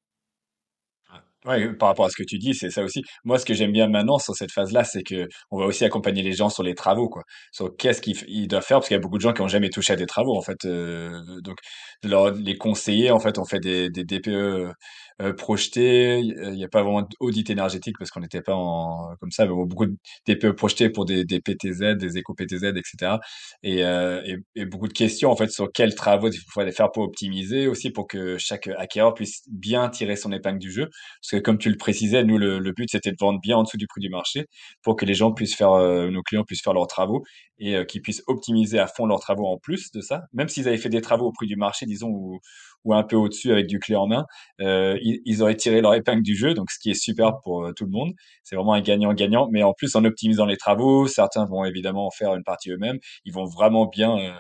Ouais, 1.47 1.73
par 1.75 1.89
rapport 1.91 2.07
à 2.07 2.11
ce 2.11 2.17
que 2.17 2.25
tu 2.25 2.39
dis, 2.39 2.55
c'est 2.55 2.71
ça 2.71 2.83
aussi. 2.83 3.03
Moi, 3.25 3.39
ce 3.39 3.45
que 3.45 3.55
j'aime 3.55 3.71
bien 3.71 3.87
maintenant 3.87 4.19
sur 4.19 4.35
cette 4.35 4.51
phase-là, 4.51 4.83
c'est 4.83 5.05
que 5.05 5.29
on 5.53 5.59
va 5.61 5.67
aussi 5.67 5.85
accompagner 5.85 6.23
les 6.23 6.33
gens 6.33 6.49
sur 6.51 6.65
les 6.65 6.75
travaux, 6.75 7.09
quoi. 7.09 7.23
Sur 7.53 7.77
qu'est-ce 7.77 8.01
qu'ils 8.03 8.49
doivent 8.49 8.65
faire, 8.65 8.79
parce 8.79 8.89
qu'il 8.89 8.97
y 8.97 8.99
a 8.99 9.01
beaucoup 9.01 9.17
de 9.17 9.23
gens 9.23 9.33
qui 9.33 9.43
ont 9.43 9.49
jamais 9.49 9.71
touché 9.71 9.93
à 9.93 9.97
des 9.97 10.07
travaux, 10.07 10.37
en 10.37 10.43
fait. 10.43 10.65
Euh, 10.65 11.11
donc, 11.45 11.59
leur, 12.03 12.33
les 12.33 12.57
conseiller, 12.57 13.13
en 13.13 13.21
fait, 13.21 13.39
on 13.39 13.45
fait 13.45 13.61
des, 13.61 13.91
des 13.91 14.03
DPE 14.03 14.73
euh, 15.23 15.33
projeté. 15.33 16.19
Il 16.21 16.53
n'y 16.53 16.65
a 16.65 16.69
pas 16.69 16.83
vraiment 16.83 17.09
d'audit 17.21 17.49
énergétique 17.51 17.97
parce 17.99 18.11
qu'on 18.11 18.21
n'était 18.21 18.43
pas 18.43 18.55
en 18.55 19.17
comme 19.21 19.31
ça, 19.31 19.47
mais 19.47 19.53
beaucoup 19.53 19.87
de 19.87 19.97
DPE 20.27 20.53
projetés 20.53 20.91
pour 20.91 21.05
des, 21.05 21.25
des 21.25 21.41
PTZ, 21.41 21.97
des 21.97 22.19
éco-PTZ, 22.19 22.65
etc. 22.77 23.17
Et, 23.63 23.85
euh, 23.85 24.23
et, 24.25 24.37
et, 24.55 24.65
beaucoup 24.67 24.89
de 24.89 24.93
questions 24.93 25.31
en 25.31 25.37
fait 25.37 25.51
sur 25.51 25.71
quels 25.73 25.95
travaux 25.95 26.29
il 26.31 26.39
faut 26.39 26.61
faire 26.71 26.93
pour 26.93 27.05
optimiser, 27.05 27.67
aussi 27.67 27.91
pour 27.91 28.07
que 28.07 28.37
chaque 28.39 28.69
acquéreur 28.79 29.15
puisse 29.15 29.43
bien 29.51 29.89
tirer 29.89 30.17
son 30.17 30.33
épingle 30.33 30.59
du 30.59 30.71
jeu. 30.71 30.89
Parce 31.23 31.31
que 31.31 31.37
comme 31.39 31.59
tu 31.59 31.71
le 31.71 31.77
précisais, 31.77 32.25
nous 32.25 32.39
le, 32.39 32.59
le 32.59 32.73
but 32.73 32.91
c'était 32.91 33.13
de 33.13 33.17
vendre 33.19 33.41
bien 33.41 33.57
en 33.57 33.63
dessous 33.63 33.77
du 33.79 33.87
prix 33.87 34.01
du 34.01 34.11
marché 34.11 34.47
pour 34.83 34.97
que 34.97 35.05
les 35.05 35.15
gens 35.15 35.33
puissent 35.33 35.57
faire, 35.57 35.73
euh, 35.73 36.11
nos 36.11 36.23
clients 36.23 36.45
puissent 36.45 36.63
faire 36.63 36.75
leurs 36.75 36.87
travaux 36.87 37.25
et 37.59 37.77
euh, 37.77 37.85
qu'ils 37.85 38.03
puissent 38.03 38.23
optimiser 38.27 38.79
à 38.79 38.87
fond 38.87 39.07
leurs 39.07 39.21
travaux 39.21 39.47
en 39.47 39.59
plus 39.59 39.91
de 39.93 40.01
ça. 40.01 40.25
Même 40.33 40.49
s'ils 40.49 40.69
avaient 40.69 40.79
fait 40.79 40.89
des 40.89 41.01
travaux 41.01 41.27
au 41.27 41.33
prix 41.33 41.47
du 41.47 41.57
marché, 41.57 41.87
disons, 41.87 42.09
ou, 42.09 42.41
ou 42.85 42.95
un 42.95 43.03
peu 43.03 43.17
au-dessus 43.17 43.53
avec 43.53 43.67
du 43.67 43.79
clé 43.79 43.97
en 43.97 44.07
main, 44.07 44.27
euh, 44.61 44.99
ils, 45.03 45.21
ils, 45.25 45.43
auraient 45.43 45.57
tiré 45.57 45.81
leur 45.81 45.95
épingle 45.95 46.23
du 46.23 46.37
jeu, 46.37 46.55
donc 46.55 46.71
ce 46.71 46.79
qui 46.79 46.91
est 46.91 46.95
super 46.95 47.41
pour 47.43 47.65
euh, 47.65 47.73
tout 47.73 47.85
le 47.85 47.91
monde. 47.91 48.13
C'est 48.43 48.57
vraiment 48.57 48.75
un 48.75 48.81
gagnant-gagnant, 48.81 49.49
mais 49.51 49.63
en 49.63 49.73
plus 49.73 49.97
en 49.97 50.05
optimisant 50.05 50.47
les 50.47 50.57
travaux, 50.57 51.07
certains 51.07 51.47
vont 51.47 51.65
évidemment 51.65 52.07
en 52.07 52.11
faire 52.11 52.35
une 52.35 52.45
partie 52.45 52.71
eux-mêmes, 52.71 52.99
ils 53.25 53.33
vont 53.33 53.45
vraiment 53.45 53.87
bien, 53.87 54.39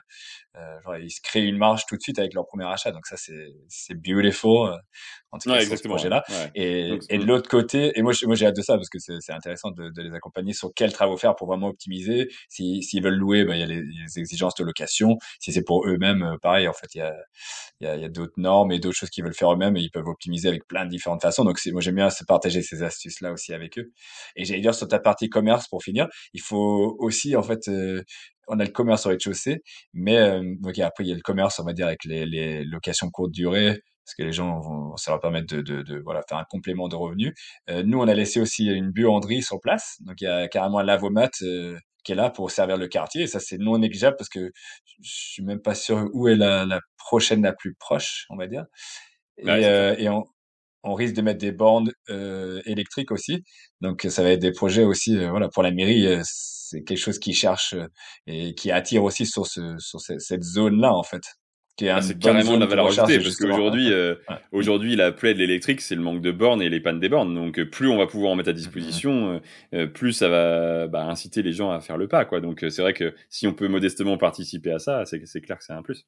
euh, 0.56 0.60
euh, 0.66 0.80
genre, 0.82 0.96
ils 0.96 1.10
se 1.10 1.20
créent 1.20 1.44
une 1.44 1.58
marge 1.58 1.84
tout 1.86 1.96
de 1.96 2.02
suite 2.02 2.18
avec 2.18 2.34
leur 2.34 2.46
premier 2.46 2.64
achat, 2.64 2.92
donc 2.92 3.06
ça 3.06 3.16
c'est 3.16 3.52
c'est 3.68 3.94
beautiful 3.94 4.70
euh, 4.70 4.76
en 5.32 5.38
tout 5.38 5.48
cas 5.50 5.56
ouais, 5.56 5.66
sur 5.66 5.76
ce 5.76 5.88
projet-là. 5.88 6.22
Ouais. 6.28 6.50
Et, 6.54 6.88
donc, 6.90 7.02
et 7.08 7.18
de 7.18 7.24
l'autre 7.24 7.48
côté, 7.48 7.92
et 7.98 8.02
moi 8.02 8.12
moi 8.24 8.34
j'ai 8.34 8.46
hâte 8.46 8.56
de 8.56 8.62
ça 8.62 8.76
parce 8.76 8.88
que 8.88 8.98
c'est 8.98 9.32
intéressant 9.32 9.70
de, 9.70 9.90
de, 9.90 10.02
les 10.02 10.14
accompagner 10.14 10.52
sur 10.52 10.72
quels 10.74 10.92
travaux 10.92 11.16
faire 11.16 11.34
pour 11.36 11.48
vraiment 11.48 11.68
optimiser. 11.68 12.28
S'ils 12.48 12.82
si, 12.82 13.00
veulent 13.00 13.16
louer, 13.16 13.44
ben, 13.44 13.54
il 13.54 13.60
y 13.60 13.62
a 13.62 13.66
les, 13.66 13.82
les, 13.82 14.18
exigences 14.18 14.54
de 14.54 14.64
location. 14.64 15.18
Si 15.40 15.52
c'est 15.52 15.64
pour 15.64 15.86
eux-mêmes, 15.86 16.36
pareil, 16.42 16.68
en 16.68 16.72
fait 16.72 16.94
il 16.94 16.98
y 16.98 17.02
a 17.02 17.14
il 17.80 17.86
y 17.86 17.90
a, 17.90 17.96
y 17.96 18.04
a 18.04 18.08
d'autres 18.08 18.38
normes 18.38 18.72
et 18.72 18.78
d'autres 18.78 18.96
choses 18.96 19.10
qu'ils 19.10 19.24
veulent 19.24 19.34
faire 19.34 19.52
eux-mêmes 19.52 19.76
et 19.76 19.80
ils 19.80 19.90
peuvent 19.90 20.06
optimiser 20.06 20.48
avec 20.48 20.66
plein 20.66 20.84
de 20.84 20.90
différentes 20.90 21.22
façons. 21.22 21.44
Donc 21.44 21.58
moi 21.72 21.80
j'aime 21.80 21.96
bien 21.96 22.10
se 22.10 22.24
partager 22.24 22.62
ces 22.62 22.82
astuces 22.82 23.20
là 23.20 23.32
aussi 23.32 23.52
avec 23.52 23.78
eux. 23.78 23.92
Et 24.36 24.44
j'allais 24.44 24.62
dire 24.62 24.74
sur 24.74 24.88
ta 24.88 24.98
partie 24.98 25.28
commerce 25.28 25.68
pour 25.68 25.82
finir, 25.82 26.06
il 26.32 26.40
faut 26.40 26.96
aussi 26.98 27.36
en 27.36 27.42
fait 27.42 27.68
euh, 27.68 28.02
on 28.48 28.58
a 28.58 28.64
le 28.64 28.70
commerce 28.70 29.06
au 29.06 29.10
rez-de-chaussée, 29.10 29.62
mais 29.92 30.16
euh, 30.18 30.54
okay, 30.64 30.82
après 30.82 31.04
il 31.04 31.08
y 31.08 31.12
a 31.12 31.16
le 31.16 31.20
commerce 31.22 31.58
on 31.60 31.64
va 31.64 31.72
dire 31.72 31.86
avec 31.86 32.04
les, 32.04 32.26
les 32.26 32.64
locations 32.64 33.10
courte 33.10 33.32
durée 33.32 33.80
parce 34.04 34.14
que 34.14 34.22
les 34.22 34.32
gens 34.32 34.60
vont, 34.60 34.96
ça 34.96 35.10
leur 35.10 35.20
permet 35.20 35.42
de, 35.42 35.60
de, 35.62 35.82
de, 35.82 36.00
voilà 36.04 36.22
faire 36.28 36.38
un 36.38 36.44
complément 36.48 36.88
de 36.88 36.94
revenus. 36.94 37.34
Euh, 37.70 37.82
nous 37.84 37.98
on 37.98 38.06
a 38.06 38.14
laissé 38.14 38.40
aussi 38.40 38.66
une 38.66 38.92
buanderie 38.92 39.42
sur 39.42 39.60
place, 39.60 39.96
donc 40.00 40.20
il 40.20 40.24
y 40.24 40.28
a 40.28 40.46
carrément 40.48 40.78
un 40.78 40.84
lavomat 40.84 41.30
euh, 41.42 41.76
qui 42.04 42.12
est 42.12 42.14
là 42.14 42.30
pour 42.30 42.52
servir 42.52 42.76
le 42.76 42.86
quartier. 42.86 43.22
Et 43.22 43.26
ça, 43.26 43.40
c'est 43.40 43.58
non 43.58 43.78
négligeable 43.78 44.16
parce 44.16 44.28
que 44.28 44.52
je 45.02 45.10
suis 45.10 45.42
même 45.42 45.60
pas 45.60 45.74
sûr 45.74 46.08
où 46.12 46.28
est 46.28 46.36
la, 46.36 46.64
la 46.64 46.80
prochaine 46.96 47.42
la 47.42 47.52
plus 47.52 47.74
proche, 47.74 48.26
on 48.30 48.36
va 48.36 48.46
dire. 48.46 48.64
Et, 49.38 49.44
ouais, 49.44 49.64
euh, 49.64 49.96
et 49.98 50.08
on, 50.08 50.24
on, 50.86 50.94
risque 50.94 51.14
de 51.14 51.22
mettre 51.22 51.38
des 51.38 51.52
bornes 51.52 51.90
euh, 52.10 52.60
électriques 52.66 53.10
aussi. 53.10 53.44
Donc, 53.80 54.06
ça 54.08 54.22
va 54.22 54.30
être 54.30 54.40
des 54.40 54.52
projets 54.52 54.84
aussi, 54.84 55.16
euh, 55.16 55.30
voilà, 55.30 55.48
pour 55.48 55.62
la 55.62 55.70
mairie. 55.70 56.06
Euh, 56.06 56.20
c'est 56.24 56.82
quelque 56.82 56.98
chose 56.98 57.18
qui 57.18 57.32
cherche 57.32 57.76
et 58.26 58.54
qui 58.54 58.72
attire 58.72 59.04
aussi 59.04 59.24
sur, 59.24 59.46
ce, 59.46 59.76
sur 59.78 60.00
cette 60.00 60.42
zone-là, 60.42 60.92
en 60.92 61.04
fait. 61.04 61.22
ah, 61.82 62.02
c'est 62.02 62.18
carrément 62.18 62.54
de 62.54 62.60
la 62.60 62.66
valeur 62.66 62.86
ajoutée 62.86 63.20
parce 63.20 63.36
qu'aujourd'hui, 63.36 63.92
aujourd'hui, 64.50 64.96
la 64.96 65.12
plaie 65.12 65.32
de 65.32 65.38
l'électrique, 65.38 65.80
c'est 65.80 65.94
le 65.94 66.00
manque 66.00 66.22
de 66.22 66.32
bornes 66.32 66.60
et 66.60 66.68
les 66.68 66.80
pannes 66.80 66.98
des 66.98 67.08
bornes. 67.08 67.36
Donc, 67.36 67.62
plus 67.70 67.88
on 67.88 67.96
va 67.96 68.08
pouvoir 68.08 68.32
en 68.32 68.34
mettre 68.34 68.48
à 68.48 68.52
disposition, 68.52 69.40
euh, 69.74 69.86
plus 69.86 70.12
ça 70.12 70.28
va 70.28 70.88
bah, 70.88 71.04
inciter 71.04 71.42
les 71.42 71.52
gens 71.52 71.70
à 71.70 71.80
faire 71.80 71.98
le 71.98 72.08
pas, 72.08 72.24
quoi. 72.24 72.40
Donc, 72.40 72.64
c'est 72.68 72.82
vrai 72.82 72.94
que 72.94 73.14
si 73.28 73.46
on 73.46 73.54
peut 73.54 73.68
modestement 73.68 74.18
participer 74.18 74.72
à 74.72 74.80
ça, 74.80 75.04
c'est 75.04 75.40
clair 75.40 75.58
que 75.58 75.64
c'est 75.64 75.72
un 75.72 75.82
plus. 75.82 76.04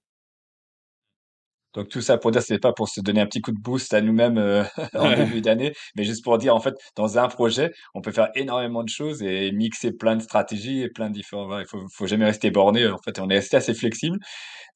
Donc 1.79 1.89
tout 1.89 2.01
ça 2.01 2.19
pour 2.19 2.33
dire, 2.33 2.43
c'est 2.43 2.59
pas 2.59 2.73
pour 2.73 2.89
se 2.89 3.01
donner 3.01 3.21
un 3.21 3.27
petit 3.27 3.41
coup 3.41 3.53
de 3.53 3.61
boost 3.61 3.95
à 3.95 4.01
nous-mêmes 4.01 4.67
en 4.95 5.15
début 5.15 5.41
d'année, 5.41 5.73
mais 5.97 6.03
juste 6.03 6.25
pour 6.25 6.37
dire 6.39 6.55
en 6.55 6.61
fait, 6.61 6.75
dans 6.97 7.19
un 7.19 7.29
projet, 7.29 7.73
on 7.95 8.01
peut 8.01 8.11
faire 8.11 8.31
énormément 8.35 8.83
de 8.83 8.89
choses 8.89 9.23
et 9.23 9.53
mixer 9.53 9.93
plein 9.93 10.17
de 10.17 10.23
stratégies 10.23 10.83
et 10.83 10.89
plein 10.89 11.09
de 11.09 11.15
différents. 11.15 11.59
il 11.61 11.67
faut, 11.67 11.87
faut 11.93 12.07
jamais 12.09 12.25
rester 12.25 12.51
borné. 12.51 12.89
En 12.89 12.99
fait, 12.99 13.21
on 13.21 13.31
est 13.31 13.37
resté 13.37 13.57
assez 13.57 13.75
flexible 13.75 14.19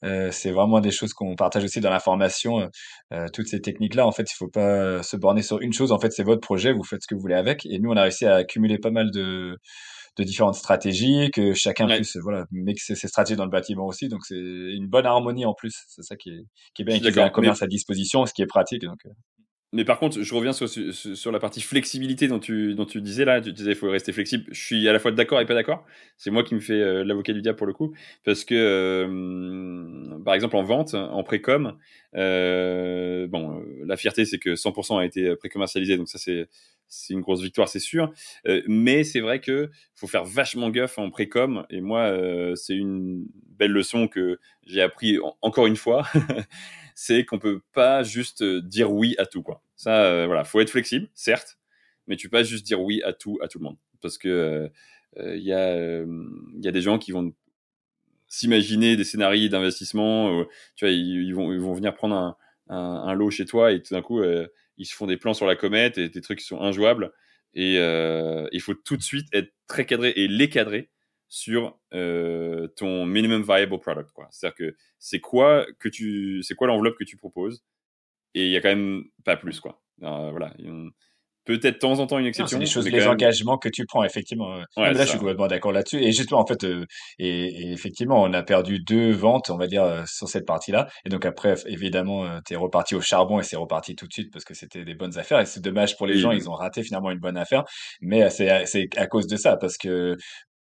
euh, 0.04 0.30
c'est 0.32 0.50
vraiment 0.50 0.80
des 0.80 0.90
choses 0.90 1.12
qu'on 1.14 1.36
partage 1.36 1.64
aussi 1.64 1.80
dans 1.80 1.90
la 1.90 2.00
formation. 2.00 2.60
Euh, 2.60 2.66
euh, 3.12 3.26
toutes 3.32 3.46
ces 3.46 3.60
techniques-là, 3.60 4.06
en 4.06 4.12
fait, 4.12 4.30
il 4.30 4.34
faut 4.34 4.48
pas 4.48 5.02
se 5.02 5.16
borner 5.16 5.42
sur 5.42 5.60
une 5.60 5.72
chose. 5.72 5.92
En 5.92 5.98
fait, 5.98 6.10
c'est 6.12 6.24
votre 6.24 6.40
projet, 6.40 6.72
vous 6.72 6.84
faites 6.84 7.02
ce 7.02 7.06
que 7.06 7.14
vous 7.14 7.20
voulez 7.20 7.34
avec. 7.34 7.66
Et 7.66 7.78
nous, 7.78 7.90
on 7.90 7.96
a 7.96 8.02
réussi 8.02 8.26
à 8.26 8.36
accumuler 8.36 8.78
pas 8.78 8.90
mal 8.90 9.10
de, 9.10 9.58
de 10.16 10.24
différentes 10.24 10.54
stratégies, 10.54 11.30
que 11.32 11.54
chacun 11.54 11.86
puisse 11.86 12.16
voilà 12.16 12.46
mixer 12.50 12.94
ses 12.94 13.08
stratégies 13.08 13.36
dans 13.36 13.44
le 13.44 13.50
bâtiment 13.50 13.86
aussi. 13.86 14.08
Donc 14.08 14.24
c'est 14.24 14.36
une 14.36 14.86
bonne 14.88 15.06
harmonie 15.06 15.46
en 15.46 15.54
plus. 15.54 15.74
C'est 15.88 16.02
ça 16.02 16.16
qui 16.16 16.30
est, 16.30 16.44
qui 16.74 16.82
est 16.82 16.84
bien, 16.84 16.98
qui 16.98 17.18
a 17.18 17.24
un 17.24 17.30
commerce 17.30 17.62
à 17.62 17.66
disposition, 17.66 18.26
ce 18.26 18.32
qui 18.34 18.42
est 18.42 18.46
pratique. 18.46 18.82
Donc 18.82 19.00
mais 19.74 19.86
par 19.86 19.98
contre, 19.98 20.20
je 20.20 20.34
reviens 20.34 20.52
sur, 20.52 20.68
sur, 20.68 21.32
la 21.32 21.38
partie 21.38 21.62
flexibilité 21.62 22.28
dont 22.28 22.38
tu, 22.38 22.74
dont 22.74 22.84
tu 22.84 23.00
disais 23.00 23.24
là. 23.24 23.40
Tu 23.40 23.54
disais 23.54 23.70
il 23.70 23.76
faut 23.76 23.88
rester 23.88 24.12
flexible. 24.12 24.44
Je 24.50 24.62
suis 24.62 24.86
à 24.86 24.92
la 24.92 24.98
fois 24.98 25.12
d'accord 25.12 25.40
et 25.40 25.46
pas 25.46 25.54
d'accord. 25.54 25.86
C'est 26.18 26.30
moi 26.30 26.44
qui 26.44 26.54
me 26.54 26.60
fais 26.60 26.74
euh, 26.74 27.04
l'avocat 27.04 27.32
du 27.32 27.40
diable 27.40 27.56
pour 27.56 27.66
le 27.66 27.72
coup. 27.72 27.94
Parce 28.22 28.44
que, 28.44 28.54
euh, 28.54 30.18
par 30.26 30.34
exemple, 30.34 30.56
en 30.56 30.62
vente, 30.62 30.92
en 30.94 31.22
précom, 31.22 31.78
euh, 32.14 33.26
bon, 33.28 33.60
euh, 33.60 33.84
la 33.86 33.96
fierté, 33.96 34.26
c'est 34.26 34.38
que 34.38 34.56
100% 34.56 34.98
a 34.98 35.06
été 35.06 35.34
pré-commercialisé. 35.36 35.96
Donc 35.96 36.10
ça, 36.10 36.18
c'est 36.18 36.48
c'est 36.92 37.14
une 37.14 37.20
grosse 37.20 37.42
victoire, 37.42 37.68
c'est 37.68 37.78
sûr. 37.78 38.12
mais 38.66 39.04
c'est 39.04 39.20
vrai 39.20 39.40
que 39.40 39.70
faut 39.94 40.06
faire 40.06 40.24
vachement 40.24 40.70
gaffe 40.70 40.98
en 40.98 41.10
précom. 41.10 41.64
Et 41.70 41.80
moi, 41.80 42.14
c'est 42.54 42.74
une 42.74 43.26
belle 43.48 43.72
leçon 43.72 44.08
que 44.08 44.38
j'ai 44.64 44.82
appris 44.82 45.18
encore 45.40 45.66
une 45.66 45.76
fois. 45.76 46.06
c'est 46.94 47.24
qu'on 47.24 47.38
peut 47.38 47.60
pas 47.72 48.02
juste 48.02 48.42
euh, 48.42 48.60
dire 48.60 48.92
oui 48.92 49.14
à 49.18 49.26
tout, 49.26 49.42
quoi. 49.42 49.62
Ça, 49.76 50.04
euh, 50.04 50.26
voilà, 50.26 50.44
faut 50.44 50.60
être 50.60 50.70
flexible, 50.70 51.08
certes, 51.14 51.58
mais 52.06 52.16
tu 52.16 52.28
peux 52.28 52.38
pas 52.38 52.42
juste 52.44 52.64
dire 52.64 52.80
oui 52.80 53.02
à 53.02 53.12
tout, 53.12 53.38
à 53.42 53.48
tout 53.48 53.58
le 53.58 53.64
monde. 53.64 53.76
Parce 54.00 54.18
que 54.18 54.70
il 55.16 55.22
euh, 55.22 55.36
y, 55.36 55.52
a, 55.52 56.72
des 56.72 56.80
gens 56.80 56.98
qui 56.98 57.12
vont 57.12 57.32
s'imaginer 58.28 58.96
des 58.96 59.04
scénarios 59.04 59.48
d'investissement, 59.48 60.44
tu 60.74 60.86
vois, 60.86 60.92
ils, 60.92 61.32
vont, 61.32 61.52
ils 61.52 61.60
vont 61.60 61.74
venir 61.74 61.94
prendre 61.94 62.14
un, 62.14 62.36
un, 62.68 63.12
lot 63.14 63.30
chez 63.30 63.44
toi 63.44 63.72
et 63.72 63.82
tout 63.82 63.92
d'un 63.92 64.00
coup, 64.00 64.22
ils 64.76 64.86
se 64.86 64.94
font 64.94 65.06
des 65.06 65.16
plans 65.16 65.34
sur 65.34 65.46
la 65.46 65.56
comète 65.56 65.98
et 65.98 66.08
des 66.08 66.20
trucs 66.20 66.38
qui 66.38 66.44
sont 66.44 66.60
injouables. 66.60 67.12
Et 67.54 67.76
il 67.76 68.60
faut 68.60 68.74
tout 68.74 68.96
de 68.96 69.02
suite 69.02 69.28
être 69.32 69.52
très 69.66 69.86
cadré 69.86 70.12
et 70.16 70.28
les 70.28 70.48
cadrer 70.48 70.90
sur 71.32 71.80
euh, 71.94 72.68
ton 72.76 73.06
minimum 73.06 73.42
viable 73.42 73.78
product. 73.80 74.10
C'est-à-dire 74.30 74.54
que 74.54 74.76
c'est 74.98 75.20
quoi 75.20 75.66
que 75.78 75.88
tu, 75.88 76.42
c'est 76.42 76.54
quoi 76.54 76.66
l'enveloppe 76.66 76.98
que 76.98 77.04
tu 77.04 77.16
proposes 77.16 77.64
et 78.34 78.44
il 78.44 78.50
y 78.50 78.56
a 78.56 78.60
quand 78.60 78.68
même 78.68 79.04
pas 79.24 79.38
plus 79.38 79.58
quoi. 79.58 79.82
voilà, 79.98 80.54
peut-être 81.44 81.74
de 81.74 81.78
temps 81.78 81.98
en 81.98 82.06
temps 82.06 82.18
une 82.18 82.26
exception. 82.26 82.58
Les 82.58 82.66
choses, 82.66 82.88
les 82.88 83.06
engagements 83.06 83.58
que 83.58 83.68
tu 83.68 83.86
prends 83.86 84.04
effectivement. 84.04 84.56
là, 84.76 84.92
je 84.92 85.04
suis 85.04 85.18
complètement 85.18 85.46
d'accord 85.46 85.72
là-dessus. 85.72 86.02
Et 86.02 86.12
justement, 86.12 86.40
en 86.40 86.46
fait, 86.46 86.64
euh, 86.64 86.84
et, 87.18 87.72
effectivement, 87.72 88.22
on 88.22 88.32
a 88.32 88.42
perdu 88.42 88.80
deux 88.80 89.10
ventes, 89.12 89.50
on 89.50 89.56
va 89.56 89.66
dire, 89.66 89.82
euh, 89.82 90.02
sur 90.06 90.28
cette 90.28 90.46
partie-là. 90.46 90.88
Et 91.04 91.08
donc 91.08 91.24
après, 91.26 91.54
évidemment, 91.66 92.26
tu 92.46 92.54
es 92.54 92.56
reparti 92.56 92.94
au 92.94 93.00
charbon 93.00 93.40
et 93.40 93.42
c'est 93.42 93.56
reparti 93.56 93.96
tout 93.96 94.06
de 94.06 94.12
suite 94.12 94.32
parce 94.32 94.44
que 94.44 94.54
c'était 94.54 94.84
des 94.84 94.94
bonnes 94.94 95.18
affaires. 95.18 95.40
Et 95.40 95.46
c'est 95.46 95.62
dommage 95.62 95.96
pour 95.96 96.06
les 96.06 96.18
gens, 96.18 96.32
ils 96.32 96.48
ont 96.48 96.54
raté 96.54 96.82
finalement 96.82 97.10
une 97.10 97.20
bonne 97.20 97.36
affaire. 97.36 97.64
Mais 98.00 98.28
c'est 98.30 98.66
c'est 98.66 98.88
à 98.96 99.06
cause 99.06 99.26
de 99.26 99.36
ça 99.36 99.56
parce 99.56 99.76
que 99.76 100.16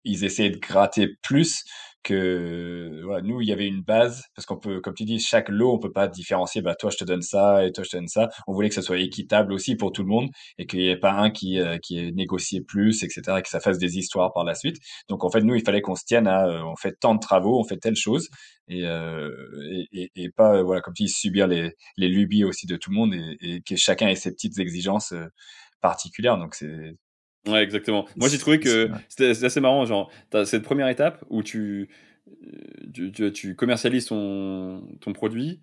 ils 0.04 0.24
essayaient 0.24 0.50
de 0.50 0.58
gratter 0.58 1.08
plus 1.22 1.62
que 2.02 3.02
voilà, 3.04 3.22
nous 3.22 3.40
il 3.40 3.48
y 3.48 3.52
avait 3.52 3.66
une 3.66 3.82
base 3.82 4.24
parce 4.34 4.46
qu'on 4.46 4.58
peut 4.58 4.80
comme 4.80 4.94
tu 4.94 5.04
dis 5.04 5.18
chaque 5.20 5.48
lot 5.48 5.74
on 5.74 5.78
peut 5.78 5.92
pas 5.92 6.08
différencier 6.08 6.62
bah 6.62 6.74
toi 6.74 6.90
je 6.90 6.96
te 6.96 7.04
donne 7.04 7.22
ça 7.22 7.66
et 7.66 7.72
toi 7.72 7.84
je 7.84 7.90
te 7.90 7.96
donne 7.96 8.08
ça. 8.08 8.28
On 8.46 8.52
voulait 8.54 8.68
que 8.68 8.74
ça 8.74 8.82
soit 8.82 8.98
équitable 8.98 9.52
aussi 9.52 9.76
pour 9.76 9.92
tout 9.92 10.02
le 10.02 10.08
monde 10.08 10.28
et 10.58 10.66
qu'il 10.66 10.80
n'y 10.80 10.88
ait 10.88 10.96
pas 10.98 11.12
un 11.12 11.30
qui 11.30 11.60
euh, 11.60 11.78
qui 11.78 11.98
ait 11.98 12.12
négocié 12.12 12.62
plus 12.62 13.02
etc 13.04 13.36
et 13.38 13.42
que 13.42 13.48
ça 13.48 13.60
fasse 13.60 13.78
des 13.78 13.98
histoires 13.98 14.32
par 14.32 14.44
la 14.44 14.54
suite. 14.54 14.76
Donc 15.08 15.24
en 15.24 15.30
fait 15.30 15.42
nous 15.42 15.54
il 15.54 15.62
fallait 15.64 15.82
qu'on 15.82 15.94
se 15.96 16.04
tienne 16.04 16.26
à 16.26 16.46
euh, 16.46 16.62
on 16.64 16.76
fait 16.76 16.94
tant 16.98 17.14
de 17.14 17.20
travaux 17.20 17.60
on 17.60 17.64
fait 17.64 17.78
telle 17.78 17.96
chose 17.96 18.28
et 18.68 18.86
euh, 18.86 19.30
et, 19.92 20.10
et, 20.16 20.30
pas 20.30 20.62
voilà 20.62 20.80
comme 20.80 20.94
tu 20.94 21.04
dis 21.04 21.08
subir 21.08 21.46
les 21.46 21.72
les 21.96 22.08
lubies 22.08 22.44
aussi 22.44 22.66
de 22.66 22.76
tout 22.76 22.90
le 22.90 22.96
monde 22.96 23.14
et, 23.14 23.36
et 23.40 23.60
que 23.62 23.76
chacun 23.76 24.08
ait 24.08 24.14
ses 24.14 24.32
petites 24.32 24.58
exigences 24.58 25.14
particulières. 25.80 26.38
Donc 26.38 26.54
c'est 26.54 26.94
Ouais, 27.46 27.62
exactement. 27.62 28.06
Moi, 28.16 28.28
j'ai 28.28 28.38
trouvé 28.38 28.60
que 28.60 28.90
c'était 29.08 29.44
assez 29.44 29.60
marrant. 29.60 29.84
Genre, 29.86 30.10
as 30.32 30.44
cette 30.44 30.62
première 30.62 30.88
étape 30.88 31.24
où 31.30 31.42
tu, 31.42 31.88
tu, 32.92 33.32
tu, 33.32 33.54
commercialises 33.54 34.06
ton, 34.06 34.86
ton 35.00 35.12
produit, 35.12 35.60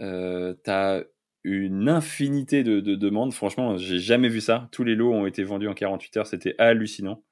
euh, 0.00 0.54
tu 0.64 0.70
as 0.70 1.04
une 1.44 1.88
infinité 1.88 2.62
de, 2.62 2.80
de 2.80 2.94
demandes. 2.94 3.34
Franchement, 3.34 3.76
j'ai 3.76 3.98
jamais 3.98 4.28
vu 4.28 4.40
ça. 4.40 4.68
Tous 4.72 4.84
les 4.84 4.94
lots 4.94 5.12
ont 5.12 5.26
été 5.26 5.42
vendus 5.42 5.68
en 5.68 5.74
48 5.74 6.16
heures. 6.16 6.26
C'était 6.26 6.54
hallucinant. 6.58 7.22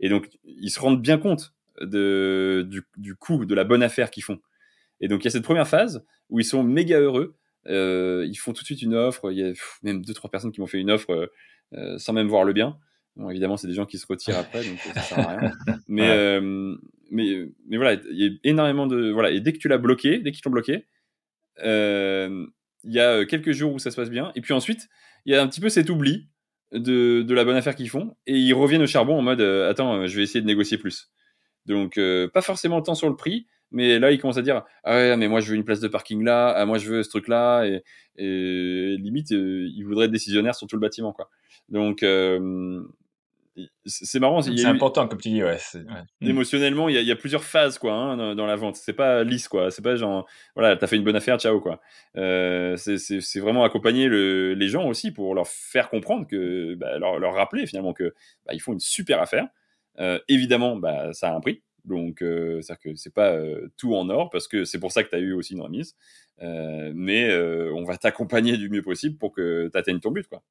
Et 0.00 0.08
donc, 0.08 0.28
ils 0.44 0.70
se 0.70 0.80
rendent 0.80 1.00
bien 1.00 1.18
compte 1.18 1.54
de, 1.80 2.66
du, 2.68 2.82
du 2.96 3.14
coût, 3.14 3.44
de 3.44 3.54
la 3.54 3.64
bonne 3.64 3.82
affaire 3.82 4.10
qu'ils 4.10 4.22
font. 4.22 4.38
Et 5.00 5.08
donc, 5.08 5.22
il 5.22 5.24
y 5.24 5.28
a 5.28 5.30
cette 5.30 5.44
première 5.44 5.68
phase 5.68 6.04
où 6.28 6.40
ils 6.40 6.44
sont 6.44 6.62
méga 6.62 6.98
heureux. 6.98 7.36
Euh, 7.66 8.26
ils 8.28 8.36
font 8.36 8.52
tout 8.52 8.62
de 8.62 8.66
suite 8.66 8.82
une 8.82 8.94
offre. 8.94 9.30
Il 9.32 9.38
y 9.38 9.44
a 9.44 9.52
même 9.82 10.04
deux, 10.04 10.14
trois 10.14 10.30
personnes 10.30 10.52
qui 10.52 10.60
m'ont 10.60 10.66
fait 10.66 10.78
une 10.78 10.90
offre 10.90 11.30
euh, 11.74 11.98
sans 11.98 12.12
même 12.12 12.28
voir 12.28 12.44
le 12.44 12.52
bien. 12.52 12.78
Bon, 13.16 13.28
évidemment, 13.30 13.56
c'est 13.56 13.66
des 13.66 13.74
gens 13.74 13.86
qui 13.86 13.98
se 13.98 14.06
retirent 14.06 14.38
après, 14.38 14.64
donc 14.64 14.78
ça 14.78 15.00
sert 15.00 15.18
à 15.18 15.36
rien. 15.36 15.52
Mais, 15.88 16.08
euh, 16.08 16.76
mais, 17.10 17.48
mais 17.68 17.76
voilà, 17.76 18.00
il 18.10 18.16
y 18.18 18.26
a 18.26 18.30
énormément 18.44 18.86
de. 18.86 19.10
Voilà, 19.10 19.30
et 19.30 19.40
dès 19.40 19.52
que 19.52 19.58
tu 19.58 19.68
l'as 19.68 19.78
bloqué, 19.78 20.18
dès 20.18 20.32
qu'ils 20.32 20.42
t'ont 20.42 20.50
bloqué, 20.50 20.86
euh, 21.62 22.46
il 22.84 22.92
y 22.92 23.00
a 23.00 23.24
quelques 23.24 23.52
jours 23.52 23.74
où 23.74 23.78
ça 23.78 23.90
se 23.90 23.96
passe 23.96 24.10
bien. 24.10 24.32
Et 24.34 24.40
puis 24.40 24.54
ensuite, 24.54 24.88
il 25.26 25.32
y 25.32 25.36
a 25.36 25.42
un 25.42 25.48
petit 25.48 25.60
peu 25.60 25.68
cet 25.68 25.90
oubli 25.90 26.28
de, 26.72 27.22
de 27.22 27.34
la 27.34 27.44
bonne 27.44 27.56
affaire 27.56 27.74
qu'ils 27.74 27.90
font. 27.90 28.16
Et 28.26 28.38
ils 28.38 28.54
reviennent 28.54 28.82
au 28.82 28.86
charbon 28.86 29.18
en 29.18 29.22
mode 29.22 29.40
euh, 29.40 29.70
Attends, 29.70 30.06
je 30.06 30.16
vais 30.16 30.22
essayer 30.22 30.40
de 30.40 30.46
négocier 30.46 30.78
plus. 30.78 31.10
Donc, 31.66 31.98
euh, 31.98 32.28
pas 32.28 32.42
forcément 32.42 32.78
le 32.78 32.82
temps 32.82 32.94
sur 32.94 33.08
le 33.08 33.16
prix, 33.16 33.46
mais 33.70 33.98
là, 33.98 34.10
ils 34.10 34.18
commencent 34.18 34.38
à 34.38 34.42
dire 34.42 34.62
Ah 34.84 34.94
ouais, 34.94 35.16
mais 35.16 35.28
moi, 35.28 35.40
je 35.40 35.50
veux 35.50 35.56
une 35.56 35.64
place 35.64 35.80
de 35.80 35.88
parking 35.88 36.24
là, 36.24 36.50
ah, 36.56 36.64
moi, 36.64 36.78
je 36.78 36.90
veux 36.90 37.02
ce 37.02 37.10
truc-là. 37.10 37.64
Et, 37.64 37.82
et 38.16 38.96
limite, 38.98 39.30
ils 39.30 39.82
voudraient 39.82 40.06
être 40.06 40.10
décisionnaires 40.10 40.54
sur 40.54 40.66
tout 40.66 40.76
le 40.76 40.80
bâtiment. 40.80 41.12
quoi. 41.12 41.28
Donc, 41.68 42.02
c'est 43.84 44.20
marrant. 44.20 44.42
C'est 44.42 44.64
important, 44.64 45.08
comme 45.08 45.20
tu 45.20 45.30
dis, 45.30 45.42
ouais. 45.42 45.58
Mm. 45.74 46.28
Émotionnellement, 46.28 46.88
il 46.88 46.96
y, 46.96 47.10
a 47.10 47.16
plusieurs 47.16 47.44
phases, 47.44 47.78
quoi, 47.78 47.92
hein, 47.92 48.34
dans, 48.34 48.46
la 48.46 48.56
vente. 48.56 48.76
C'est 48.76 48.92
pas 48.92 49.24
lisse, 49.24 49.48
quoi. 49.48 49.70
C'est 49.70 49.82
pas 49.82 49.96
genre, 49.96 50.26
voilà, 50.54 50.76
t'as 50.76 50.86
fait 50.86 50.96
une 50.96 51.04
bonne 51.04 51.16
affaire, 51.16 51.38
ciao, 51.38 51.60
quoi. 51.60 51.80
Euh, 52.16 52.76
c'est 52.76 53.40
vraiment 53.40 53.64
accompagner 53.64 54.08
les 54.08 54.68
gens 54.68 54.86
aussi 54.86 55.10
pour 55.10 55.34
leur 55.34 55.48
faire 55.48 55.90
comprendre 55.90 56.26
que, 56.26 56.74
bah, 56.74 56.98
leur, 56.98 57.34
rappeler 57.34 57.66
finalement 57.66 57.92
que 57.92 58.14
bah, 58.46 58.54
ils 58.54 58.60
font 58.60 58.72
une 58.72 58.80
super 58.80 59.20
affaire. 59.20 59.48
Euh, 59.98 60.18
évidemment, 60.28 60.76
bah, 60.76 61.12
ça 61.12 61.30
a 61.30 61.34
un 61.34 61.40
prix. 61.40 61.62
Donc, 61.84 62.22
euh, 62.22 62.60
c'est-à-dire 62.60 62.92
que 62.92 62.94
c'est 62.96 63.14
pas 63.14 63.36
tout 63.76 63.94
en 63.94 64.08
or 64.10 64.30
parce 64.30 64.48
que 64.48 64.64
c'est 64.64 64.78
pour 64.78 64.92
ça 64.92 65.02
que 65.02 65.08
tu 65.08 65.16
as 65.16 65.20
eu 65.20 65.32
aussi 65.32 65.54
une 65.54 65.62
remise. 65.62 65.96
mais 66.40 67.34
on 67.72 67.84
va 67.84 67.96
t'accompagner 67.96 68.56
du 68.56 68.68
mieux 68.70 68.82
possible 68.82 69.16
pour 69.18 69.32
que 69.32 69.68
tu 69.72 69.78
atteignes 69.78 70.00
ton 70.00 70.10
but, 70.12 70.28
quoi. 70.28 70.42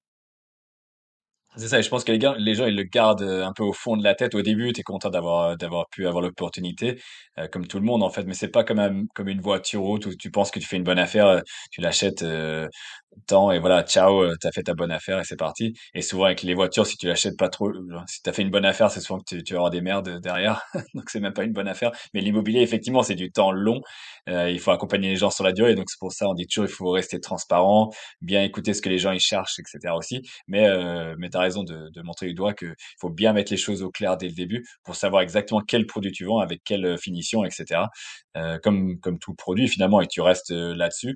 C'est 1.55 1.67
ça, 1.67 1.79
et 1.79 1.81
je 1.83 1.89
pense 1.89 2.03
que 2.03 2.11
les, 2.11 2.19
gars, 2.19 2.35
les 2.37 2.53
gens, 2.53 2.67
ils 2.67 2.75
le 2.75 2.83
gardent 2.83 3.23
euh, 3.23 3.43
un 3.45 3.53
peu 3.53 3.63
au 3.63 3.73
fond 3.73 3.97
de 3.97 4.03
la 4.03 4.13
tête 4.13 4.35
au 4.35 4.41
début. 4.43 4.71
Tu 4.71 4.81
es 4.81 4.83
content 4.83 5.09
d'avoir 5.09 5.57
d'avoir 5.57 5.89
pu 5.89 6.07
avoir 6.07 6.21
l'opportunité, 6.21 7.01
euh, 7.39 7.47
comme 7.47 7.65
tout 7.67 7.79
le 7.79 7.85
monde 7.85 8.03
en 8.03 8.09
fait. 8.11 8.23
Mais 8.23 8.35
c'est 8.35 8.49
pas 8.49 8.63
comme, 8.63 8.79
un, 8.79 9.05
comme 9.15 9.27
une 9.29 9.41
voiture 9.41 9.83
haute 9.83 10.05
où 10.05 10.15
tu 10.15 10.29
penses 10.31 10.51
que 10.51 10.59
tu 10.59 10.67
fais 10.67 10.77
une 10.77 10.83
bonne 10.83 10.99
affaire, 10.99 11.27
euh, 11.27 11.41
tu 11.71 11.81
l'achètes 11.81 12.23
temps 13.27 13.51
et 13.51 13.59
voilà, 13.59 13.83
ciao, 13.83 14.21
euh, 14.23 14.35
t'as 14.39 14.51
fait 14.51 14.63
ta 14.63 14.73
bonne 14.73 14.91
affaire 14.91 15.19
et 15.19 15.23
c'est 15.23 15.35
parti. 15.35 15.73
Et 15.93 16.01
souvent 16.01 16.25
avec 16.25 16.43
les 16.43 16.53
voitures, 16.53 16.85
si 16.85 16.97
tu 16.97 17.07
l'achètes 17.07 17.37
pas 17.37 17.49
trop, 17.49 17.71
si 18.07 18.21
t'as 18.21 18.33
fait 18.33 18.41
une 18.41 18.49
bonne 18.49 18.65
affaire, 18.65 18.91
c'est 18.91 19.01
souvent 19.01 19.19
que 19.19 19.35
tu, 19.35 19.43
tu 19.43 19.53
vas 19.55 19.69
des 19.69 19.81
merdes 19.81 20.19
derrière, 20.21 20.61
donc 20.93 21.09
c'est 21.09 21.19
même 21.19 21.33
pas 21.33 21.43
une 21.43 21.53
bonne 21.53 21.67
affaire. 21.67 21.91
Mais 22.13 22.21
l'immobilier, 22.21 22.61
effectivement, 22.61 23.03
c'est 23.03 23.15
du 23.15 23.31
temps 23.31 23.51
long. 23.51 23.81
Euh, 24.29 24.49
il 24.49 24.59
faut 24.59 24.71
accompagner 24.71 25.09
les 25.09 25.15
gens 25.15 25.29
sur 25.29 25.43
la 25.43 25.51
durée, 25.51 25.75
donc 25.75 25.89
c'est 25.89 25.99
pour 25.99 26.11
ça 26.11 26.27
on 26.27 26.33
dit 26.33 26.47
toujours 26.47 26.65
il 26.69 26.73
faut 26.73 26.91
rester 26.91 27.19
transparent, 27.19 27.89
bien 28.21 28.43
écouter 28.43 28.73
ce 28.73 28.81
que 28.81 28.89
les 28.89 28.97
gens 28.99 29.11
ils 29.11 29.19
cherchent, 29.19 29.59
etc. 29.59 29.93
aussi. 29.95 30.21
Mais 30.47 30.67
euh, 30.67 31.15
mais 31.17 31.29
raison 31.39 31.63
de, 31.63 32.01
montrer 32.01 32.27
du 32.27 32.33
doigt 32.33 32.53
qu'il 32.53 32.75
faut 32.99 33.09
bien 33.09 33.33
mettre 33.33 33.51
les 33.51 33.57
choses 33.57 33.83
au 33.83 33.91
clair 33.91 34.17
dès 34.17 34.27
le 34.27 34.33
début 34.33 34.65
pour 34.83 34.95
savoir 34.95 35.21
exactement 35.21 35.61
quel 35.61 35.85
produit 35.85 36.11
tu 36.11 36.25
vends, 36.25 36.39
avec 36.39 36.61
quelle 36.63 36.97
finition, 36.97 37.43
etc. 37.45 37.81
Euh, 38.37 38.57
comme, 38.61 38.99
comme 38.99 39.19
tout 39.19 39.33
produit 39.33 39.67
finalement, 39.67 40.01
et 40.01 40.07
tu 40.07 40.21
restes 40.21 40.51
là-dessus. 40.51 41.15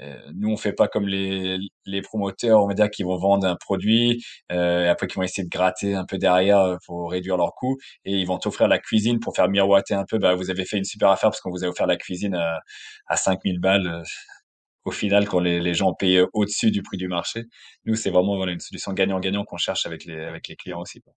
Euh, 0.00 0.18
nous, 0.34 0.50
on 0.50 0.56
fait 0.56 0.72
pas 0.72 0.88
comme 0.88 1.06
les, 1.06 1.58
les 1.86 2.02
promoteurs, 2.02 2.62
on 2.62 2.66
va 2.66 2.74
dire, 2.74 2.90
qui 2.90 3.02
vont 3.02 3.16
vendre 3.16 3.46
un 3.46 3.56
produit, 3.56 4.24
euh, 4.52 4.84
et 4.84 4.88
après 4.88 5.06
qui 5.06 5.16
vont 5.16 5.22
essayer 5.22 5.44
de 5.44 5.50
gratter 5.50 5.94
un 5.94 6.04
peu 6.04 6.18
derrière 6.18 6.78
pour 6.86 7.10
réduire 7.10 7.36
leurs 7.36 7.54
coûts, 7.54 7.76
et 8.04 8.12
ils 8.12 8.26
vont 8.26 8.38
t'offrir 8.38 8.68
la 8.68 8.78
cuisine 8.78 9.20
pour 9.20 9.36
faire 9.36 9.48
miroiter 9.48 9.94
un 9.94 10.04
peu. 10.04 10.18
Bah, 10.18 10.34
vous 10.34 10.50
avez 10.50 10.64
fait 10.64 10.78
une 10.78 10.84
super 10.84 11.10
affaire 11.10 11.30
parce 11.30 11.40
qu'on 11.40 11.50
vous 11.50 11.64
a 11.64 11.68
offert 11.68 11.86
la 11.86 11.96
cuisine 11.96 12.34
à, 12.34 12.60
à 13.06 13.16
5000 13.16 13.60
balles 13.60 14.02
au 14.84 14.90
final, 14.90 15.26
quand 15.26 15.40
les, 15.40 15.74
gens 15.74 15.94
payent 15.94 16.24
au-dessus 16.32 16.70
du 16.70 16.82
prix 16.82 16.96
du 16.96 17.08
marché, 17.08 17.44
nous, 17.84 17.94
c'est 17.94 18.10
vraiment 18.10 18.46
une 18.46 18.60
solution 18.60 18.92
gagnant-gagnant 18.92 19.44
qu'on 19.44 19.56
cherche 19.56 19.86
avec 19.86 20.04
les, 20.04 20.56
clients 20.56 20.80
aussi. 20.80 21.00
Quoi. 21.00 21.14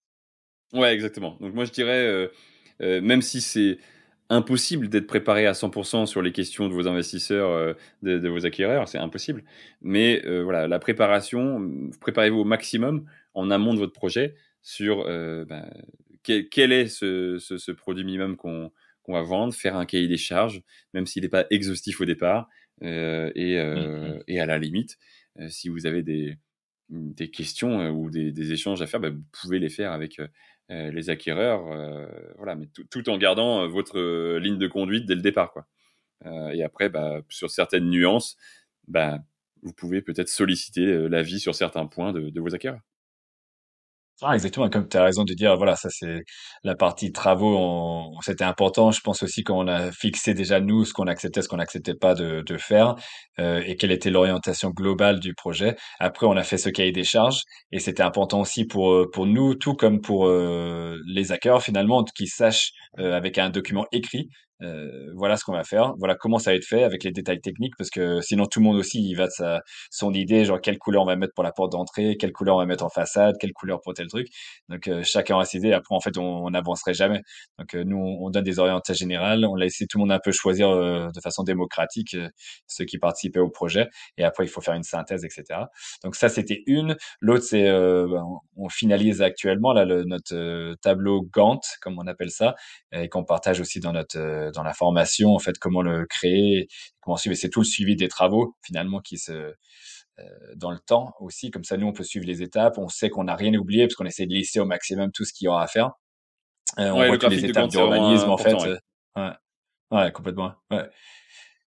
Ouais, 0.74 0.94
exactement. 0.94 1.38
Donc 1.40 1.54
moi, 1.54 1.66
je 1.66 1.72
dirais, 1.72 2.06
euh, 2.06 2.28
euh, 2.82 3.02
même 3.02 3.22
si 3.22 3.42
c'est 3.42 3.78
impossible 4.30 4.90
d'être 4.90 5.08
préparé 5.08 5.48
à 5.48 5.54
100% 5.54 6.06
sur 6.06 6.22
les 6.22 6.34
questions 6.34 6.68
de 6.68 6.74
vos 6.74 6.88
investisseurs, 6.88 7.50
euh, 7.50 7.74
de, 8.02 8.28
vos 8.28 8.46
acquéreurs, 8.46 8.88
c'est 8.88 8.98
impossible. 8.98 9.44
Mais 9.82 10.22
voilà, 10.42 10.68
la 10.68 10.80
préparation, 10.80 11.90
préparez-vous 12.02 12.40
au 12.40 12.46
maximum 12.46 13.06
en 13.34 13.52
amont 13.52 13.74
de 13.74 13.80
votre 13.80 13.94
projet 13.94 14.36
sur 14.62 15.06
ben, 15.06 15.70
quel, 16.24 16.74
est 16.74 16.88
ce, 16.88 17.72
produit 17.72 18.04
minimum 18.04 18.36
qu'on 18.36 18.72
va 19.08 19.22
vendre, 19.22 19.54
faire 19.54 19.78
un 19.78 19.86
cahier 19.86 20.10
des 20.10 20.18
charges, 20.18 20.62
même 20.94 21.06
s'il 21.06 21.24
n'est 21.24 21.30
pas 21.30 21.46
exhaustif 21.50 22.02
au 22.02 22.06
départ, 22.06 22.50
et, 22.82 23.58
euh, 23.58 24.18
mmh 24.18 24.24
et, 24.28 24.40
à 24.40 24.46
la 24.46 24.58
limite, 24.58 24.98
euh, 25.40 25.50
si 25.50 25.70
vous 25.70 25.86
avez 25.86 26.04
des, 26.04 26.38
des 26.90 27.30
questions 27.30 27.90
ou 27.90 28.10
des, 28.10 28.32
des, 28.32 28.52
échanges 28.52 28.82
à 28.82 28.88
faire, 28.88 29.00
bah, 29.00 29.10
vous 29.10 29.24
pouvez 29.32 29.60
les 29.60 29.70
faire 29.70 29.92
avec 29.92 30.22
les 30.70 31.10
acquéreurs, 31.10 31.64
voilà, 32.38 32.56
mais 32.56 32.68
tout, 32.90 33.10
en 33.10 33.18
gardant 33.18 33.68
votre 33.70 34.38
ligne 34.38 34.58
de 34.58 34.68
conduite 34.68 35.06
dès 35.06 35.16
le 35.16 35.22
départ, 35.22 35.54
quoi. 35.54 35.66
et 36.54 36.62
après, 36.62 36.90
bah, 36.90 37.22
sur 37.30 37.50
certaines 37.50 37.90
nuances, 37.90 38.38
bah, 38.88 39.20
vous 39.64 39.72
pouvez 39.72 40.02
peut-être 40.02 40.28
solliciter 40.28 41.08
l'avis 41.08 41.40
sur 41.40 41.56
certains 41.56 41.86
points 41.86 42.12
de, 42.12 42.30
de 42.30 42.42
vos 42.42 42.54
acquéreurs. 42.54 42.82
Ah, 44.24 44.34
exactement, 44.34 44.68
comme 44.68 44.90
tu 44.90 44.98
as 44.98 45.04
raison 45.04 45.24
de 45.26 45.34
dire, 45.36 45.56
voilà, 45.58 45.76
ça 45.76 45.90
c'est 45.92 46.24
la 46.64 46.74
partie 46.76 47.12
travaux, 47.12 48.12
c'était 48.26 48.44
important. 48.44 48.90
Je 48.90 49.00
pense 49.02 49.22
aussi 49.22 49.44
qu'on 49.44 49.68
a 49.68 49.92
fixé 49.92 50.34
déjà 50.34 50.60
nous 50.60 50.86
ce 50.86 50.94
qu'on 50.94 51.06
acceptait, 51.06 51.44
ce 51.44 51.48
qu'on 51.48 51.58
n'acceptait 51.58 51.94
pas 51.94 52.16
de, 52.16 52.42
de 52.42 52.58
faire 52.58 52.96
euh, 53.40 53.62
et 53.68 53.76
quelle 53.76 53.92
était 53.92 54.10
l'orientation 54.10 54.72
globale 54.72 55.20
du 55.20 55.36
projet. 55.36 55.76
Après, 56.00 56.26
on 56.26 56.36
a 56.36 56.42
fait 56.44 56.58
ce 56.58 56.70
cahier 56.70 56.92
des 56.92 57.04
charges 57.04 57.42
et 57.72 57.78
c'était 57.78 58.02
important 58.02 58.42
aussi 58.42 58.66
pour 58.66 58.92
euh, 58.92 59.08
pour 59.14 59.28
nous, 59.28 59.54
tout 59.54 59.76
comme 59.76 60.02
pour 60.02 60.26
euh, 60.28 60.98
les 61.06 61.32
hackers 61.32 61.62
finalement, 61.62 62.04
qu'ils 62.04 62.28
sachent 62.30 62.72
euh, 62.98 63.16
avec 63.16 63.38
un 63.38 63.52
document 63.52 63.86
écrit 63.92 64.30
euh, 64.64 65.12
voilà 65.16 65.38
ce 65.38 65.44
qu'on 65.44 65.54
va 65.54 65.64
faire, 65.64 65.94
voilà 66.00 66.16
comment 66.16 66.40
ça 66.40 66.52
va 66.52 66.56
être 66.56 66.66
fait 66.66 66.84
avec 66.84 67.04
les 67.04 67.12
détails 67.12 67.40
techniques, 67.42 67.76
parce 67.78 67.92
que 67.92 68.22
sinon 68.22 68.46
tout 68.48 68.60
le 68.60 68.66
monde 68.66 68.78
aussi 68.78 69.08
il 69.08 69.14
va 69.16 69.28
de 69.28 69.32
sa, 69.32 69.62
son 69.92 70.14
idée, 70.14 70.46
genre 70.46 70.60
quelle 70.60 70.80
couleur 70.80 71.04
on 71.04 71.06
va 71.06 71.16
mettre 71.16 71.34
pour 71.36 71.44
la 71.44 71.52
porte 71.52 71.74
d'entrée, 71.74 72.18
quelle 72.20 72.32
couleur 72.32 72.56
on 72.56 72.60
va 72.60 72.66
mettre 72.66 72.84
en 72.84 72.90
façade, 72.90 73.36
quelle 73.40 73.54
couleur 73.54 73.82
pour 73.82 73.94
tel 73.94 74.08
truc. 74.08 74.28
Donc 74.70 74.88
euh, 74.88 75.04
chacun 75.04 75.38
a 75.40 75.46
ses 75.46 75.60
idées. 75.60 75.74
Après 75.74 75.96
en 75.96 76.00
fait 76.00 76.18
on 76.18 76.50
n'avancerait 76.50 76.96
jamais. 76.96 77.22
Donc 77.60 77.76
euh, 77.76 77.84
nous 77.86 77.98
on 77.98 78.30
donne 78.32 78.44
des 78.44 78.58
orientations 78.60 78.96
générales, 78.96 79.46
on 79.46 79.56
laisse 79.56 79.78
tout 79.78 79.98
le 79.98 80.02
monde 80.02 80.12
un 80.12 80.20
peu 80.20 80.32
choisir 80.32 80.70
de 80.72 81.20
façon 81.22 81.44
démocratique 81.44 82.16
ceux 82.68 82.86
qui 82.86 82.98
participaient 82.98 83.40
au 83.40 83.50
projet, 83.50 83.88
et 84.18 84.24
après 84.24 84.46
il 84.46 84.48
faut 84.48 84.62
faire 84.62 84.74
une 84.74 84.84
synthèse, 84.84 85.24
etc. 85.24 85.62
Donc 86.04 86.16
ça 86.16 86.30
c'était 86.30 86.64
une. 86.66 86.96
L'autre 87.22 87.44
c'est 87.44 87.66
ben, 87.66 88.26
on 88.56 88.70
finalise 88.70 89.22
actuellement 89.22 89.74
là 89.74 89.86
le, 89.86 90.04
notre 90.04 90.76
tableau 90.82 91.22
Gantt 91.22 91.62
comme 91.82 92.00
on 92.00 92.08
appelle 92.08 92.32
ça, 92.32 92.56
et 92.92 93.10
qu'on 93.10 93.24
partage 93.24 93.60
aussi 93.62 93.80
dans 93.80 93.94
notre 93.94 94.47
dans 94.52 94.64
la 94.64 94.74
formation, 94.74 95.34
en 95.34 95.40
fait, 95.40 95.58
comment 95.58 95.82
le 95.82 96.06
créer, 96.06 96.68
comment 97.02 97.18
suivre. 97.18 97.36
C'est 97.36 97.50
tout 97.50 97.62
le 97.62 97.66
suivi 97.66 97.96
des 97.96 98.08
travaux, 98.08 98.56
finalement, 98.64 99.00
qui 99.00 99.18
se 99.18 99.54
euh, 100.20 100.24
dans 100.56 100.72
le 100.72 100.80
temps 100.80 101.14
aussi. 101.20 101.52
Comme 101.52 101.64
ça, 101.64 101.78
nous, 101.78 101.88
on 101.88 101.94
peut 101.94 102.04
suivre 102.04 102.26
les 102.26 102.42
étapes. 102.42 102.78
On 102.78 102.90
sait 102.90 103.10
qu'on 103.10 103.26
n'a 103.26 103.36
rien 103.36 103.54
oublié 103.54 103.86
parce 103.86 103.96
qu'on 103.96 104.06
essaie 104.06 104.26
de 104.26 104.34
lister 104.34 104.60
au 104.60 104.66
maximum 104.66 105.12
tout 105.12 105.26
ce 105.26 105.34
qu'il 105.34 105.46
y 105.46 105.48
aura 105.48 105.64
à 105.64 105.68
faire. 105.68 105.92
Euh, 106.80 106.90
on 106.90 107.06
voit 107.06 107.18
toutes 107.18 107.32
les 107.32 107.46
étapes 107.46 107.70
d'urbanisme, 107.70 108.30
en 108.30 108.38
fait. 108.38 108.54
Ouais. 108.56 108.80
ouais. 109.16 109.32
ouais, 109.92 110.12
complètement. 110.12 110.54
Ouais. 110.72 110.90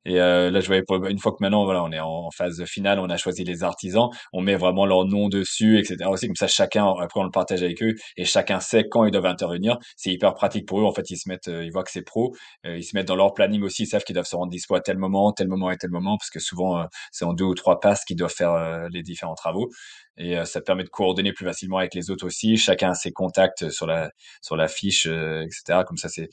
Et 0.05 0.21
euh, 0.21 0.51
là, 0.51 0.61
je 0.61 0.67
voyais 0.67 0.83
une 1.11 1.19
fois 1.19 1.33
que 1.33 1.39
maintenant, 1.41 1.65
voilà, 1.65 1.83
on 1.85 1.93
est 1.93 2.01
en 2.01 2.31
phase 2.31 2.65
finale, 2.65 2.99
on 3.01 3.11
a 3.11 3.17
choisi 3.17 3.45
les 3.45 3.63
artisans, 3.63 4.09
on 4.33 4.41
met 4.41 4.57
vraiment 4.57 4.87
leur 4.87 5.05
nom 5.05 5.29
dessus, 5.29 5.79
etc. 5.79 5.97
Aussi 6.09 6.27
comme 6.27 6.37
ça, 6.37 6.49
chacun 6.49 6.87
après 6.87 7.21
on 7.21 7.25
le 7.25 7.31
partage 7.31 7.63
avec 7.63 7.83
eux 7.83 7.95
et 8.17 8.25
chacun 8.25 8.61
sait 8.61 8.85
quand 8.91 9.05
ils 9.05 9.11
doivent 9.11 9.27
intervenir. 9.27 9.79
C'est 9.97 10.11
hyper 10.11 10.35
pratique 10.35 10.67
pour 10.67 10.81
eux. 10.81 10.85
En 10.85 10.95
fait, 10.95 11.11
ils 11.11 11.17
se 11.19 11.29
mettent, 11.29 11.49
euh, 11.49 11.65
ils 11.65 11.71
voient 11.71 11.85
que 11.85 11.91
c'est 11.91 12.03
pro, 12.03 12.35
euh, 12.67 12.79
ils 12.79 12.85
se 12.85 12.97
mettent 12.97 13.09
dans 13.09 13.17
leur 13.17 13.35
planning 13.35 13.63
aussi, 13.63 13.83
ils 13.83 13.87
savent 13.87 14.05
qu'ils 14.05 14.15
doivent 14.15 14.27
se 14.27 14.37
rendre 14.37 14.51
dispo 14.51 14.75
à 14.75 14.81
tel 14.81 14.97
moment, 14.97 15.33
tel 15.33 15.49
moment 15.49 15.71
et 15.71 15.77
tel 15.77 15.91
moment, 15.91 16.17
parce 16.17 16.31
que 16.31 16.41
souvent 16.41 16.87
c'est 17.13 17.25
en 17.25 17.35
deux 17.35 17.45
ou 17.45 17.55
trois 17.55 17.81
passes 17.81 18.05
qu'ils 18.05 18.17
doivent 18.17 18.33
faire 18.33 18.89
les 18.91 19.03
différents 19.03 19.35
travaux 19.35 19.69
et 20.21 20.37
euh, 20.37 20.45
ça 20.45 20.61
permet 20.61 20.85
de 20.85 20.89
coordonner 20.89 21.33
plus 21.33 21.47
facilement 21.47 21.79
avec 21.79 21.95
les 21.95 22.11
autres 22.11 22.27
aussi. 22.27 22.57
Chacun 22.57 22.91
a 22.91 22.95
ses 22.95 23.11
contacts 23.11 23.71
sur 23.71 23.87
la 23.87 24.13
sur 24.43 24.55
la 24.55 24.69
fiche, 24.69 25.07
euh, 25.07 25.43
etc. 25.43 25.81
Comme 25.87 25.97
ça, 25.97 26.09
c'est 26.09 26.29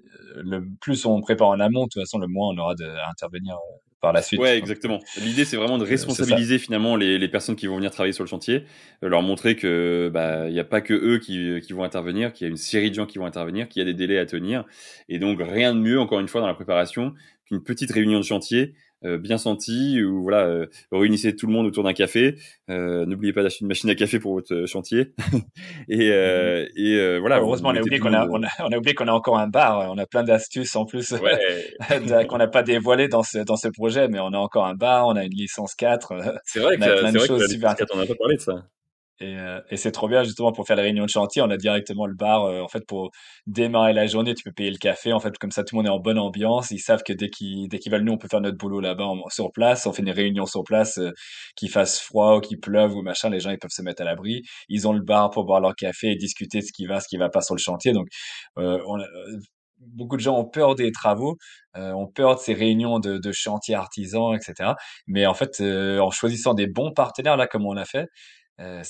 euh, 0.00 0.42
le 0.42 0.66
plus 0.80 1.04
on 1.04 1.20
prépare 1.20 1.48
en 1.48 1.60
amont, 1.60 1.84
de 1.84 1.90
toute 1.90 2.02
façon, 2.02 2.18
le 2.18 2.26
moins 2.26 2.48
on 2.48 2.58
aura 2.58 2.74
de, 2.74 2.84
à 2.84 3.10
intervenir 3.10 3.56
par 4.00 4.12
la 4.12 4.22
suite. 4.22 4.40
Ouais, 4.40 4.56
exactement. 4.56 5.00
L'idée, 5.22 5.44
c'est 5.44 5.56
vraiment 5.56 5.78
de 5.78 5.84
responsabiliser 5.84 6.58
finalement 6.58 6.96
les, 6.96 7.18
les, 7.18 7.28
personnes 7.28 7.56
qui 7.56 7.66
vont 7.66 7.76
venir 7.76 7.90
travailler 7.90 8.12
sur 8.12 8.24
le 8.24 8.28
chantier, 8.28 8.64
leur 9.02 9.22
montrer 9.22 9.56
que 9.56 10.10
bah 10.12 10.48
il 10.48 10.52
n'y 10.52 10.60
a 10.60 10.64
pas 10.64 10.80
que 10.80 10.94
eux 10.94 11.18
qui, 11.18 11.60
qui 11.60 11.72
vont 11.72 11.82
intervenir, 11.84 12.32
qu'il 12.32 12.46
y 12.46 12.48
a 12.48 12.50
une 12.50 12.58
série 12.58 12.90
de 12.90 12.94
gens 12.94 13.06
qui 13.06 13.18
vont 13.18 13.26
intervenir, 13.26 13.68
qu'il 13.68 13.80
y 13.80 13.82
a 13.82 13.86
des 13.86 13.94
délais 13.94 14.18
à 14.18 14.26
tenir, 14.26 14.64
et 15.08 15.18
donc 15.18 15.40
rien 15.42 15.74
de 15.74 15.80
mieux 15.80 16.00
encore 16.00 16.20
une 16.20 16.28
fois 16.28 16.40
dans 16.40 16.46
la 16.46 16.54
préparation 16.54 17.14
qu'une 17.46 17.62
petite 17.62 17.90
réunion 17.90 18.18
de 18.18 18.24
chantier 18.24 18.60
euh, 18.62 18.85
bien 19.18 19.38
senti 19.38 20.02
ou 20.02 20.22
voilà 20.22 20.46
euh, 20.46 20.66
réunissez 20.92 21.36
tout 21.36 21.46
le 21.46 21.52
monde 21.52 21.66
autour 21.66 21.84
d'un 21.84 21.92
café. 21.92 22.36
Euh, 22.70 23.06
n'oubliez 23.06 23.32
pas 23.32 23.42
d'acheter 23.42 23.62
une 23.62 23.68
machine 23.68 23.90
à 23.90 23.94
café 23.94 24.18
pour 24.18 24.34
votre 24.34 24.66
chantier. 24.66 25.12
Et, 25.88 26.10
mmh 26.10 26.46
et 26.76 27.18
voilà 27.18 27.38
heureusement 27.38 27.70
on 27.70 27.76
a 27.76 27.80
oublié 27.80 27.98
qu'on 27.98 28.12
a, 28.12 28.26
on 28.28 28.42
a, 28.42 28.48
on 28.60 28.72
a 28.72 28.76
oublié 28.76 28.94
qu'on 28.94 29.08
a 29.08 29.12
encore 29.12 29.38
un 29.38 29.48
bar. 29.48 29.90
On 29.90 29.98
a 29.98 30.06
plein 30.06 30.24
d'astuces 30.24 30.74
en 30.76 30.84
plus 30.84 31.12
ouais. 31.12 32.26
qu'on 32.28 32.38
n'a 32.38 32.48
pas 32.48 32.62
dévoilé 32.62 33.08
dans 33.08 33.22
ce 33.22 33.38
dans 33.38 33.56
ce 33.56 33.68
projet 33.68 34.08
mais 34.08 34.18
on 34.20 34.32
a 34.32 34.38
encore 34.38 34.66
un 34.66 34.74
bar 34.74 35.06
on 35.06 35.16
a 35.16 35.24
une 35.24 35.34
licence 35.34 35.74
4 35.74 36.14
c'est 36.44 36.60
vrai 36.60 36.76
que, 36.76 36.84
c'est 36.84 36.90
vrai 36.90 37.28
que 37.28 37.32
la 37.32 37.46
licence 37.46 37.76
4 37.76 37.90
on 37.94 37.98
n'a 37.98 38.06
pas 38.06 38.14
parlé 38.14 38.36
de 38.36 38.40
ça 38.40 38.64
et, 39.18 39.38
euh, 39.38 39.60
et 39.70 39.76
c'est 39.76 39.92
trop 39.92 40.08
bien 40.08 40.22
justement 40.24 40.52
pour 40.52 40.66
faire 40.66 40.76
les 40.76 40.82
réunions 40.82 41.04
de 41.04 41.10
chantier. 41.10 41.40
On 41.42 41.50
a 41.50 41.56
directement 41.56 42.06
le 42.06 42.14
bar. 42.14 42.44
Euh, 42.44 42.60
en 42.60 42.68
fait, 42.68 42.86
pour 42.86 43.10
démarrer 43.46 43.92
la 43.94 44.06
journée, 44.06 44.34
tu 44.34 44.44
peux 44.44 44.52
payer 44.52 44.70
le 44.70 44.76
café. 44.78 45.12
En 45.12 45.20
fait, 45.20 45.38
comme 45.38 45.50
ça, 45.50 45.64
tout 45.64 45.74
le 45.74 45.78
monde 45.78 45.86
est 45.86 45.90
en 45.94 46.00
bonne 46.00 46.18
ambiance. 46.18 46.70
Ils 46.70 46.78
savent 46.78 47.02
que 47.02 47.12
dès 47.12 47.30
qu'ils 47.30 47.68
dès 47.68 47.78
qu'ils 47.78 47.92
veulent 47.92 48.02
nous, 48.04 48.12
on 48.12 48.18
peut 48.18 48.28
faire 48.28 48.42
notre 48.42 48.58
boulot 48.58 48.80
là-bas 48.80 49.10
sur 49.30 49.52
place. 49.52 49.86
On 49.86 49.92
fait 49.92 50.02
des 50.02 50.12
réunions 50.12 50.46
sur 50.46 50.64
place, 50.64 50.98
euh, 50.98 51.12
qu'il 51.56 51.70
fasse 51.70 51.98
froid 52.00 52.36
ou 52.36 52.40
qu'il 52.40 52.60
pleuve 52.60 52.94
ou 52.94 53.02
machin. 53.02 53.30
Les 53.30 53.40
gens 53.40 53.50
ils 53.50 53.58
peuvent 53.58 53.70
se 53.70 53.82
mettre 53.82 54.02
à 54.02 54.04
l'abri. 54.04 54.42
Ils 54.68 54.86
ont 54.86 54.92
le 54.92 55.02
bar 55.02 55.30
pour 55.30 55.44
boire 55.44 55.60
leur 55.60 55.74
café 55.74 56.08
et 56.10 56.16
discuter 56.16 56.58
de 56.60 56.64
ce 56.64 56.72
qui 56.72 56.86
va, 56.86 57.00
ce 57.00 57.08
qui 57.08 57.16
va 57.16 57.30
pas 57.30 57.40
sur 57.40 57.54
le 57.54 57.60
chantier. 57.60 57.92
Donc, 57.92 58.08
on 58.56 58.98
beaucoup 59.78 60.16
de 60.16 60.22
gens 60.22 60.38
ont 60.38 60.44
peur 60.48 60.74
des 60.74 60.90
travaux, 60.90 61.36
euh, 61.76 61.92
ont 61.92 62.06
peur 62.06 62.36
de 62.36 62.40
ces 62.40 62.54
réunions 62.54 62.98
de, 62.98 63.18
de 63.18 63.32
chantier 63.32 63.74
artisans, 63.74 64.34
etc. 64.34 64.72
Mais 65.06 65.26
en 65.26 65.34
fait, 65.34 65.60
en 65.60 66.10
choisissant 66.10 66.54
des 66.54 66.66
bons 66.66 66.92
partenaires 66.92 67.36
là, 67.36 67.46
comme 67.46 67.66
on 67.66 67.74
l'a 67.74 67.84
fait, 67.84 68.08
euh, 68.60 68.82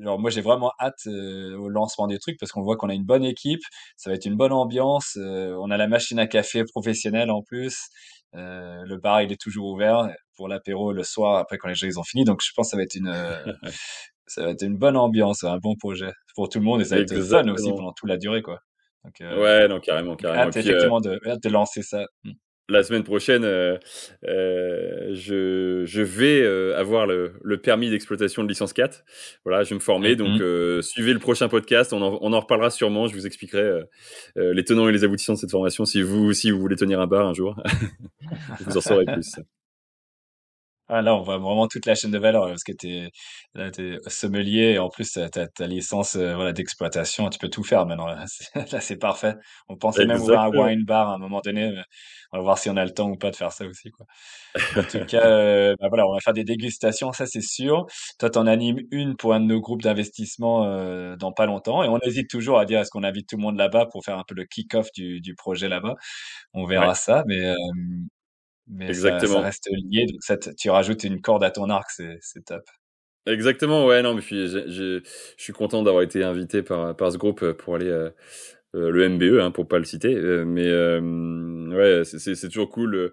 alors 0.00 0.18
moi 0.18 0.30
j'ai 0.30 0.40
vraiment 0.40 0.72
hâte 0.80 1.06
euh, 1.06 1.56
au 1.56 1.68
lancement 1.68 2.08
des 2.08 2.18
trucs 2.18 2.38
parce 2.38 2.50
qu'on 2.50 2.62
voit 2.62 2.76
qu'on 2.76 2.88
a 2.88 2.94
une 2.94 3.04
bonne 3.04 3.24
équipe, 3.24 3.62
ça 3.96 4.10
va 4.10 4.16
être 4.16 4.26
une 4.26 4.36
bonne 4.36 4.52
ambiance, 4.52 5.16
euh, 5.16 5.56
on 5.60 5.70
a 5.70 5.76
la 5.76 5.86
machine 5.86 6.18
à 6.18 6.26
café 6.26 6.64
professionnelle 6.64 7.30
en 7.30 7.42
plus, 7.42 7.88
euh, 8.34 8.82
le 8.84 8.96
bar 8.96 9.22
il 9.22 9.30
est 9.30 9.40
toujours 9.40 9.72
ouvert 9.72 10.08
pour 10.36 10.48
l'apéro 10.48 10.92
le 10.92 11.04
soir 11.04 11.36
après 11.36 11.58
quand 11.58 11.68
les 11.68 11.74
gens 11.74 11.86
ils 11.86 12.00
ont 12.00 12.04
fini, 12.04 12.24
donc 12.24 12.40
je 12.42 12.50
pense 12.54 12.68
que 12.68 12.70
ça 12.72 12.76
va 12.76 12.82
être 12.82 12.96
une 12.96 13.12
ça 14.26 14.44
va 14.44 14.50
être 14.50 14.62
une 14.62 14.76
bonne 14.76 14.96
ambiance, 14.96 15.44
un 15.44 15.58
bon 15.58 15.76
projet 15.76 16.12
pour 16.34 16.48
tout 16.48 16.58
le 16.58 16.64
monde 16.64 16.80
et 16.80 16.84
ça 16.84 16.96
va 16.96 17.02
être 17.02 17.20
fun 17.22 17.46
aussi 17.48 17.70
pendant 17.70 17.92
toute 17.92 18.08
la 18.08 18.16
durée 18.16 18.42
quoi. 18.42 18.58
Donc, 19.04 19.14
ouais 19.20 19.68
non 19.68 19.78
carrément 19.78 20.16
carrément. 20.16 20.44
Hâte 20.44 20.56
effectivement 20.56 21.00
de, 21.00 21.20
hâte 21.26 21.42
de 21.42 21.48
lancer 21.48 21.82
ça. 21.82 22.06
La 22.68 22.82
semaine 22.84 23.02
prochaine, 23.02 23.44
euh, 23.44 23.76
euh, 24.24 25.08
je, 25.14 25.82
je, 25.84 26.00
vais 26.00 26.42
euh, 26.42 26.78
avoir 26.78 27.06
le, 27.06 27.34
le 27.42 27.60
permis 27.60 27.90
d'exploitation 27.90 28.44
de 28.44 28.48
licence 28.48 28.72
4. 28.72 29.04
Voilà, 29.44 29.64
je 29.64 29.70
vais 29.70 29.74
me 29.74 29.80
former. 29.80 30.14
Donc, 30.14 30.28
mm-hmm. 30.28 30.42
euh, 30.42 30.82
suivez 30.82 31.12
le 31.12 31.18
prochain 31.18 31.48
podcast. 31.48 31.92
On 31.92 32.00
en, 32.00 32.18
on 32.20 32.32
en, 32.32 32.40
reparlera 32.40 32.70
sûrement. 32.70 33.08
Je 33.08 33.14
vous 33.14 33.26
expliquerai 33.26 33.62
euh, 33.62 34.54
les 34.54 34.64
tenants 34.64 34.88
et 34.88 34.92
les 34.92 35.02
aboutissants 35.02 35.34
de 35.34 35.38
cette 35.38 35.50
formation 35.50 35.84
si 35.84 36.02
vous 36.02 36.24
aussi 36.24 36.50
vous 36.50 36.60
voulez 36.60 36.76
tenir 36.76 37.00
un 37.00 37.06
bar 37.08 37.26
un 37.26 37.34
jour. 37.34 37.60
vous 38.60 38.76
en 38.76 38.80
saurez 38.80 39.06
plus. 39.06 39.34
Ah, 40.94 41.00
là, 41.00 41.14
on 41.14 41.22
voit 41.22 41.38
vraiment 41.38 41.68
toute 41.68 41.86
la 41.86 41.94
chaîne 41.94 42.10
de 42.10 42.18
valeur 42.18 42.46
parce 42.48 42.64
que 42.64 42.72
t'es 42.72 43.08
là, 43.54 43.70
t'es 43.70 43.96
sommelier 44.08 44.72
et 44.74 44.78
en 44.78 44.90
plus 44.90 45.12
t'as 45.12 45.28
as, 45.40 45.48
ta 45.48 45.66
licence 45.66 46.16
euh, 46.16 46.34
voilà 46.34 46.52
d'exploitation. 46.52 47.30
Tu 47.30 47.38
peux 47.38 47.48
tout 47.48 47.64
faire 47.64 47.86
maintenant. 47.86 48.08
Là, 48.08 48.26
c'est 48.80 48.98
parfait. 48.98 49.34
On 49.70 49.76
pensait 49.78 50.04
même 50.04 50.20
ouvrir 50.20 50.40
un 50.42 50.50
wine 50.50 50.84
bar 50.84 51.08
à 51.08 51.14
un 51.14 51.18
moment 51.18 51.40
donné. 51.40 51.70
Mais 51.72 51.82
on 52.32 52.36
va 52.38 52.42
voir 52.42 52.58
si 52.58 52.68
on 52.68 52.76
a 52.76 52.84
le 52.84 52.90
temps 52.92 53.08
ou 53.08 53.16
pas 53.16 53.30
de 53.30 53.36
faire 53.36 53.52
ça 53.52 53.64
aussi, 53.64 53.90
quoi. 53.90 54.04
En 54.76 54.82
tout 54.82 55.06
cas, 55.06 55.26
euh, 55.26 55.74
bah 55.80 55.88
voilà, 55.88 56.06
on 56.06 56.12
va 56.12 56.20
faire 56.20 56.34
des 56.34 56.44
dégustations, 56.44 57.12
ça 57.12 57.24
c'est 57.24 57.40
sûr. 57.40 57.86
Toi, 58.18 58.28
t'en 58.28 58.46
animes 58.46 58.80
une 58.90 59.16
pour 59.16 59.32
un 59.32 59.40
de 59.40 59.46
nos 59.46 59.60
groupes 59.60 59.82
d'investissement 59.82 60.66
euh, 60.66 61.16
dans 61.16 61.32
pas 61.32 61.46
longtemps 61.46 61.82
et 61.82 61.88
on 61.88 61.98
hésite 62.00 62.28
toujours 62.28 62.58
à 62.58 62.66
dire 62.66 62.80
est-ce 62.80 62.90
qu'on 62.90 63.04
invite 63.04 63.28
tout 63.30 63.36
le 63.36 63.42
monde 63.42 63.56
là-bas 63.56 63.86
pour 63.86 64.04
faire 64.04 64.18
un 64.18 64.24
peu 64.28 64.34
le 64.34 64.44
kick-off 64.44 64.88
du, 64.94 65.22
du 65.22 65.34
projet 65.34 65.68
là-bas? 65.68 65.94
On 66.52 66.66
verra 66.66 66.94
ça, 66.94 67.24
mais 67.26 67.54
euh, 68.70 68.74
mais 68.74 68.94
ça, 68.94 69.18
ça, 69.18 69.40
reste 69.40 69.68
lié, 69.90 70.06
donc 70.06 70.22
ça 70.22 70.36
tu 70.36 70.70
rajoutes 70.70 71.04
une 71.04 71.20
corde 71.20 71.44
à 71.44 71.50
ton 71.50 71.68
arc, 71.70 71.90
c'est 71.90 72.44
top. 72.44 72.62
Exactement, 73.26 73.86
ouais, 73.86 74.02
non, 74.02 74.14
mais 74.14 74.20
puis 74.20 74.48
je 74.48 75.00
suis 75.36 75.52
content 75.52 75.82
d'avoir 75.82 76.02
été 76.02 76.24
invité 76.24 76.62
par, 76.62 76.96
par 76.96 77.12
ce 77.12 77.18
groupe 77.18 77.52
pour 77.52 77.76
aller 77.76 77.88
euh, 77.88 78.10
euh 78.74 78.90
le 78.90 79.08
MBE, 79.08 79.40
hein, 79.40 79.50
pour 79.52 79.68
pas 79.68 79.78
le 79.78 79.84
citer, 79.84 80.12
euh, 80.14 80.44
mais 80.44 80.66
euh, 80.66 81.00
ouais, 81.70 82.04
c'est 82.04 82.48
toujours 82.48 82.68
cool 82.70 83.12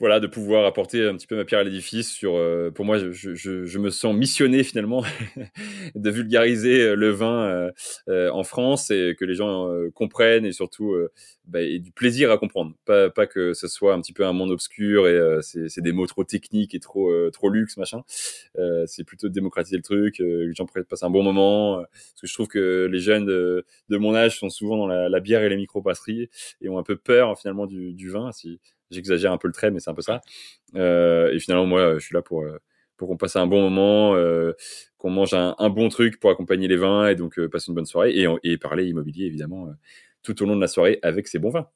voilà, 0.00 0.18
de 0.18 0.26
pouvoir 0.26 0.64
apporter 0.64 1.06
un 1.06 1.14
petit 1.14 1.26
peu 1.26 1.36
ma 1.36 1.44
pierre 1.44 1.60
à 1.60 1.64
l'édifice 1.64 2.10
sur. 2.10 2.34
Euh, 2.36 2.70
pour 2.70 2.86
moi, 2.86 2.98
je, 2.98 3.10
je, 3.10 3.66
je, 3.66 3.78
me 3.78 3.90
sens 3.90 4.14
missionné 4.14 4.64
finalement 4.64 5.04
de 5.94 6.10
vulgariser 6.10 6.80
euh, 6.80 6.94
le 6.96 7.10
vin 7.10 7.44
euh, 7.44 7.70
euh, 8.08 8.30
en 8.30 8.42
France 8.42 8.90
et 8.90 9.14
que 9.18 9.26
les 9.26 9.34
gens 9.34 9.68
comprennent 9.94 10.46
et 10.46 10.52
surtout 10.52 10.96
bah, 11.46 11.60
et 11.60 11.78
du 11.78 11.92
plaisir 11.92 12.30
à 12.30 12.38
comprendre. 12.38 12.74
Pas, 12.86 13.10
pas 13.10 13.26
que 13.26 13.52
ce 13.52 13.68
soit 13.68 13.92
un 13.92 14.00
petit 14.00 14.14
peu 14.14 14.24
un 14.24 14.32
monde 14.32 14.50
obscur 14.50 15.06
et 15.06 15.20
c'est 15.42 15.82
des 15.82 15.92
mots 15.92 16.06
trop 16.06 16.24
techniques 16.24 16.74
et 16.74 16.80
trop 16.80 17.12
trop 17.30 17.50
luxe 17.50 17.76
machin. 17.76 18.02
c'est 18.86 19.04
plutôt 19.04 19.28
de 19.28 19.32
démocratiser 19.32 19.76
le 19.76 19.82
truc, 19.82 20.18
les 20.18 20.52
gens 20.54 20.66
pourraient 20.66 20.84
passer 20.84 21.04
un 21.04 21.10
bon 21.10 21.22
moment. 21.22 21.76
parce 21.78 22.20
que 22.22 22.26
je 22.26 22.34
trouve 22.34 22.48
que 22.48 22.88
les 22.90 23.00
jeunes 23.00 23.26
de, 23.26 23.64
de 23.88 23.96
mon 23.98 24.14
âge 24.14 24.38
sont 24.38 24.48
souvent 24.48 24.76
dans 24.78 24.86
la, 24.86 25.08
la 25.08 25.20
bière 25.20 25.42
et 25.42 25.48
les 25.48 25.56
microbrasseries 25.56 26.30
et 26.62 26.68
ont 26.68 26.78
un 26.78 26.82
peu 26.82 26.96
peur 26.96 27.38
finalement 27.38 27.66
du, 27.66 27.92
du 27.92 28.08
vin. 28.08 28.30
J'exagère 28.90 29.32
un 29.32 29.38
peu 29.38 29.48
le 29.48 29.54
trait, 29.54 29.70
mais 29.70 29.80
c'est 29.80 29.90
un 29.90 29.94
peu 29.94 30.02
ça. 30.02 30.20
Euh, 30.76 31.32
et 31.32 31.38
finalement, 31.38 31.66
moi, 31.66 31.94
je 31.94 32.04
suis 32.04 32.14
là 32.14 32.22
pour 32.22 32.42
euh, 32.42 32.58
pour 32.96 33.08
qu'on 33.08 33.16
passe 33.16 33.36
un 33.36 33.46
bon 33.46 33.62
moment, 33.62 34.14
euh, 34.14 34.52
qu'on 34.98 35.10
mange 35.10 35.32
un, 35.32 35.54
bon 35.70 35.88
truc 35.88 36.20
pour 36.20 36.30
accompagner 36.30 36.68
les 36.68 36.76
vins 36.76 37.08
et 37.08 37.14
donc 37.14 37.38
euh, 37.38 37.48
passer 37.48 37.70
une 37.70 37.74
bonne 37.74 37.86
soirée 37.86 38.12
et, 38.44 38.58
parler 38.58 38.84
immobilier 38.86 39.24
évidemment 39.24 39.68
tout 40.22 40.42
au 40.42 40.46
long 40.46 40.54
de 40.56 40.60
la 40.60 40.68
soirée 40.68 40.98
avec 41.02 41.26
ces 41.26 41.38
bons 41.38 41.50
vins. 41.50 41.68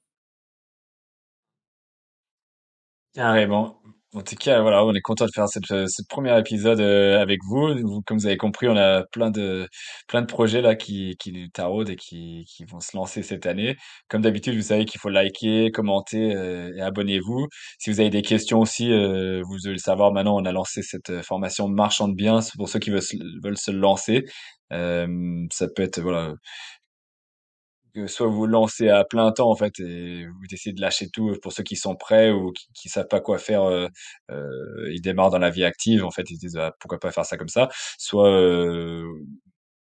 Carrément. 3.15 3.84
En 4.15 4.23
tout 4.23 4.37
cas, 4.37 4.61
voilà, 4.63 4.85
on 4.85 4.95
est 4.95 5.01
content 5.01 5.27
de 5.27 5.31
faire 5.35 5.49
cette, 5.49 5.69
euh, 5.73 5.87
ce 5.89 6.01
premier 6.09 6.39
épisode 6.39 6.81
euh, 6.81 7.21
avec 7.21 7.41
vous. 7.49 8.01
Comme 8.07 8.19
vous 8.19 8.27
avez 8.27 8.37
compris, 8.37 8.69
on 8.69 8.77
a 8.77 9.03
plein 9.11 9.31
de 9.33 9.69
plein 10.07 10.21
de 10.23 10.27
projets 10.27 10.61
là 10.63 10.77
qui 10.77 11.17
qui 11.19 11.51
taraudent 11.53 11.91
et 11.91 11.97
qui 11.97 12.45
qui 12.47 12.65
vont 12.65 12.79
se 12.79 12.97
lancer 12.97 13.25
cette 13.25 13.45
année. 13.47 13.75
Comme 14.09 14.23
d'habitude, 14.23 14.55
vous 14.55 14.63
savez 14.63 14.85
qu'il 14.85 15.01
faut 15.01 15.09
liker, 15.09 15.73
commenter 15.73 16.33
euh, 16.33 16.71
et 16.77 16.81
abonnez-vous. 16.81 17.49
Si 17.79 17.91
vous 17.91 17.99
avez 17.99 18.11
des 18.11 18.23
questions 18.23 18.61
aussi, 18.61 18.87
vous 18.89 19.57
devez 19.65 19.73
le 19.73 19.79
savoir. 19.79 20.13
Maintenant, 20.13 20.37
on 20.37 20.45
a 20.45 20.53
lancé 20.53 20.83
cette 20.83 21.23
formation 21.23 21.69
de 21.69 21.75
marchand 21.75 22.07
de 22.07 22.15
biens 22.15 22.39
pour 22.57 22.69
ceux 22.69 22.79
qui 22.79 22.91
veulent 22.91 23.03
se, 23.03 23.17
veulent 23.43 23.59
se 23.59 23.73
lancer. 23.73 24.25
ça 24.71 25.67
peut 25.75 25.83
être 25.83 26.01
voilà 26.01 26.35
soit 28.07 28.27
vous 28.27 28.47
lancez 28.47 28.89
à 28.89 29.05
plein 29.05 29.31
temps 29.33 29.51
en 29.51 29.57
fait 29.57 29.79
et 29.81 30.27
vous 30.27 30.47
essayez 30.53 30.75
de 30.75 30.81
lâcher 30.81 31.09
tout 31.11 31.35
pour 31.43 31.53
ceux 31.53 31.63
qui 31.63 31.77
sont 31.77 31.95
prêts 31.97 32.31
ou 32.31 32.53
qui, 32.53 32.67
qui 32.75 32.89
savent 32.89 33.09
pas 33.09 33.21
quoi 33.21 33.39
faire, 33.39 33.63
euh, 33.65 33.89
euh, 34.31 34.91
ils 34.93 35.01
démarrent 35.03 35.31
dans 35.31 35.39
la 35.39 35.51
vie 35.51 35.65
active 35.65 36.05
en 36.05 36.11
fait, 36.11 36.31
ils 36.31 36.37
se 36.37 36.41
disent 36.41 36.57
ah, 36.57 36.73
pourquoi 36.81 36.99
pas 36.99 37.13
faire 37.13 37.25
ça 37.27 37.37
comme 37.37 37.49
ça, 37.49 37.69
soit 37.99 38.29
euh, 38.31 39.05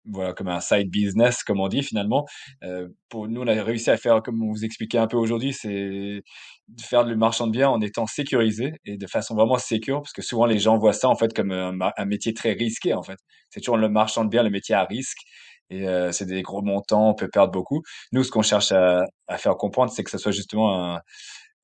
voilà 0.06 0.32
comme 0.32 0.48
un 0.48 0.60
side 0.60 0.90
business 0.90 1.42
comme 1.44 1.60
on 1.60 1.68
dit 1.68 1.82
finalement. 1.82 2.26
Euh, 2.64 2.88
pour 3.08 3.28
nous 3.28 3.42
on 3.42 3.46
a 3.46 3.62
réussi 3.62 3.90
à 3.90 3.96
faire 3.96 4.22
comme 4.22 4.42
on 4.42 4.50
vous 4.52 4.64
expliquait 4.64 4.98
un 4.98 5.06
peu 5.06 5.16
aujourd'hui, 5.16 5.52
c'est 5.52 6.22
de 6.68 6.82
faire 6.82 7.04
du 7.04 7.16
marchand 7.16 7.46
de 7.46 7.52
biens 7.52 7.68
en 7.68 7.80
étant 7.80 8.06
sécurisé 8.06 8.72
et 8.84 8.96
de 8.96 9.06
façon 9.06 9.34
vraiment 9.34 9.58
sécure 9.58 10.00
parce 10.02 10.12
que 10.12 10.22
souvent 10.22 10.46
les 10.46 10.58
gens 10.58 10.78
voient 10.78 10.92
ça 10.92 11.08
en 11.08 11.16
fait 11.16 11.32
comme 11.34 11.52
un, 11.52 11.76
un 11.96 12.04
métier 12.06 12.34
très 12.34 12.52
risqué 12.52 12.94
en 12.94 13.02
fait. 13.02 13.18
C'est 13.50 13.60
toujours 13.60 13.76
le 13.76 13.88
marchand 13.88 14.24
de 14.24 14.30
biens 14.30 14.42
le 14.42 14.50
métier 14.50 14.74
à 14.74 14.84
risque 14.84 15.18
et 15.70 15.88
euh, 15.88 16.12
c'est 16.12 16.26
des 16.26 16.42
gros 16.42 16.62
montants, 16.62 17.10
on 17.10 17.14
peut 17.14 17.28
perdre 17.28 17.52
beaucoup. 17.52 17.82
Nous, 18.12 18.24
ce 18.24 18.30
qu'on 18.30 18.42
cherche 18.42 18.72
à, 18.72 19.04
à, 19.28 19.38
faire 19.38 19.56
comprendre, 19.56 19.92
c'est 19.92 20.04
que 20.04 20.10
ce 20.10 20.18
soit 20.18 20.32
justement 20.32 20.94
un, 20.96 21.00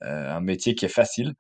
euh, 0.05 0.31
un 0.37 0.41
métier 0.41 0.75
qui 0.75 0.85
est 0.85 0.89
facile. 0.89 1.35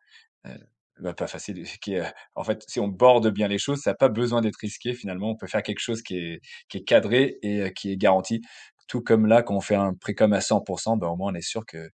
Euh, 0.47 0.57
bah, 1.01 1.14
pas 1.14 1.27
facile, 1.27 1.64
qui 1.83 1.95
est, 1.95 2.05
en 2.35 2.45
fait, 2.45 2.64
si 2.69 2.81
on 2.81 2.89
borde 2.89 3.29
bien 3.31 3.49
les 3.49 3.59
choses, 3.59 3.81
ça 3.83 3.91
n'a 3.91 3.97
pas 3.97 4.09
besoin 4.09 4.41
d'être 4.41 4.57
risqué 4.57 4.95
finalement. 4.95 5.31
On 5.31 5.37
peut 5.37 5.47
faire 5.49 5.62
quelque 5.62 5.81
chose 5.81 6.03
qui 6.03 6.17
est, 6.19 6.41
qui 6.69 6.79
est 6.79 6.85
cadré 6.85 7.39
et 7.43 7.62
euh, 7.62 7.71
qui 7.71 7.93
est 7.93 7.97
garanti. 7.97 8.43
Tout 8.89 9.03
comme 9.03 9.27
là, 9.27 9.43
quand 9.43 9.57
on 9.57 9.61
fait 9.61 9.75
un 9.77 9.95
précom 9.95 10.33
à 10.33 10.41
100%, 10.41 10.99
ben, 10.99 11.09
au 11.09 11.17
moins 11.17 11.33
on 11.33 11.35
est 11.35 11.43
sûr 11.43 11.67
que 11.67 11.91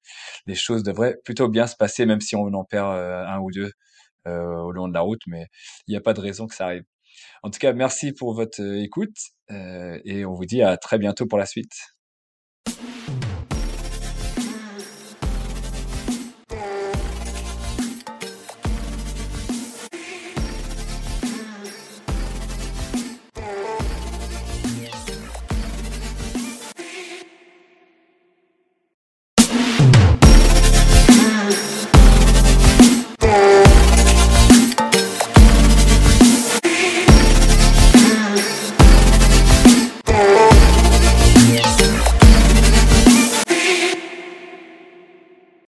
les 0.46 0.54
choses 0.54 0.82
devraient 0.82 1.16
plutôt 1.24 1.48
bien 1.48 1.66
se 1.66 1.76
passer, 1.76 2.06
même 2.06 2.20
si 2.20 2.36
on 2.36 2.46
en 2.54 2.64
perd 2.64 2.88
un 2.94 3.38
ou 3.40 3.50
deux 3.50 3.72
au 4.26 4.72
long 4.72 4.88
de 4.88 4.94
la 4.94 5.00
route. 5.00 5.22
Mais 5.26 5.46
il 5.88 5.92
n'y 5.92 5.96
a 5.96 6.00
pas 6.02 6.14
de 6.14 6.20
raison 6.20 6.46
que 6.46 6.54
ça 6.54 6.66
arrive. 6.66 6.84
En 7.42 7.50
tout 7.50 7.58
cas, 7.58 7.72
merci 7.72 8.12
pour 8.12 8.34
votre 8.34 8.60
écoute 8.78 9.16
euh, 9.50 9.98
et 10.04 10.24
on 10.24 10.34
vous 10.34 10.46
dit 10.46 10.62
à 10.62 10.76
très 10.76 10.98
bientôt 10.98 11.26
pour 11.26 11.38
la 11.38 11.46
suite. 11.46 11.72